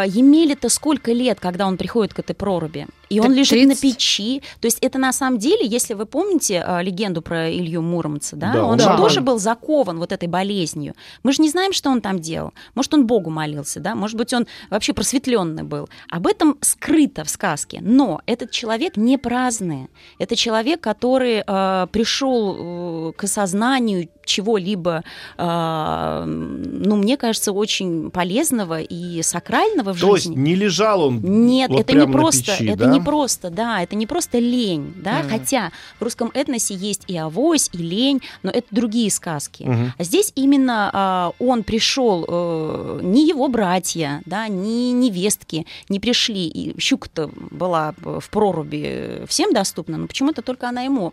Емеле-то 0.06 0.68
сколько 0.68 1.12
лет, 1.12 1.40
когда 1.40 1.66
он 1.66 1.76
приходит 1.76 2.14
к 2.14 2.18
этой 2.18 2.34
проруби? 2.34 2.86
И 3.08 3.18
он 3.18 3.26
Так 3.28 3.36
лежит 3.38 3.50
30. 3.58 3.68
на 3.68 3.74
печи. 3.76 4.42
То 4.60 4.66
есть 4.66 4.78
это 4.80 4.98
на 4.98 5.12
самом 5.12 5.38
деле, 5.38 5.66
если 5.66 5.94
вы 5.94 6.06
помните 6.06 6.64
э, 6.64 6.82
легенду 6.82 7.22
про 7.22 7.50
Илью 7.50 7.82
Муромца, 7.82 8.36
да, 8.36 8.52
Да, 8.52 8.64
он 8.64 8.72
он 8.74 8.78
же 8.78 8.96
тоже 8.96 9.20
был 9.20 9.38
закован 9.38 9.98
вот 9.98 10.12
этой 10.12 10.28
болезнью. 10.28 10.94
Мы 11.24 11.32
же 11.32 11.42
не 11.42 11.48
знаем, 11.50 11.72
что 11.72 11.90
он 11.90 12.00
там 12.00 12.20
делал. 12.20 12.52
Может, 12.74 12.94
он 12.94 13.06
Богу 13.06 13.30
молился, 13.30 13.80
да, 13.80 13.94
может 13.96 14.16
быть, 14.16 14.32
он 14.32 14.46
вообще 14.70 14.92
просветленный 14.92 15.64
был. 15.64 15.88
Об 16.08 16.26
этом 16.28 16.56
скрыто 16.60 17.24
в 17.24 17.30
сказке. 17.30 17.78
Но 17.82 18.20
этот 18.26 18.52
человек 18.52 18.96
не 18.96 19.18
праздный. 19.18 19.88
Это 20.20 20.36
человек, 20.36 20.80
который 20.80 21.42
э, 21.44 21.86
пришел 21.90 23.08
э, 23.08 23.12
к 23.16 23.24
осознанию 23.24 24.08
чего-либо, 24.30 25.02
э, 25.36 26.24
ну, 26.24 26.96
мне 26.96 27.16
кажется, 27.16 27.52
очень 27.52 28.10
полезного 28.10 28.80
и 28.80 29.22
сакрального 29.22 29.92
в 29.92 30.00
То 30.00 30.14
есть 30.14 30.26
жизни. 30.26 30.40
не 30.40 30.54
лежал 30.54 31.02
он 31.02 31.20
Нет, 31.22 31.70
вот 31.70 31.80
это 31.80 31.92
не 31.92 32.06
просто, 32.12 32.52
печи, 32.52 32.66
это 32.68 32.84
да? 32.84 32.90
не 32.90 33.00
просто, 33.00 33.50
да, 33.50 33.82
это 33.82 33.96
не 33.96 34.06
просто 34.06 34.38
лень, 34.38 34.94
да, 34.96 35.20
Мгм. 35.20 35.28
хотя 35.30 35.70
в 35.98 36.02
русском 36.04 36.30
этносе 36.34 36.74
есть 36.74 37.02
и 37.08 37.16
авось, 37.16 37.68
и 37.72 37.78
лень, 37.78 38.20
но 38.42 38.50
это 38.50 38.66
другие 38.70 39.10
сказки. 39.10 39.64
Мгм. 39.64 39.92
А 39.98 40.02
здесь 40.04 40.32
именно 40.36 40.90
а, 40.92 41.32
он 41.38 41.62
пришел, 41.64 42.24
э, 42.28 43.00
не 43.02 43.26
его 43.28 43.48
братья, 43.48 44.22
да, 44.26 44.48
ни 44.48 44.92
невестки 44.92 45.66
не 45.88 45.98
пришли, 46.00 46.46
и 46.46 46.78
щука-то 46.80 47.30
была 47.50 47.94
в 47.98 48.28
проруби 48.30 49.24
всем 49.26 49.52
доступна, 49.52 49.96
но 49.98 50.06
почему-то 50.06 50.42
только 50.42 50.68
она 50.68 50.82
ему 50.82 51.12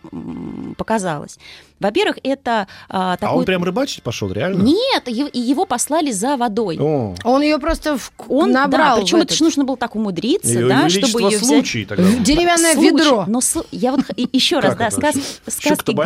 показалась. 0.78 1.40
Во-первых, 1.80 2.18
это 2.24 2.68
а, 2.90 3.07
А 3.14 3.18
такой... 3.18 3.38
он 3.40 3.46
прям 3.46 3.64
рыбачить 3.64 4.04
пошел, 4.04 4.32
реально? 4.32 4.64
Нет, 4.64 5.08
его 5.08 5.66
послали 5.66 6.12
за 6.12 6.38
водой. 6.38 6.78
О, 6.80 7.16
Он 7.24 7.42
ее 7.42 7.58
просто 7.60 7.98
в... 7.98 8.12
Он, 8.28 8.52
набрал. 8.52 8.96
да, 8.98 9.02
причем 9.02 9.18
в 9.20 9.22
это 9.22 9.28
этот- 9.28 9.38
ж 9.38 9.42
нужно 9.42 9.64
было 9.64 9.78
так 9.78 9.96
умудриться, 9.96 10.50
Её 10.50 10.68
да, 10.70 10.90
чтобы 10.90 11.22
ее 11.22 11.38
взять. 11.38 11.46
случай 11.48 11.86
тогда. 11.86 12.04
в 12.04 12.24
деревянное 12.24 12.74
Случай. 12.74 12.90
ведро. 12.92 13.26
Но 13.28 13.40
слу- 13.40 13.66
я 13.72 13.92
вот 13.92 14.02
еще 14.34 14.60
раз, 14.60 14.76
да, 14.76 14.90
сказ- 14.92 15.40
сказки 15.48 15.92
была, 15.92 16.06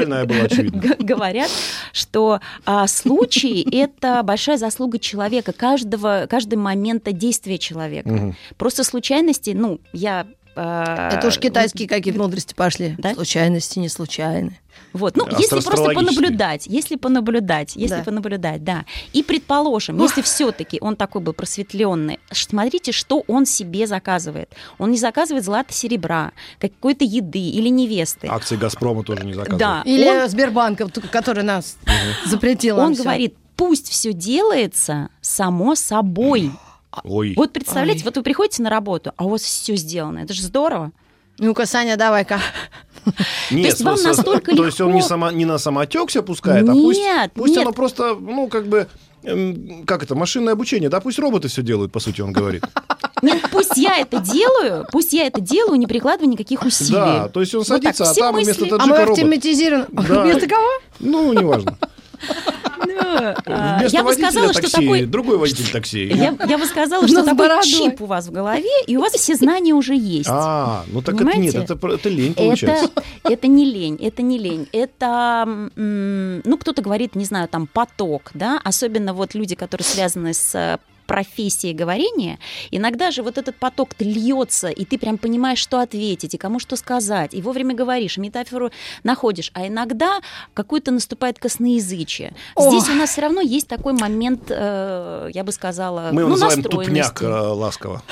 говорят, 0.99 1.49
что 1.93 2.39
а, 2.65 2.87
случай– 2.87 3.61
это 3.71 4.21
большая 4.23 4.57
заслуга 4.57 4.99
человека, 4.99 5.51
каждого, 5.53 6.27
каждый 6.29 6.55
момента 6.55 7.11
действия 7.11 7.57
человека. 7.57 8.35
Просто 8.57 8.83
случайности, 8.83 9.51
ну, 9.55 9.79
я... 9.93 10.27
а, 10.55 11.09
Это 11.11 11.27
уж 11.27 11.37
китайские 11.39 11.87
какие-то 11.87 12.19
мудрости 12.19 12.53
пошли. 12.53 12.95
Да? 12.97 13.13
Случайности 13.13 13.79
не 13.79 13.89
случайны. 13.89 14.57
Вот, 14.93 15.15
ну, 15.15 15.25
если 15.37 15.59
просто 15.61 15.91
понаблюдать, 15.91 16.65
если 16.67 16.95
понаблюдать, 16.95 17.75
если 17.75 17.97
Да. 17.97 18.03
понаблюдать, 18.03 18.63
да. 18.63 18.83
И 19.13 19.23
предположим, 19.23 20.01
если 20.01 20.21
все-таки 20.21 20.79
он 20.81 20.95
такой 20.97 21.21
был 21.21 21.33
просветленный, 21.33 22.19
смотрите, 22.31 22.91
что 22.91 23.23
он 23.27 23.45
себе 23.45 23.87
заказывает. 23.87 24.49
Он 24.79 24.91
не 24.91 24.97
заказывает 24.97 25.45
злато 25.45 25.73
серебра, 25.73 26.31
какой-то 26.59 27.05
еды 27.05 27.39
или 27.39 27.69
невесты. 27.69 28.27
Акции 28.27 28.57
Газпрома 28.57 29.03
тоже 29.03 29.23
не 29.25 29.33
заказывал. 29.33 29.59
Да, 29.59 29.81
Или 29.85 30.07
он- 30.09 30.27
Сбербанка, 30.29 30.89
который 31.11 31.43
нас 31.43 31.77
запретил. 32.25 32.77
он 32.77 32.93
всё. 32.93 33.03
говорит, 33.03 33.35
пусть 33.55 33.89
все 33.89 34.11
делается 34.13 35.09
само 35.21 35.75
собой. 35.75 36.51
Ой. 37.03 37.33
Вот 37.37 37.53
представляете, 37.53 38.01
Ой. 38.01 38.05
вот 38.05 38.17
вы 38.17 38.23
приходите 38.23 38.61
на 38.63 38.69
работу, 38.69 39.13
а 39.15 39.25
у 39.25 39.29
вас 39.29 39.41
все 39.41 39.75
сделано. 39.75 40.19
Это 40.19 40.33
же 40.33 40.41
здорово. 40.43 40.91
Ну-ка, 41.37 41.65
Саня, 41.65 41.97
давай-ка. 41.97 42.39
Нет, 43.49 43.65
есть 43.67 43.81
вам 43.81 44.01
настолько 44.03 44.55
То 44.55 44.65
есть 44.65 44.79
он 44.79 44.91
не, 44.91 44.99
легко- 44.99 45.07
сама, 45.07 45.31
не 45.31 45.45
на 45.45 45.57
самотек 45.57 46.09
все 46.09 46.21
пускает, 46.21 46.67
а 46.69 46.73
пусть, 46.73 46.99
Нет, 46.99 47.31
пусть 47.33 47.53
нет. 47.55 47.63
оно 47.63 47.71
просто, 47.71 48.15
ну, 48.15 48.47
как 48.47 48.67
бы, 48.67 48.87
эм, 49.23 49.83
как 49.87 50.03
это, 50.03 50.13
машинное 50.13 50.53
обучение, 50.53 50.89
да, 50.89 50.99
пусть 50.99 51.17
роботы 51.17 51.47
все 51.47 51.63
делают, 51.63 51.91
по 51.91 51.99
сути, 51.99 52.21
он 52.21 52.31
говорит. 52.31 52.63
Нет, 53.23 53.41
пусть 53.51 53.75
я 53.77 53.97
это 53.97 54.19
делаю, 54.19 54.85
пусть 54.91 55.13
я 55.13 55.25
это 55.25 55.41
делаю, 55.41 55.77
не 55.79 55.87
прикладывая 55.87 56.27
никаких 56.31 56.61
усилий. 56.63 56.91
Да, 56.93 57.27
то 57.29 57.39
есть 57.39 57.55
он 57.55 57.61
Вот 57.67 57.81
так, 57.81 57.95
садится, 57.95 58.11
а 58.11 58.13
там 58.13 58.35
мысли- 58.35 58.43
вместо 58.53 58.75
А 58.75 58.85
мы 58.85 58.95
таджика 58.95 59.11
автоматизируем. 59.13 59.85
Да. 59.91 60.21
Вместо 60.23 60.47
кого? 60.47 60.67
Ну, 60.99 61.33
неважно. 61.33 61.77
А, 63.45 63.79
Вместо 63.79 63.97
Я 63.97 64.03
бы 64.03 64.13
сказала, 64.13 64.53
что 64.53 64.71
такой... 64.71 65.05
другой 65.05 65.37
водитель 65.37 65.69
такси. 65.71 66.05
Я, 66.07 66.35
я 66.47 66.57
бы 66.57 66.65
сказала, 66.65 67.07
что 67.07 67.21
с 67.21 67.25
такой 67.25 67.47
бородой. 67.47 67.69
чип 67.69 68.01
у 68.01 68.05
вас 68.05 68.27
в 68.27 68.31
голове, 68.31 68.69
и 68.87 68.97
у 68.97 69.01
вас 69.01 69.13
все 69.13 69.35
знания 69.35 69.73
уже 69.73 69.95
есть. 69.95 70.29
А, 70.29 70.83
ну 70.87 71.01
так 71.01 71.15
это 71.15 71.37
нет, 71.37 71.55
это, 71.55 72.09
лень 72.09 72.33
получается. 72.33 72.91
Это, 73.23 73.33
это 73.33 73.47
не 73.47 73.65
лень, 73.65 73.97
это 74.01 74.21
не 74.21 74.37
лень, 74.37 74.67
это, 74.71 75.69
ну, 75.75 76.57
кто-то 76.57 76.81
говорит, 76.81 77.15
не 77.15 77.25
знаю, 77.25 77.47
там, 77.47 77.67
поток, 77.67 78.31
да, 78.33 78.59
особенно 78.63 79.13
вот 79.13 79.33
люди, 79.33 79.55
которые 79.55 79.85
связаны 79.85 80.33
с 80.33 80.79
профессией 81.11 81.73
говорения, 81.73 82.39
иногда 82.71 83.11
же 83.11 83.21
вот 83.21 83.37
этот 83.37 83.57
поток 83.57 83.89
льется, 83.99 84.69
и 84.69 84.85
ты 84.85 84.97
прям 84.97 85.17
понимаешь, 85.17 85.59
что 85.59 85.81
ответить, 85.81 86.33
и 86.35 86.37
кому 86.37 86.57
что 86.57 86.77
сказать, 86.77 87.33
и 87.33 87.41
вовремя 87.41 87.75
говоришь, 87.75 88.15
метафору 88.17 88.71
находишь, 89.03 89.51
а 89.53 89.67
иногда 89.67 90.21
какое-то 90.53 90.91
наступает 90.91 91.37
косноязычие. 91.37 92.33
Здесь 92.57 92.83
Ох. 92.83 92.91
у 92.91 92.93
нас 92.93 93.09
все 93.09 93.21
равно 93.23 93.41
есть 93.41 93.67
такой 93.67 93.91
момент, 93.91 94.43
э, 94.49 95.29
я 95.33 95.43
бы 95.43 95.51
сказала, 95.51 96.11
Мы 96.13 96.21
его 96.21 96.29
ну, 96.29 96.35
называем 96.35 96.63
тупняк 96.63 97.21
э, 97.21 97.27
ласково. 97.27 98.03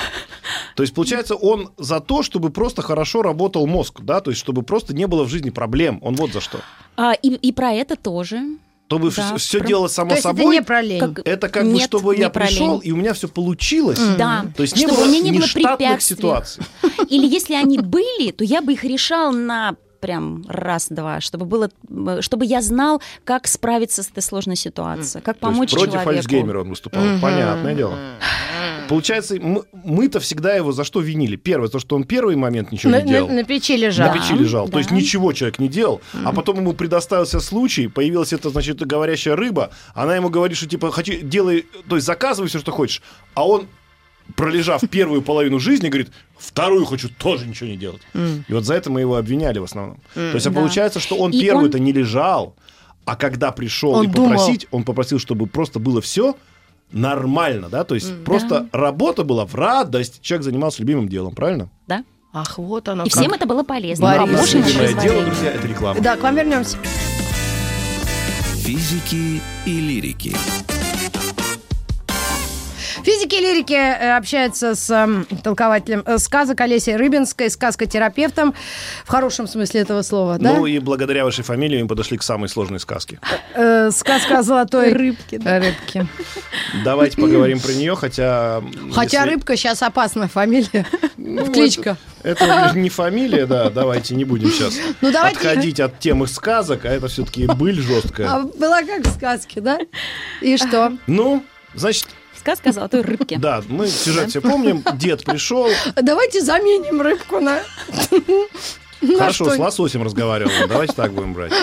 То 0.75 0.83
есть, 0.83 0.93
получается, 0.93 1.35
он 1.35 1.69
за 1.77 2.01
то, 2.01 2.21
чтобы 2.21 2.49
просто 2.49 2.81
хорошо 2.81 3.21
работал 3.21 3.65
мозг, 3.65 4.01
да, 4.01 4.19
то 4.19 4.29
есть, 4.31 4.41
чтобы 4.41 4.63
просто 4.63 4.93
не 4.93 5.07
было 5.07 5.23
в 5.23 5.29
жизни 5.29 5.51
проблем. 5.51 5.99
Он 6.01 6.15
вот 6.15 6.33
за 6.33 6.41
что. 6.41 6.59
А, 6.97 7.13
и, 7.13 7.29
и 7.29 7.53
про 7.53 7.71
это 7.71 7.95
тоже. 7.95 8.41
Чтобы 8.89 9.11
Да, 9.11 9.37
все 9.37 9.59
про- 9.59 9.67
делалось 9.67 9.91
само 9.93 10.09
То 10.09 10.15
есть 10.15 10.25
это 10.25 10.35
собой. 10.35 10.55
не 10.55 10.61
про 10.63 10.81
лень. 10.81 10.99
Как- 10.99 11.19
Это 11.27 11.47
как 11.47 11.63
бы, 11.63 11.73
Нет, 11.73 11.83
чтобы 11.83 12.15
я 12.15 12.23
не 12.25 12.29
пришел, 12.31 12.73
лень. 12.73 12.81
и 12.85 12.91
у 12.91 12.95
меня 12.95 13.13
все 13.13 13.27
получилось. 13.27 13.99
Да, 14.17 14.45
То 14.57 14.63
есть 14.63 14.75
не 14.75 14.87
чтобы 14.87 15.03
было 15.03 15.11
не 15.11 15.21
было 15.21 15.31
нештатных 15.43 15.77
препятствий. 15.77 16.15
ситуаций. 16.17 16.63
Или 17.07 17.27
если 17.27 17.53
они 17.53 17.77
были, 17.77 18.31
то 18.31 18.43
я 18.43 18.61
бы 18.63 18.73
их 18.73 18.83
решал 18.83 19.31
на 19.31 19.75
прям 19.99 20.43
раз-два, 20.47 21.21
чтобы 21.21 21.45
было, 21.45 21.69
э, 21.89 22.17
чтобы 22.21 22.45
я 22.45 22.61
знал, 22.61 23.01
как 23.23 23.47
справиться 23.47 24.03
с 24.03 24.09
этой 24.09 24.21
сложной 24.23 24.55
ситуацией, 24.55 25.21
как 25.23 25.37
То 25.37 25.47
есть 25.47 25.53
помочь 25.55 25.71
против 25.71 25.91
человеку. 25.93 26.09
Альцгеймера 26.11 26.61
он 26.61 26.69
выступал. 26.69 27.03
Понятное 27.21 27.75
дело. 27.75 27.93
Получается, 28.87 29.35
мы-то 29.83 30.19
всегда 30.19 30.55
его 30.55 30.71
за 30.71 30.83
что 30.83 30.99
винили? 30.99 31.35
Первое, 31.35 31.69
то, 31.69 31.77
что 31.77 31.95
он 31.95 32.05
первый 32.05 32.35
момент 32.35 32.71
ничего 32.71 32.91
На, 32.91 33.01
не 33.01 33.11
делал. 33.11 33.27
на- 33.27 33.35
на 33.35 33.43
печи 33.43 33.73
на 33.73 33.81
лежал. 33.81 34.13
печи 34.13 34.33
лежал. 34.33 34.65
да. 34.65 34.71
То 34.73 34.77
есть 34.79 34.89
ничего 34.91 35.31
человек 35.31 35.59
не 35.59 35.67
делал. 35.69 36.01
А 36.25 36.31
потом 36.33 36.57
ему 36.57 36.73
предоставился 36.73 37.39
случай, 37.39 37.87
появилась 37.87 38.33
эта, 38.33 38.49
значит, 38.49 38.79
говорящая 38.85 39.35
рыба. 39.35 39.69
Она 39.93 40.15
ему 40.15 40.29
говорит, 40.29 40.57
что 40.57 40.67
типа, 40.67 40.91
хочу, 40.91 41.13
делай, 41.21 41.67
то 41.87 41.95
есть 41.97 42.07
заказывай 42.07 42.49
все, 42.49 42.57
что 42.59 42.71
хочешь. 42.71 43.03
А 43.35 43.47
он, 43.47 43.67
пролежав 44.35 44.81
первую 44.89 45.21
половину 45.21 45.59
жизни, 45.59 45.89
говорит, 45.89 46.09
вторую 46.37 46.85
хочу 46.85 47.09
тоже 47.09 47.45
ничего 47.47 47.69
не 47.69 47.77
делать. 47.77 48.01
И 48.47 48.53
вот 48.53 48.65
за 48.65 48.73
это 48.75 48.89
мы 48.89 49.01
его 49.01 49.15
обвиняли 49.15 49.59
в 49.59 49.63
основном. 49.63 49.99
То 50.13 50.33
есть 50.33 50.47
а 50.47 50.49
Да. 50.49 50.59
получается, 50.59 50.99
что 50.99 51.15
он 51.17 51.31
И 51.31 51.39
первую-то 51.41 51.77
он- 51.77 51.83
не 51.83 51.91
лежал, 51.91 52.55
а 53.05 53.15
когда 53.15 53.51
пришел 53.51 53.91
Он 53.91 54.05
и 54.05 54.07
думал. 54.07 54.29
попросить, 54.31 54.67
он 54.71 54.83
попросил, 54.83 55.19
чтобы 55.19 55.47
просто 55.47 55.79
было 55.79 55.99
все 56.01 56.35
нормально, 56.91 57.69
да, 57.69 57.83
то 57.83 57.95
есть 57.95 58.23
просто 58.23 58.67
работа 58.71 59.23
была 59.23 59.45
в 59.45 59.53
радость, 59.55 60.21
человек 60.21 60.43
занимался 60.45 60.81
любимым 60.81 61.07
делом, 61.07 61.33
правильно? 61.35 61.69
Да? 61.87 62.03
Ах, 62.33 62.57
вот 62.59 62.87
оно 62.89 63.05
И 63.05 63.09
как. 63.09 63.19
всем 63.21 63.33
это 63.33 63.45
было 63.47 63.63
полезно. 63.63 64.05
Борис. 64.05 64.53
Любимое 64.53 64.93
дело, 65.01 65.23
друзья, 65.23 65.51
это 65.51 65.67
реклама. 65.67 65.99
Да, 66.01 66.15
к 66.15 66.21
вам 66.21 66.35
вернемся. 66.35 66.77
Физики 68.63 69.41
и 69.65 69.79
лирики. 69.79 70.35
Физики 73.03 73.35
и 73.35 73.39
лирики 73.39 73.73
э, 73.73 74.17
общаются 74.17 74.75
с 74.75 74.89
эм, 74.89 75.25
толкователем 75.43 76.03
э, 76.05 76.17
сказок 76.17 76.59
Олесей 76.61 76.95
Рыбинской, 76.95 77.49
сказкотерапевтом, 77.49 78.53
в 79.05 79.09
хорошем 79.09 79.47
смысле 79.47 79.81
этого 79.81 80.01
слова, 80.01 80.37
да? 80.37 80.53
Ну 80.53 80.65
и 80.65 80.79
благодаря 80.79 81.23
вашей 81.23 81.43
фамилии 81.43 81.81
мы 81.81 81.87
подошли 81.87 82.17
к 82.17 82.23
самой 82.23 82.49
сложной 82.49 82.79
сказке. 82.79 83.19
Э, 83.55 83.89
сказка 83.91 84.39
о 84.39 84.43
золотой 84.43 84.91
рыбке. 84.93 85.37
Рыбке. 85.43 86.07
Давайте 86.83 87.17
поговорим 87.21 87.59
про 87.59 87.71
нее, 87.73 87.95
хотя... 87.95 88.61
Хотя 88.93 89.19
если- 89.21 89.33
рыбка 89.35 89.55
сейчас 89.55 89.81
опасная 89.81 90.27
фамилия. 90.27 90.85
Ну, 91.17 91.45
кличка. 91.51 91.97
Это, 92.21 92.43
это 92.43 92.77
не 92.77 92.89
фамилия, 92.89 93.45
да, 93.45 93.69
давайте 93.69 94.13
не 94.13 94.25
будем 94.25 94.49
сейчас 94.51 94.73
Ну, 94.99 95.09
давайте- 95.11 95.37
отходить 95.37 95.79
от 95.79 95.99
темы 95.99 96.27
сказок, 96.27 96.83
а 96.85 96.89
это 96.89 97.07
все-таки 97.07 97.45
быль 97.47 97.79
А 97.79 97.81
жесткая. 97.81 98.41
была 98.57 98.83
как 98.83 99.05
в 99.07 99.11
сказке, 99.15 99.61
да? 99.61 99.79
И 100.41 100.57
что? 100.57 100.91
Ну, 101.07 101.43
значит, 101.75 102.07
сказка 102.55 102.69
о 102.69 102.73
золотой 102.73 103.01
рыбке. 103.01 103.37
Да, 103.37 103.61
мы 103.67 103.87
сюжет 103.87 104.29
все 104.29 104.41
помним. 104.41 104.83
Дед 104.95 105.23
пришел. 105.23 105.67
Давайте 105.95 106.41
заменим 106.41 107.01
рыбку 107.01 107.39
на... 107.39 107.61
Хорошо, 109.17 109.49
с 109.49 109.57
лососем 109.57 110.03
разговаривал. 110.03 110.51
Давайте 110.67 110.93
так 110.93 111.13
будем 111.13 111.33
брать. 111.33 111.53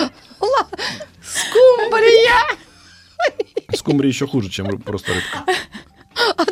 Скумбрия! 1.23 2.57
Скумбрия 3.75 4.09
еще 4.11 4.27
хуже, 4.27 4.49
чем 4.49 4.79
просто 4.81 5.13
рыбка. 5.13 5.45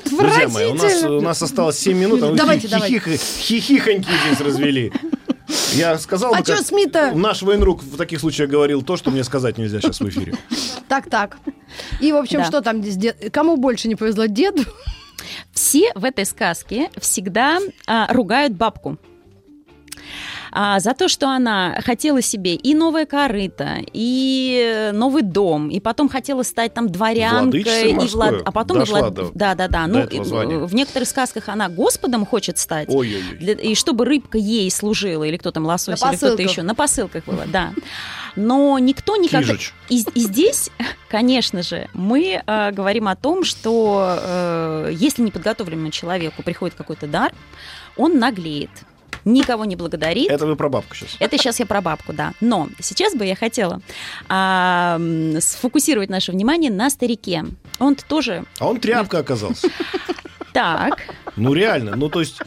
Друзья 0.05 0.47
мои, 0.47 0.65
у 0.67 0.73
нас, 0.73 0.83
Отвратительно. 0.83 1.17
у 1.17 1.21
нас 1.21 1.41
осталось 1.41 1.79
7 1.79 1.97
минут, 1.97 2.21
а 2.21 2.27
вы 2.27 2.35
Давайте, 2.37 2.67
хи- 2.67 2.71
давайте. 2.71 2.99
хихих- 2.99 3.39
хихихоньки 3.39 4.09
здесь 4.27 4.39
развели. 4.41 4.91
Я 5.73 5.97
сказал 5.97 6.33
А 6.33 6.39
бы, 6.39 6.45
чё 6.45 6.55
как 6.57 6.65
СМИ-то? 6.65 7.11
наш 7.15 7.41
военрук 7.41 7.83
в 7.83 7.97
таких 7.97 8.19
случаях 8.19 8.49
говорил 8.49 8.81
то, 8.81 8.97
что 8.97 9.11
мне 9.11 9.23
сказать 9.23 9.57
нельзя 9.57 9.79
сейчас 9.81 9.99
в 9.99 10.09
эфире. 10.09 10.35
Так, 10.87 11.09
так. 11.09 11.37
И, 11.99 12.11
в 12.11 12.15
общем, 12.15 12.39
Да. 12.39 12.45
что 12.45 12.61
там 12.61 12.81
здесь 12.81 12.95
дед... 12.95 13.31
Кому 13.33 13.57
больше 13.57 13.87
не 13.87 13.95
повезло, 13.95 14.25
деду? 14.25 14.63
Все 15.53 15.91
в 15.95 16.03
этой 16.05 16.25
сказке 16.25 16.89
всегда 16.99 17.59
а, 17.87 18.11
ругают 18.13 18.53
бабку. 18.53 18.97
А, 20.57 20.79
за 20.79 20.93
то, 20.93 21.09
что 21.09 21.27
она 21.29 21.81
хотела 21.85 22.21
себе 22.21 22.55
и 22.55 22.73
новое 22.73 23.05
корыто, 23.05 23.79
и 23.91 24.63
э, 24.65 24.91
новый 24.93 25.21
дом, 25.21 25.69
и 25.69 25.81
потом 25.81 26.07
хотела 26.07 26.43
стать 26.43 26.73
там 26.73 26.87
дворянкой, 26.89 27.91
и 27.91 27.93
морской. 27.93 28.41
а 28.41 28.51
потом 28.53 28.77
и 28.77 28.79
Дошла 28.79 28.99
влад- 29.01 29.11
до- 29.11 29.31
да, 29.33 29.53
да, 29.53 29.67
да. 29.67 29.85
Ну, 29.85 29.99
и, 30.05 30.17
в 30.65 30.73
некоторых 30.73 31.09
сказках 31.09 31.49
она 31.49 31.67
господом 31.67 32.25
хочет 32.25 32.57
стать. 32.57 32.87
Ой-ой-ой. 32.87 33.37
Для- 33.37 33.53
и 33.55 33.75
чтобы 33.75 34.05
рыбка 34.05 34.37
ей 34.37 34.71
служила, 34.71 35.25
или 35.25 35.35
кто 35.35 35.51
там 35.51 35.65
лосось, 35.65 35.99
На 35.99 36.11
или 36.11 36.15
кто-то 36.15 36.41
еще. 36.41 36.61
На 36.61 36.73
посылках 36.73 37.25
было, 37.25 37.43
да. 37.47 37.73
Но 38.37 38.79
никто 38.79 39.17
никогда... 39.17 39.55
И, 39.89 40.03
и 40.13 40.19
здесь, 40.21 40.69
конечно 41.09 41.63
же, 41.63 41.89
мы 41.93 42.41
э, 42.45 42.71
говорим 42.71 43.09
о 43.09 43.17
том, 43.17 43.43
что 43.43 44.17
э, 44.21 44.91
если 44.93 45.21
неподготовленному 45.21 45.91
человеку 45.91 46.43
приходит 46.43 46.75
какой-то 46.75 47.07
дар, 47.07 47.33
он 47.97 48.19
наглеет, 48.19 48.69
никого 49.25 49.65
не 49.65 49.75
благодарит. 49.75 50.29
Это 50.31 50.45
вы 50.45 50.55
про 50.55 50.69
бабку 50.69 50.95
сейчас. 50.95 51.15
Это 51.19 51.37
сейчас 51.37 51.59
я 51.59 51.65
про 51.65 51.81
бабку, 51.81 52.13
да. 52.13 52.33
Но 52.41 52.69
сейчас 52.79 53.13
бы 53.15 53.25
я 53.25 53.35
хотела 53.35 53.81
а, 54.29 54.99
сфокусировать 55.39 56.09
наше 56.09 56.31
внимание 56.31 56.71
на 56.71 56.89
старике. 56.89 57.43
Он-то 57.79 58.05
тоже 58.05 58.45
А 58.59 58.67
он 58.67 58.79
тряпка 58.79 59.19
оказался. 59.19 59.67
так. 60.53 60.99
Ну 61.35 61.53
реально, 61.53 61.95
ну 61.95 62.09
то 62.09 62.21
есть 62.21 62.39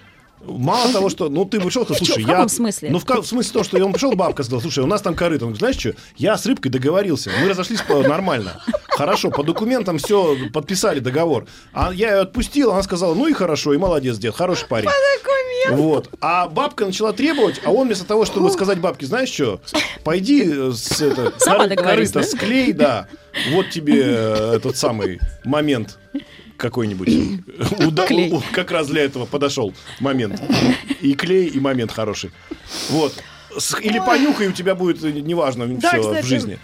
Мало 0.45 0.93
того, 0.93 1.09
что, 1.09 1.28
ну 1.28 1.45
ты 1.45 1.61
пришел, 1.61 1.84
сказал, 1.84 1.97
В 1.97 2.07
чё, 2.07 2.07
слушай, 2.14 2.24
в 2.24 2.28
я... 2.28 2.34
каком 2.34 2.49
смысле? 2.49 2.91
Ну 2.91 2.99
в, 2.99 3.05
в 3.05 3.26
смысле 3.26 3.53
того, 3.53 3.64
что 3.64 3.84
он 3.84 3.93
пришел, 3.93 4.12
бабка 4.14 4.43
сказала, 4.43 4.61
слушай, 4.61 4.82
у 4.82 4.86
нас 4.86 5.03
там 5.03 5.14
корыто. 5.14 5.45
Он 5.45 5.53
говорит, 5.53 5.59
знаешь 5.59 5.76
что, 5.76 5.95
я 6.16 6.36
с 6.36 6.47
рыбкой 6.47 6.70
договорился, 6.70 7.30
мы 7.43 7.49
разошлись 7.49 7.82
по- 7.82 8.03
нормально. 8.03 8.62
Хорошо, 8.89 9.30
по 9.30 9.43
документам 9.43 9.99
все, 9.99 10.36
подписали 10.53 11.01
договор. 11.01 11.47
А 11.72 11.93
я 11.93 12.14
ее 12.14 12.20
отпустил, 12.20 12.72
она 12.72 12.82
сказала, 12.82 13.14
ну 13.14 13.26
и 13.26 13.32
хорошо, 13.32 13.74
и 13.74 13.78
молодец, 13.78 14.16
дед, 14.18 14.34
хороший 14.34 14.66
парень. 14.68 14.89
Вот. 15.70 16.11
А 16.20 16.49
бабка 16.49 16.86
начала 16.86 17.12
требовать, 17.12 17.61
а 17.64 17.70
он 17.70 17.86
вместо 17.89 18.07
того, 18.07 18.24
чтобы 18.24 18.51
сказать 18.51 18.78
бабке, 18.78 19.07
знаешь 19.07 19.28
что, 19.28 19.61
пойди 20.05 20.45
э, 20.47 20.72
с 20.72 21.01
это, 21.03 21.32
договорись, 21.68 21.76
корыто 21.76 22.20
да? 22.20 22.22
склей, 22.22 22.72
да, 22.72 23.09
вот 23.51 23.68
тебе 23.70 24.03
э, 24.03 24.55
этот 24.57 24.76
самый 24.76 25.20
момент 25.45 25.99
какой-нибудь. 26.59 27.09
Как 28.53 28.71
раз 28.71 28.89
для 28.89 29.03
этого 29.03 29.25
подошел 29.25 29.73
момент. 30.01 30.43
И 31.01 31.15
клей, 31.15 31.47
и 31.47 31.59
момент 31.61 31.93
хороший. 31.93 32.31
Вот. 32.91 33.15
Или 33.81 33.99
понюхай, 33.99 34.49
у 34.49 34.53
тебя 34.53 34.75
будет, 34.75 35.03
э, 35.03 35.11
неважно, 35.11 35.67
все 35.81 36.23
в 36.23 36.27
жизни. 36.27 36.59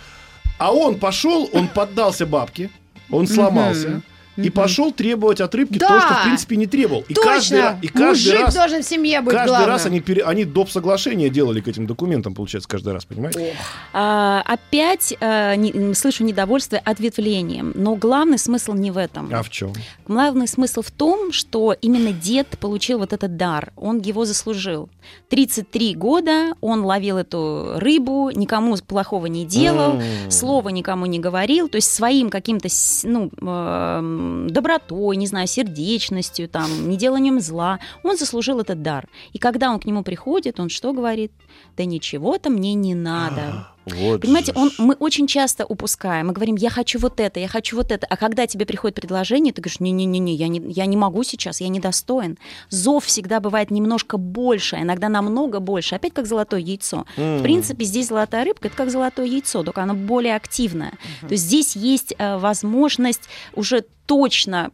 А 0.59 0.73
он 0.73 0.99
пошел, 0.99 1.49
он 1.53 1.69
поддался 1.69 2.27
бабке, 2.27 2.71
он 3.11 3.27
сломался. 3.27 4.03
И 4.37 4.51
пошел 4.51 4.91
требовать 4.93 5.41
от 5.41 5.55
рыбки 5.55 5.78
Да. 5.78 5.89
то, 5.89 6.01
что, 6.01 6.14
в 6.14 6.22
принципе, 6.24 6.57
не 6.57 6.66
требовал. 6.66 7.05
И 7.09 7.14
каждый, 7.14 7.61
Точно! 7.62 7.78
и 7.82 7.87
каждый 7.89 8.32
Мужик 8.32 8.41
раз, 8.47 8.55
должен 8.55 8.82
в 8.82 8.85
семье 8.85 9.20
быть 9.20 9.35
каждый 9.35 9.49
главным. 9.49 9.68
раз 9.70 9.87
они, 9.87 10.01
пере- 10.01 10.24
они 10.24 10.45
доп. 10.45 10.68
соглашения 10.70 11.28
делали 11.30 11.61
к 11.61 11.68
этим 11.68 11.87
документам, 11.87 12.35
получается, 12.35 12.68
каждый 12.68 12.93
раз, 12.93 13.05
понимаете? 13.05 13.55
А, 13.93 14.43
опять 14.45 15.14
а, 15.20 15.55
не- 15.55 15.95
слышу 15.95 16.24
недовольство 16.24 16.78
ответвлением, 16.78 17.72
но 17.74 17.95
главный 17.97 18.39
смысл 18.39 18.72
не 18.72 18.91
в 18.91 18.97
этом. 18.99 19.30
А 19.32 19.43
в 19.43 19.51
чем? 19.51 19.72
Главный 20.09 20.49
смысл 20.49 20.82
в 20.82 20.91
том, 20.91 21.30
что 21.32 21.72
именно 21.80 22.12
дед 22.12 22.49
получил 22.59 22.99
вот 22.99 23.12
этот 23.12 23.37
дар, 23.37 23.72
он 23.76 23.99
его 24.01 24.24
заслужил. 24.24 24.89
33 25.28 25.95
года 25.95 26.55
он 26.61 26.85
ловил 26.85 27.18
эту 27.18 27.74
рыбу, 27.76 28.30
никому 28.35 28.76
плохого 28.76 29.26
не 29.26 29.45
делал, 29.45 29.93
М. 30.01 30.30
слова 30.30 30.70
никому 30.70 31.07
не 31.07 31.18
говорил, 31.18 31.68
то 31.68 31.76
есть 31.76 31.93
своим 31.93 32.30
каким-то 32.30 32.68
ну, 33.05 33.30
добротой, 34.49 35.16
не 35.16 35.27
знаю, 35.27 35.47
сердечностью, 35.47 36.49
там, 36.49 36.89
не 36.89 36.97
деланием 36.97 37.41
зла, 37.41 37.81
он 38.03 38.16
заслужил 38.16 38.61
этот 38.61 38.83
дар. 38.83 39.09
И 39.33 39.39
когда 39.39 39.70
он 39.70 39.81
к 39.81 39.85
нему 39.85 40.03
приходит, 40.03 40.61
он 40.61 40.68
что 40.68 40.93
говорит? 40.93 41.33
Да 41.77 41.85
ничего-то 41.85 42.51
мне 42.51 42.75
не 42.75 42.95
надо. 42.95 43.68
Вот 43.87 44.22
Понимаете, 44.22 44.53
же 44.53 44.59
он, 44.59 44.70
мы 44.79 44.95
очень 44.95 45.27
часто 45.27 45.66
упускаем. 45.66 46.29
Мы 46.29 46.33
говорим, 46.33 46.57
я 46.57 46.70
хочу 46.70 46.99
вот 46.99 47.20
это, 47.20 47.39
я 47.39 47.49
хочу 47.49 47.77
вот 47.77 47.93
это. 47.93 48.07
А 48.09 48.16
когда 48.16 48.47
тебе 48.47 48.64
приходит 48.64 48.97
предложение, 48.97 49.53
ты 49.53 49.61
говоришь, 49.61 49.81
не-не-не, 49.81 50.35
я 50.35 50.49
не, 50.49 50.62
я 50.72 50.87
не 50.87 50.97
могу 50.97 51.22
сейчас, 51.22 51.61
я 51.61 51.68
недостоин. 51.68 52.39
Зов 52.70 53.05
всегда 53.05 53.41
бывает 53.41 53.70
немножко 53.70 54.16
больше, 54.16 54.77
а 54.77 54.83
иногда 54.83 55.09
намного 55.09 55.61
больше. 55.61 55.97
Опять 55.97 56.14
как 56.14 56.27
золотое 56.27 56.61
яйцо. 56.61 57.05
В 57.16 57.43
принципе, 57.43 57.85
здесь 57.85 58.09
золотая 58.09 58.45
рыбка, 58.45 58.68
это 58.68 58.77
как 58.77 58.91
золотое 58.91 59.27
яйцо, 59.27 59.62
только 59.62 59.83
оно 59.83 59.95
более 59.95 60.37
активное. 60.37 60.93
То 61.20 61.33
есть 61.33 61.45
здесь 61.45 61.77
есть 61.77 62.14
э, 62.16 62.39
возможность 62.39 63.29
уже 63.55 63.85
точно 64.07 64.71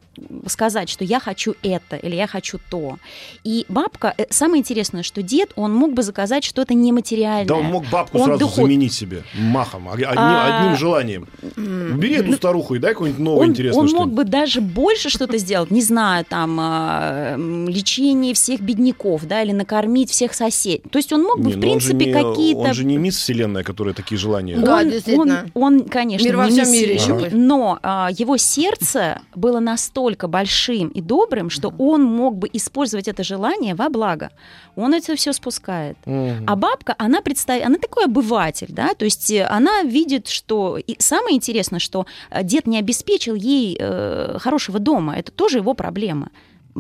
сказать, 0.47 0.89
что 0.89 1.05
я 1.05 1.20
хочу 1.20 1.55
это 1.62 1.97
или 1.97 2.14
я 2.16 2.26
хочу 2.26 2.59
то. 2.68 2.99
И 3.45 3.64
бабка, 3.68 4.12
э, 4.18 4.24
самое 4.31 4.61
интересное, 4.61 5.03
что 5.03 5.22
дед, 5.22 5.53
он 5.57 5.72
мог 5.74 5.95
бы 5.95 6.03
заказать 6.03 6.45
что-то 6.45 6.74
нематериальное. 6.74 7.47
Да 7.47 7.55
он 7.55 7.64
мог 7.64 7.85
бабку 7.91 8.18
Он 8.18 8.24
сразу 8.24 8.41
доход- 8.41 8.64
заменить 8.66 8.93
себе 8.93 9.22
махом, 9.35 9.89
а- 9.89 9.93
одним, 9.93 10.09
А, 10.16 10.61
одним 10.61 10.76
желанием. 10.76 11.28
Убери 11.57 12.16
эту 12.16 12.35
старуху 12.35 12.74
и 12.74 12.78
дай 12.78 12.93
какое-нибудь 12.93 13.22
новое 13.24 13.45
он, 13.45 13.51
интересное 13.51 13.81
он 13.81 13.91
мог 13.91 14.12
бы 14.12 14.24
даже 14.24 14.61
больше 14.61 15.09
что-то 15.11 15.39
сделать, 15.39 15.70
не 15.70 15.83
знаю, 15.83 16.24
там, 16.28 16.59
а, 16.61 17.37
лечение 17.68 18.35
всех 18.35 18.61
бедняков, 18.61 19.26
да, 19.26 19.43
или 19.43 19.53
накормить 19.53 20.11
всех 20.11 20.35
соседей. 20.35 20.83
То 20.91 20.99
есть 20.99 21.12
он 21.12 21.22
мог 21.22 21.39
бы, 21.39 21.47
Не, 21.47 21.53
в 21.53 21.57
ну 21.57 21.62
принципе, 21.62 22.12
какие-то... 22.12 22.61
Он 22.61 22.74
же 22.74 22.85
не 22.85 22.97
мисс 22.99 23.16
Вселенная, 23.16 23.62
которая 23.62 23.95
такие 23.95 24.18
желания... 24.18 24.57
Да, 24.59 24.78
он, 24.78 24.91
действительно. 24.91 25.51
Он, 25.55 25.81
он, 25.81 25.89
конечно, 25.89 26.26
Мир 26.26 26.37
во 26.37 26.45
не 26.47 26.51
всем 26.51 26.70
мисс 26.70 26.81
мире 26.81 26.99
Вселенная, 26.99 27.24
еще 27.26 27.31
бы. 27.31 27.37
но 27.43 27.78
а, 27.83 28.11
его 28.12 28.37
сердце 28.37 29.20
было 29.35 29.61
настолько 29.61 30.29
большим 30.29 30.89
и 30.89 31.01
добрым, 31.01 31.51
что 31.51 31.73
он 31.79 32.05
мог 32.05 32.37
бы 32.37 32.49
использовать 32.53 33.09
это 33.09 33.23
желание 33.23 33.75
во 33.75 33.89
благо. 33.89 34.31
Он 34.77 34.95
это 34.95 35.14
все 35.16 35.33
спускает. 35.33 35.97
Мгм. 36.07 36.45
А 36.47 36.57
бабка, 36.57 36.95
она 36.99 37.21
представляет, 37.21 37.66
она 37.66 37.79
такой 37.79 38.05
обыватель, 38.05 38.68
да, 38.71 38.95
то 38.95 39.05
есть 39.05 39.31
э, 39.31 39.45
она 39.45 39.83
видит, 39.83 40.29
что 40.29 40.79
и 40.79 40.97
самое 40.99 41.37
интересное, 41.37 41.81
что 41.81 42.07
э, 42.31 42.43
дед 42.45 42.66
не 42.66 42.79
обеспечил 42.79 43.35
ей 43.35 43.77
э, 43.79 44.39
хорошего 44.39 44.79
дома, 44.79 45.16
это 45.16 45.33
тоже 45.33 45.59
его 45.59 45.75
проблема. 45.75 46.31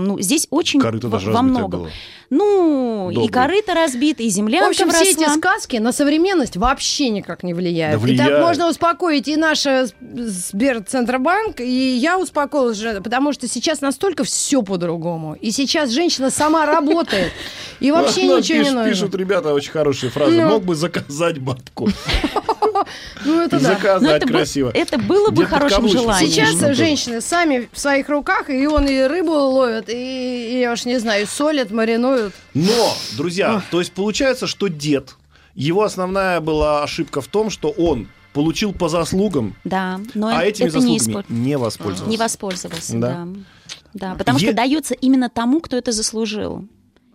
Ну, 0.04 0.20
здесь 0.20 0.46
очень 0.50 0.80
Корыто 0.80 1.08
даже 1.08 1.30
во 1.30 1.42
многом. 1.42 1.80
было. 1.82 1.90
Ну, 2.32 3.10
и 3.10 3.14
Добрый. 3.14 3.28
корыто 3.32 3.74
разбито, 3.74 4.22
и 4.22 4.28
В 4.28 4.32
землянка 4.32 4.68
общем, 4.68 4.90
все 4.90 5.10
эти 5.10 5.18
вросла. 5.18 5.34
сказки 5.36 5.76
на 5.78 5.90
современность 5.92 6.56
вообще 6.56 7.08
никак 7.08 7.42
не 7.42 7.54
влияют. 7.54 8.00
Да 8.00 8.08
И 8.08 8.16
так 8.16 8.26
влияют. 8.26 8.46
можно 8.46 8.68
успокоить 8.68 9.26
и 9.26 9.36
наш 9.36 9.66
Сберцентробанк, 10.00 11.60
и 11.60 11.96
я 11.96 12.18
успокоилась 12.18 12.76
же, 12.78 13.00
потому 13.00 13.32
что 13.32 13.48
сейчас 13.48 13.80
настолько 13.80 14.24
все 14.24 14.62
по-другому. 14.62 15.34
И 15.40 15.50
сейчас 15.50 15.90
женщина 15.90 16.30
сама 16.30 16.66
работает. 16.66 17.32
И 17.80 17.90
вообще 17.90 18.22
ничего 18.24 18.36
не 18.36 18.42
пишут, 18.42 18.74
нужно. 18.74 18.90
Пишут 18.90 19.14
ребята 19.16 19.52
очень 19.52 19.72
хорошие 19.72 20.10
фразы. 20.10 20.40
Ну. 20.40 20.48
Мог 20.48 20.64
бы 20.64 20.74
заказать 20.76 21.38
бабку. 21.40 21.88
Ну, 23.24 23.40
это 23.40 23.60
да. 23.60 23.74
Заказать 23.74 24.24
красиво. 24.24 24.70
это 24.74 24.98
было 24.98 25.30
бы 25.30 25.44
хорошим 25.46 25.88
желанием. 25.88 26.30
Сейчас 26.30 26.76
женщины 26.76 27.20
сами 27.20 27.68
в 27.72 27.78
своих 27.78 28.08
руках, 28.08 28.50
и 28.50 28.66
он 28.66 28.86
и 28.86 29.00
рыбу 29.02 29.32
ловит, 29.32 29.88
и, 29.88 29.92
и 30.54 30.60
я 30.60 30.72
уж 30.72 30.84
не 30.84 30.98
знаю, 30.98 31.26
солят, 31.26 31.70
маринуют. 31.70 32.34
Но, 32.54 32.94
друзья, 33.16 33.62
то 33.70 33.78
есть 33.80 33.92
получается, 33.92 34.46
что 34.46 34.68
дед, 34.68 35.16
его 35.54 35.82
основная 35.82 36.40
была 36.40 36.82
ошибка 36.82 37.20
в 37.20 37.26
том, 37.28 37.50
что 37.50 37.70
он 37.70 38.08
получил 38.32 38.72
по 38.72 38.88
заслугам, 38.88 39.56
Да, 39.64 40.00
но 40.14 40.28
а 40.28 40.44
этими 40.44 40.68
это 40.68 40.78
не, 40.78 40.98
заслугами 40.98 41.24
использ- 41.24 41.26
не 41.32 41.56
воспользовался. 41.56 42.10
не 42.10 42.16
воспользовался. 42.16 42.96
Да. 42.98 43.10
Да. 43.10 43.28
Да, 43.92 44.14
потому 44.14 44.38
Е- 44.38 44.46
что 44.46 44.54
дается 44.54 44.94
именно 44.94 45.28
тому, 45.28 45.60
кто 45.60 45.76
это 45.76 45.90
заслужил. 45.90 46.64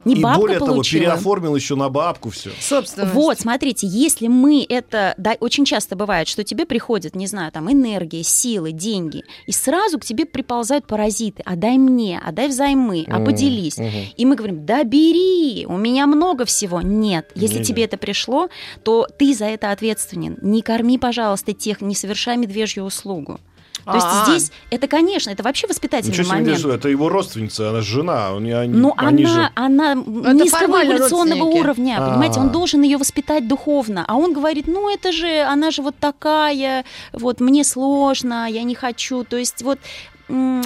Не 0.05 0.13
И 0.15 0.21
бабка 0.21 0.39
более 0.39 0.59
того, 0.59 0.71
получила. 0.73 1.01
переоформил 1.01 1.55
еще 1.55 1.75
на 1.75 1.89
бабку 1.89 2.29
все. 2.29 2.51
Собственно. 2.59 3.07
Вот, 3.11 3.39
смотрите, 3.39 3.87
если 3.87 4.27
мы 4.27 4.65
это... 4.67 5.15
Да, 5.17 5.35
очень 5.39 5.65
часто 5.65 5.95
бывает, 5.95 6.27
что 6.27 6.43
тебе 6.43 6.65
приходит, 6.65 7.15
не 7.15 7.25
знаю, 7.27 7.51
там, 7.51 7.71
энергия, 7.71 8.23
силы, 8.23 8.71
деньги, 8.71 9.23
и 9.47 9.51
сразу 9.51 9.97
к 9.99 10.05
тебе 10.05 10.25
приползают 10.25 10.85
паразиты. 10.85 11.41
А 11.45 11.55
дай 11.55 11.77
мне, 11.77 12.21
а 12.23 12.31
дай 12.31 12.47
взаймы, 12.47 13.05
а 13.09 13.19
поделись. 13.19 13.77
мгм. 13.77 13.89
И 14.15 14.25
мы 14.25 14.35
говорим, 14.35 14.65
да 14.65 14.83
бери, 14.83 15.65
у 15.67 15.77
меня 15.77 16.05
много 16.07 16.45
всего. 16.45 16.81
Нет, 16.81 17.31
если 17.35 17.55
Не-не. 17.55 17.65
тебе 17.65 17.83
это 17.85 17.97
пришло, 17.97 18.49
то 18.83 19.07
ты 19.17 19.33
за 19.33 19.45
это 19.45 19.71
ответственен. 19.71 20.37
Не 20.41 20.61
корми, 20.61 20.97
пожалуйста, 20.99 21.53
тех, 21.53 21.81
не 21.81 21.95
совершай 21.95 22.37
медвежью 22.37 22.83
услугу. 22.83 23.39
То 23.85 23.93
есть 23.93 24.07
А. 24.09 24.25
здесь 24.27 24.51
это, 24.71 24.87
конечно, 24.87 25.29
это 25.29 25.43
вообще 25.43 25.67
воспитательный 25.67 26.11
Ничего 26.11 26.23
себе, 26.25 26.33
момент. 26.37 26.57
держу, 26.57 26.69
это 26.71 26.89
его 26.89 27.07
родственница, 27.09 27.69
она 27.69 27.81
жена. 27.81 28.29
они- 28.35 28.51
Но 28.67 28.93
они 28.97 29.23
она, 29.25 29.33
же- 29.33 29.49
она 29.55 29.93
низкого 29.93 30.83
эволюционного 30.83 31.43
уровня, 31.43 31.97
понимаете, 31.99 32.39
А. 32.39 32.43
он 32.43 32.49
должен 32.49 32.81
ее 32.81 32.97
воспитать 32.97 33.47
духовно, 33.47 34.03
а 34.07 34.15
он 34.15 34.33
говорит, 34.33 34.67
ну 34.67 34.89
это 34.89 35.11
же, 35.11 35.41
она 35.41 35.69
же 35.71 35.81
вот 35.81 35.95
такая, 35.99 36.83
вот 37.13 37.39
мне 37.39 37.63
сложно, 37.63 38.49
я 38.49 38.63
не 38.63 38.75
хочу, 38.75 39.23
то 39.23 39.37
есть 39.37 39.61
вот 39.61 39.79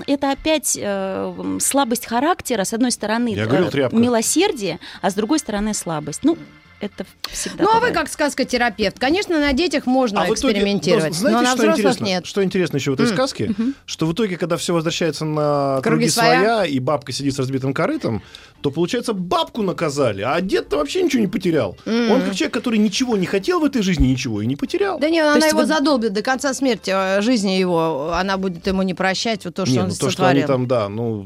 это 0.07 0.31
опять 0.31 0.77
э, 0.81 1.57
слабость 1.59 2.05
характера, 2.05 2.63
с 2.63 2.73
одной 2.73 2.91
стороны, 2.91 3.33
Я 3.35 3.45
говорил, 3.45 3.67
э, 3.67 3.71
тряпка. 3.71 3.97
милосердие, 3.97 4.79
а 5.01 5.09
с 5.09 5.13
другой 5.15 5.39
стороны 5.39 5.73
слабость. 5.73 6.21
Ну, 6.23 6.37
это 6.79 7.05
всегда. 7.29 7.63
Ну, 7.63 7.69
а 7.69 7.73
вы 7.75 7.79
бывает. 7.79 7.95
как 7.95 8.09
сказкотерапевт. 8.09 8.97
Конечно, 8.99 9.39
на 9.39 9.53
детях 9.53 9.85
можно 9.85 10.21
А 10.21 10.25
итоге, 10.25 10.33
экспериментировать, 10.33 11.09
ну, 11.09 11.13
знаете, 11.13 11.35
но 11.37 11.41
на 11.41 11.47
что 11.49 11.57
взрослых 11.57 11.79
интересно? 11.79 12.05
нет. 12.05 12.25
Что 12.25 12.43
интересно 12.43 12.77
еще 12.77 12.91
в 12.91 12.93
этой 12.95 13.07
сказке? 13.07 13.51
Что 13.85 14.05
в 14.05 14.13
итоге, 14.13 14.37
когда 14.37 14.57
все 14.57 14.73
возвращается 14.73 15.25
на 15.25 15.79
Круги 15.81 16.03
круги, 16.05 16.09
своя. 16.09 16.41
своя. 16.41 16.65
и 16.65 16.79
бабка 16.79 17.11
сидит 17.11 17.35
с 17.35 17.39
разбитым 17.39 17.73
корытом, 17.73 18.23
то, 18.61 18.71
получается, 18.71 19.13
бабку 19.13 19.61
наказали, 19.61 20.21
а 20.21 20.39
дед-то 20.41 20.77
вообще 20.77 21.01
ничего 21.03 21.21
не 21.21 21.27
потерял. 21.27 21.77
Он 21.85 22.21
как 22.21 22.35
человек, 22.35 22.53
который 22.53 22.79
ничего 22.79 23.17
не 23.17 23.25
хотел 23.25 23.59
в 23.59 23.63
этой 23.65 23.81
жизни, 23.81 24.07
ничего 24.07 24.41
и 24.41 24.45
не 24.45 24.55
потерял. 24.55 24.99
Да 24.99 25.09
нет, 25.09 25.25
То 25.25 25.33
она 25.37 25.47
его 25.47 25.59
вот- 25.59 25.67
задолбит 25.67 26.13
до 26.13 26.21
конца 26.21 26.53
смерти, 26.53 26.91
э, 26.93 27.21
жизни 27.21 27.51
его. 27.51 28.11
Она 28.13 28.37
будет 28.37 28.67
ему 28.67 28.81
не 28.83 28.93
прощать 28.93 29.45
вот 29.45 29.55
то, 29.55 29.65
что 29.65 29.73
Не, 29.75 29.79
он 29.81 29.87
ну 29.89 29.95
то, 29.95 30.09
что 30.09 30.27
они 30.27 30.43
там, 30.43 30.67
да, 30.67 30.89
ну, 30.89 31.25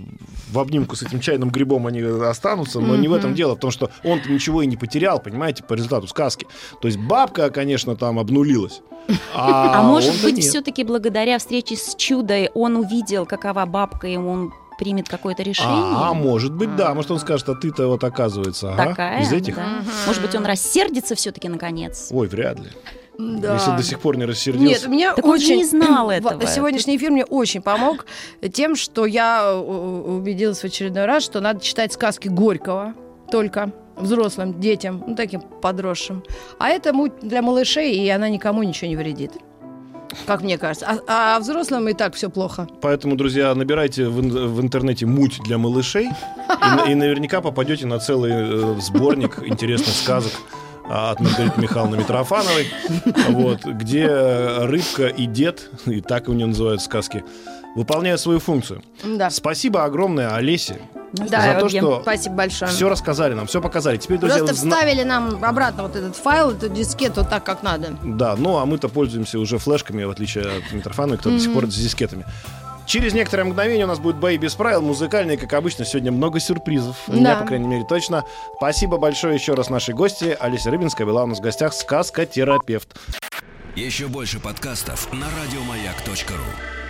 в 0.51 0.59
обнимку 0.59 0.95
с 0.95 1.01
этим 1.01 1.19
чайным 1.19 1.49
грибом 1.49 1.87
они 1.87 2.01
останутся, 2.01 2.79
но 2.79 2.95
не 2.95 3.07
в 3.07 3.13
этом 3.13 3.33
дело, 3.33 3.55
в 3.55 3.59
том, 3.59 3.71
что 3.71 3.89
он-то 4.03 4.29
ничего 4.31 4.61
и 4.61 4.67
не 4.67 4.77
потерял, 4.77 5.19
понимаете, 5.19 5.63
по 5.63 5.73
результату 5.73 6.07
сказки. 6.07 6.45
То 6.81 6.87
есть 6.87 6.99
бабка, 6.99 7.49
конечно, 7.49 7.95
там 7.95 8.19
обнулилась. 8.19 8.81
А, 9.35 9.79
А, 9.79 9.81
может 9.83 10.21
быть, 10.23 10.35
нет. 10.35 10.45
все-таки 10.45 10.83
благодаря 10.85 11.37
встрече 11.37 11.75
с 11.75 11.95
чудой 11.95 12.49
он 12.53 12.77
увидел, 12.77 13.25
какова 13.25 13.65
бабка, 13.65 14.07
и 14.07 14.15
он 14.15 14.53
примет 14.77 15.09
какое-то 15.09 15.43
решение. 15.43 15.71
А, 15.73 16.13
может 16.13 16.53
быть, 16.53 16.75
да. 16.75 16.93
Может, 16.93 17.11
он 17.11 17.19
скажет, 17.19 17.47
а 17.49 17.55
ты-то 17.55 17.87
вот 17.87 18.03
оказывается, 18.03 18.73
ага, 18.73 18.89
Такая, 18.89 19.21
из 19.21 19.31
этих. 19.31 19.55
да. 19.55 19.81
Может 20.07 20.21
быть, 20.21 20.35
он 20.35 20.45
рассердится 20.45 21.15
все-таки 21.15 21.49
наконец. 21.49 22.09
Ой, 22.11 22.27
вряд 22.27 22.59
ли. 22.59 22.69
Да. 23.17 23.53
Если 23.55 23.71
до 23.77 23.83
сих 23.83 23.99
пор 23.99 24.17
не 24.17 24.25
рассердился. 24.25 24.65
Нет, 24.65 24.87
меня 24.87 25.13
Так 25.13 25.23
он 25.25 25.37
же 25.39 25.45
очень... 25.45 25.57
не 25.57 25.65
знал 25.65 26.09
этого. 26.11 26.45
Сегодняшний 26.47 26.97
эфир 26.97 27.11
мне 27.11 27.25
очень 27.25 27.61
помог 27.61 28.05
тем, 28.53 28.75
что 28.75 29.05
я 29.05 29.43
э, 29.45 29.55
убедилась 29.59 30.59
в 30.59 30.63
очередной 30.63 31.05
раз, 31.05 31.23
что 31.23 31.39
надо 31.39 31.59
читать 31.59 31.93
сказки 31.93 32.27
Горького 32.27 32.95
только 33.31 33.71
взрослым 33.95 34.59
детям, 34.59 35.03
ну, 35.05 35.15
таким 35.15 35.41
подросшим. 35.41 36.23
А 36.59 36.69
это 36.69 36.93
муть 36.93 37.13
для 37.21 37.43
малышей, 37.43 37.95
и 37.95 38.09
она 38.09 38.29
никому 38.29 38.63
ничего 38.63 38.87
не 38.89 38.95
вредит. 38.95 39.31
Как 40.25 40.41
мне 40.41 40.57
кажется. 40.57 40.87
А, 41.07 41.35
а 41.35 41.39
взрослым 41.39 41.87
и 41.89 41.93
так 41.93 42.13
все 42.15 42.29
плохо. 42.29 42.67
Поэтому, 42.81 43.15
друзья, 43.15 43.53
набирайте 43.55 44.07
в, 44.07 44.15
в 44.21 44.61
интернете 44.61 45.05
муть 45.05 45.39
для 45.43 45.57
малышей, 45.57 46.07
и, 46.07 46.75
на- 46.75 46.85
и 46.91 46.95
наверняка 46.95 47.41
попадете 47.41 47.85
на 47.87 47.99
целый 47.99 48.31
э, 48.33 48.75
сборник 48.81 49.39
интересных 49.45 49.95
сказок 49.95 50.31
от 50.85 51.19
Маргариты 51.21 51.61
Михайловны 51.61 51.95
Митрофановой, 51.97 52.67
вот, 53.29 53.63
где 53.65 54.05
э, 54.09 54.65
рыбка 54.65 55.07
и 55.07 55.25
дед, 55.25 55.69
и 55.85 56.01
так 56.01 56.27
у 56.27 56.33
нее 56.33 56.47
называют 56.47 56.81
сказки, 56.81 57.23
выполняют 57.75 58.19
свою 58.21 58.39
функцию. 58.39 58.83
Да. 59.03 59.29
Спасибо 59.29 59.83
огромное 59.83 60.33
Олесе 60.35 60.79
Да, 61.13 61.53
за 61.53 61.59
то, 61.59 61.69
что 61.69 62.01
спасибо 62.01 62.35
большое. 62.35 62.71
все 62.71 62.89
рассказали 62.89 63.33
нам, 63.33 63.47
все 63.47 63.61
показали. 63.61 63.97
Теперь, 63.97 64.17
друзья, 64.17 64.39
Просто 64.39 64.55
зна- 64.55 64.75
вставили 64.77 65.03
нам 65.03 65.43
обратно 65.43 65.83
вот 65.83 65.95
этот 65.95 66.15
файл, 66.15 66.51
эту 66.51 66.69
дискету 66.69 67.25
так, 67.25 67.43
как 67.43 67.63
надо. 67.63 67.97
Да, 68.03 68.35
ну 68.37 68.57
а 68.57 68.65
мы-то 68.65 68.89
пользуемся 68.89 69.39
уже 69.39 69.57
флешками, 69.57 70.03
в 70.03 70.09
отличие 70.09 70.43
от 70.45 70.71
Митрофановой, 70.71 71.17
кто 71.17 71.29
до 71.29 71.39
сих 71.39 71.53
пор 71.53 71.65
с 71.67 71.75
дискетами. 71.75 72.25
Через 72.85 73.13
некоторое 73.13 73.45
мгновение 73.45 73.85
у 73.85 73.87
нас 73.87 73.99
будет 73.99 74.17
бои 74.17 74.37
без 74.37 74.55
правил, 74.55 74.81
музыкальные, 74.81 75.37
как 75.37 75.53
обычно. 75.53 75.85
Сегодня 75.85 76.11
много 76.11 76.41
сюрпризов. 76.41 76.97
У 77.07 77.13
меня, 77.13 77.35
Да. 77.35 77.41
по 77.41 77.47
крайней 77.47 77.67
мере, 77.67 77.85
точно. 77.87 78.25
Спасибо 78.57 78.97
большое 78.97 79.35
еще 79.35 79.53
раз 79.53 79.69
нашей 79.69 79.93
гости. 79.95 80.35
Олеся 80.37 80.69
Рыбинская 80.69 81.07
была 81.07 81.23
у 81.23 81.27
нас 81.27 81.39
в 81.39 81.41
гостях, 81.41 81.73
сказкотерапевт. 81.73 82.89
Еще 83.77 84.07
больше 84.07 84.41
подкастов 84.41 85.07
на 85.13 85.27
радиомаяк.ру. 85.27 86.82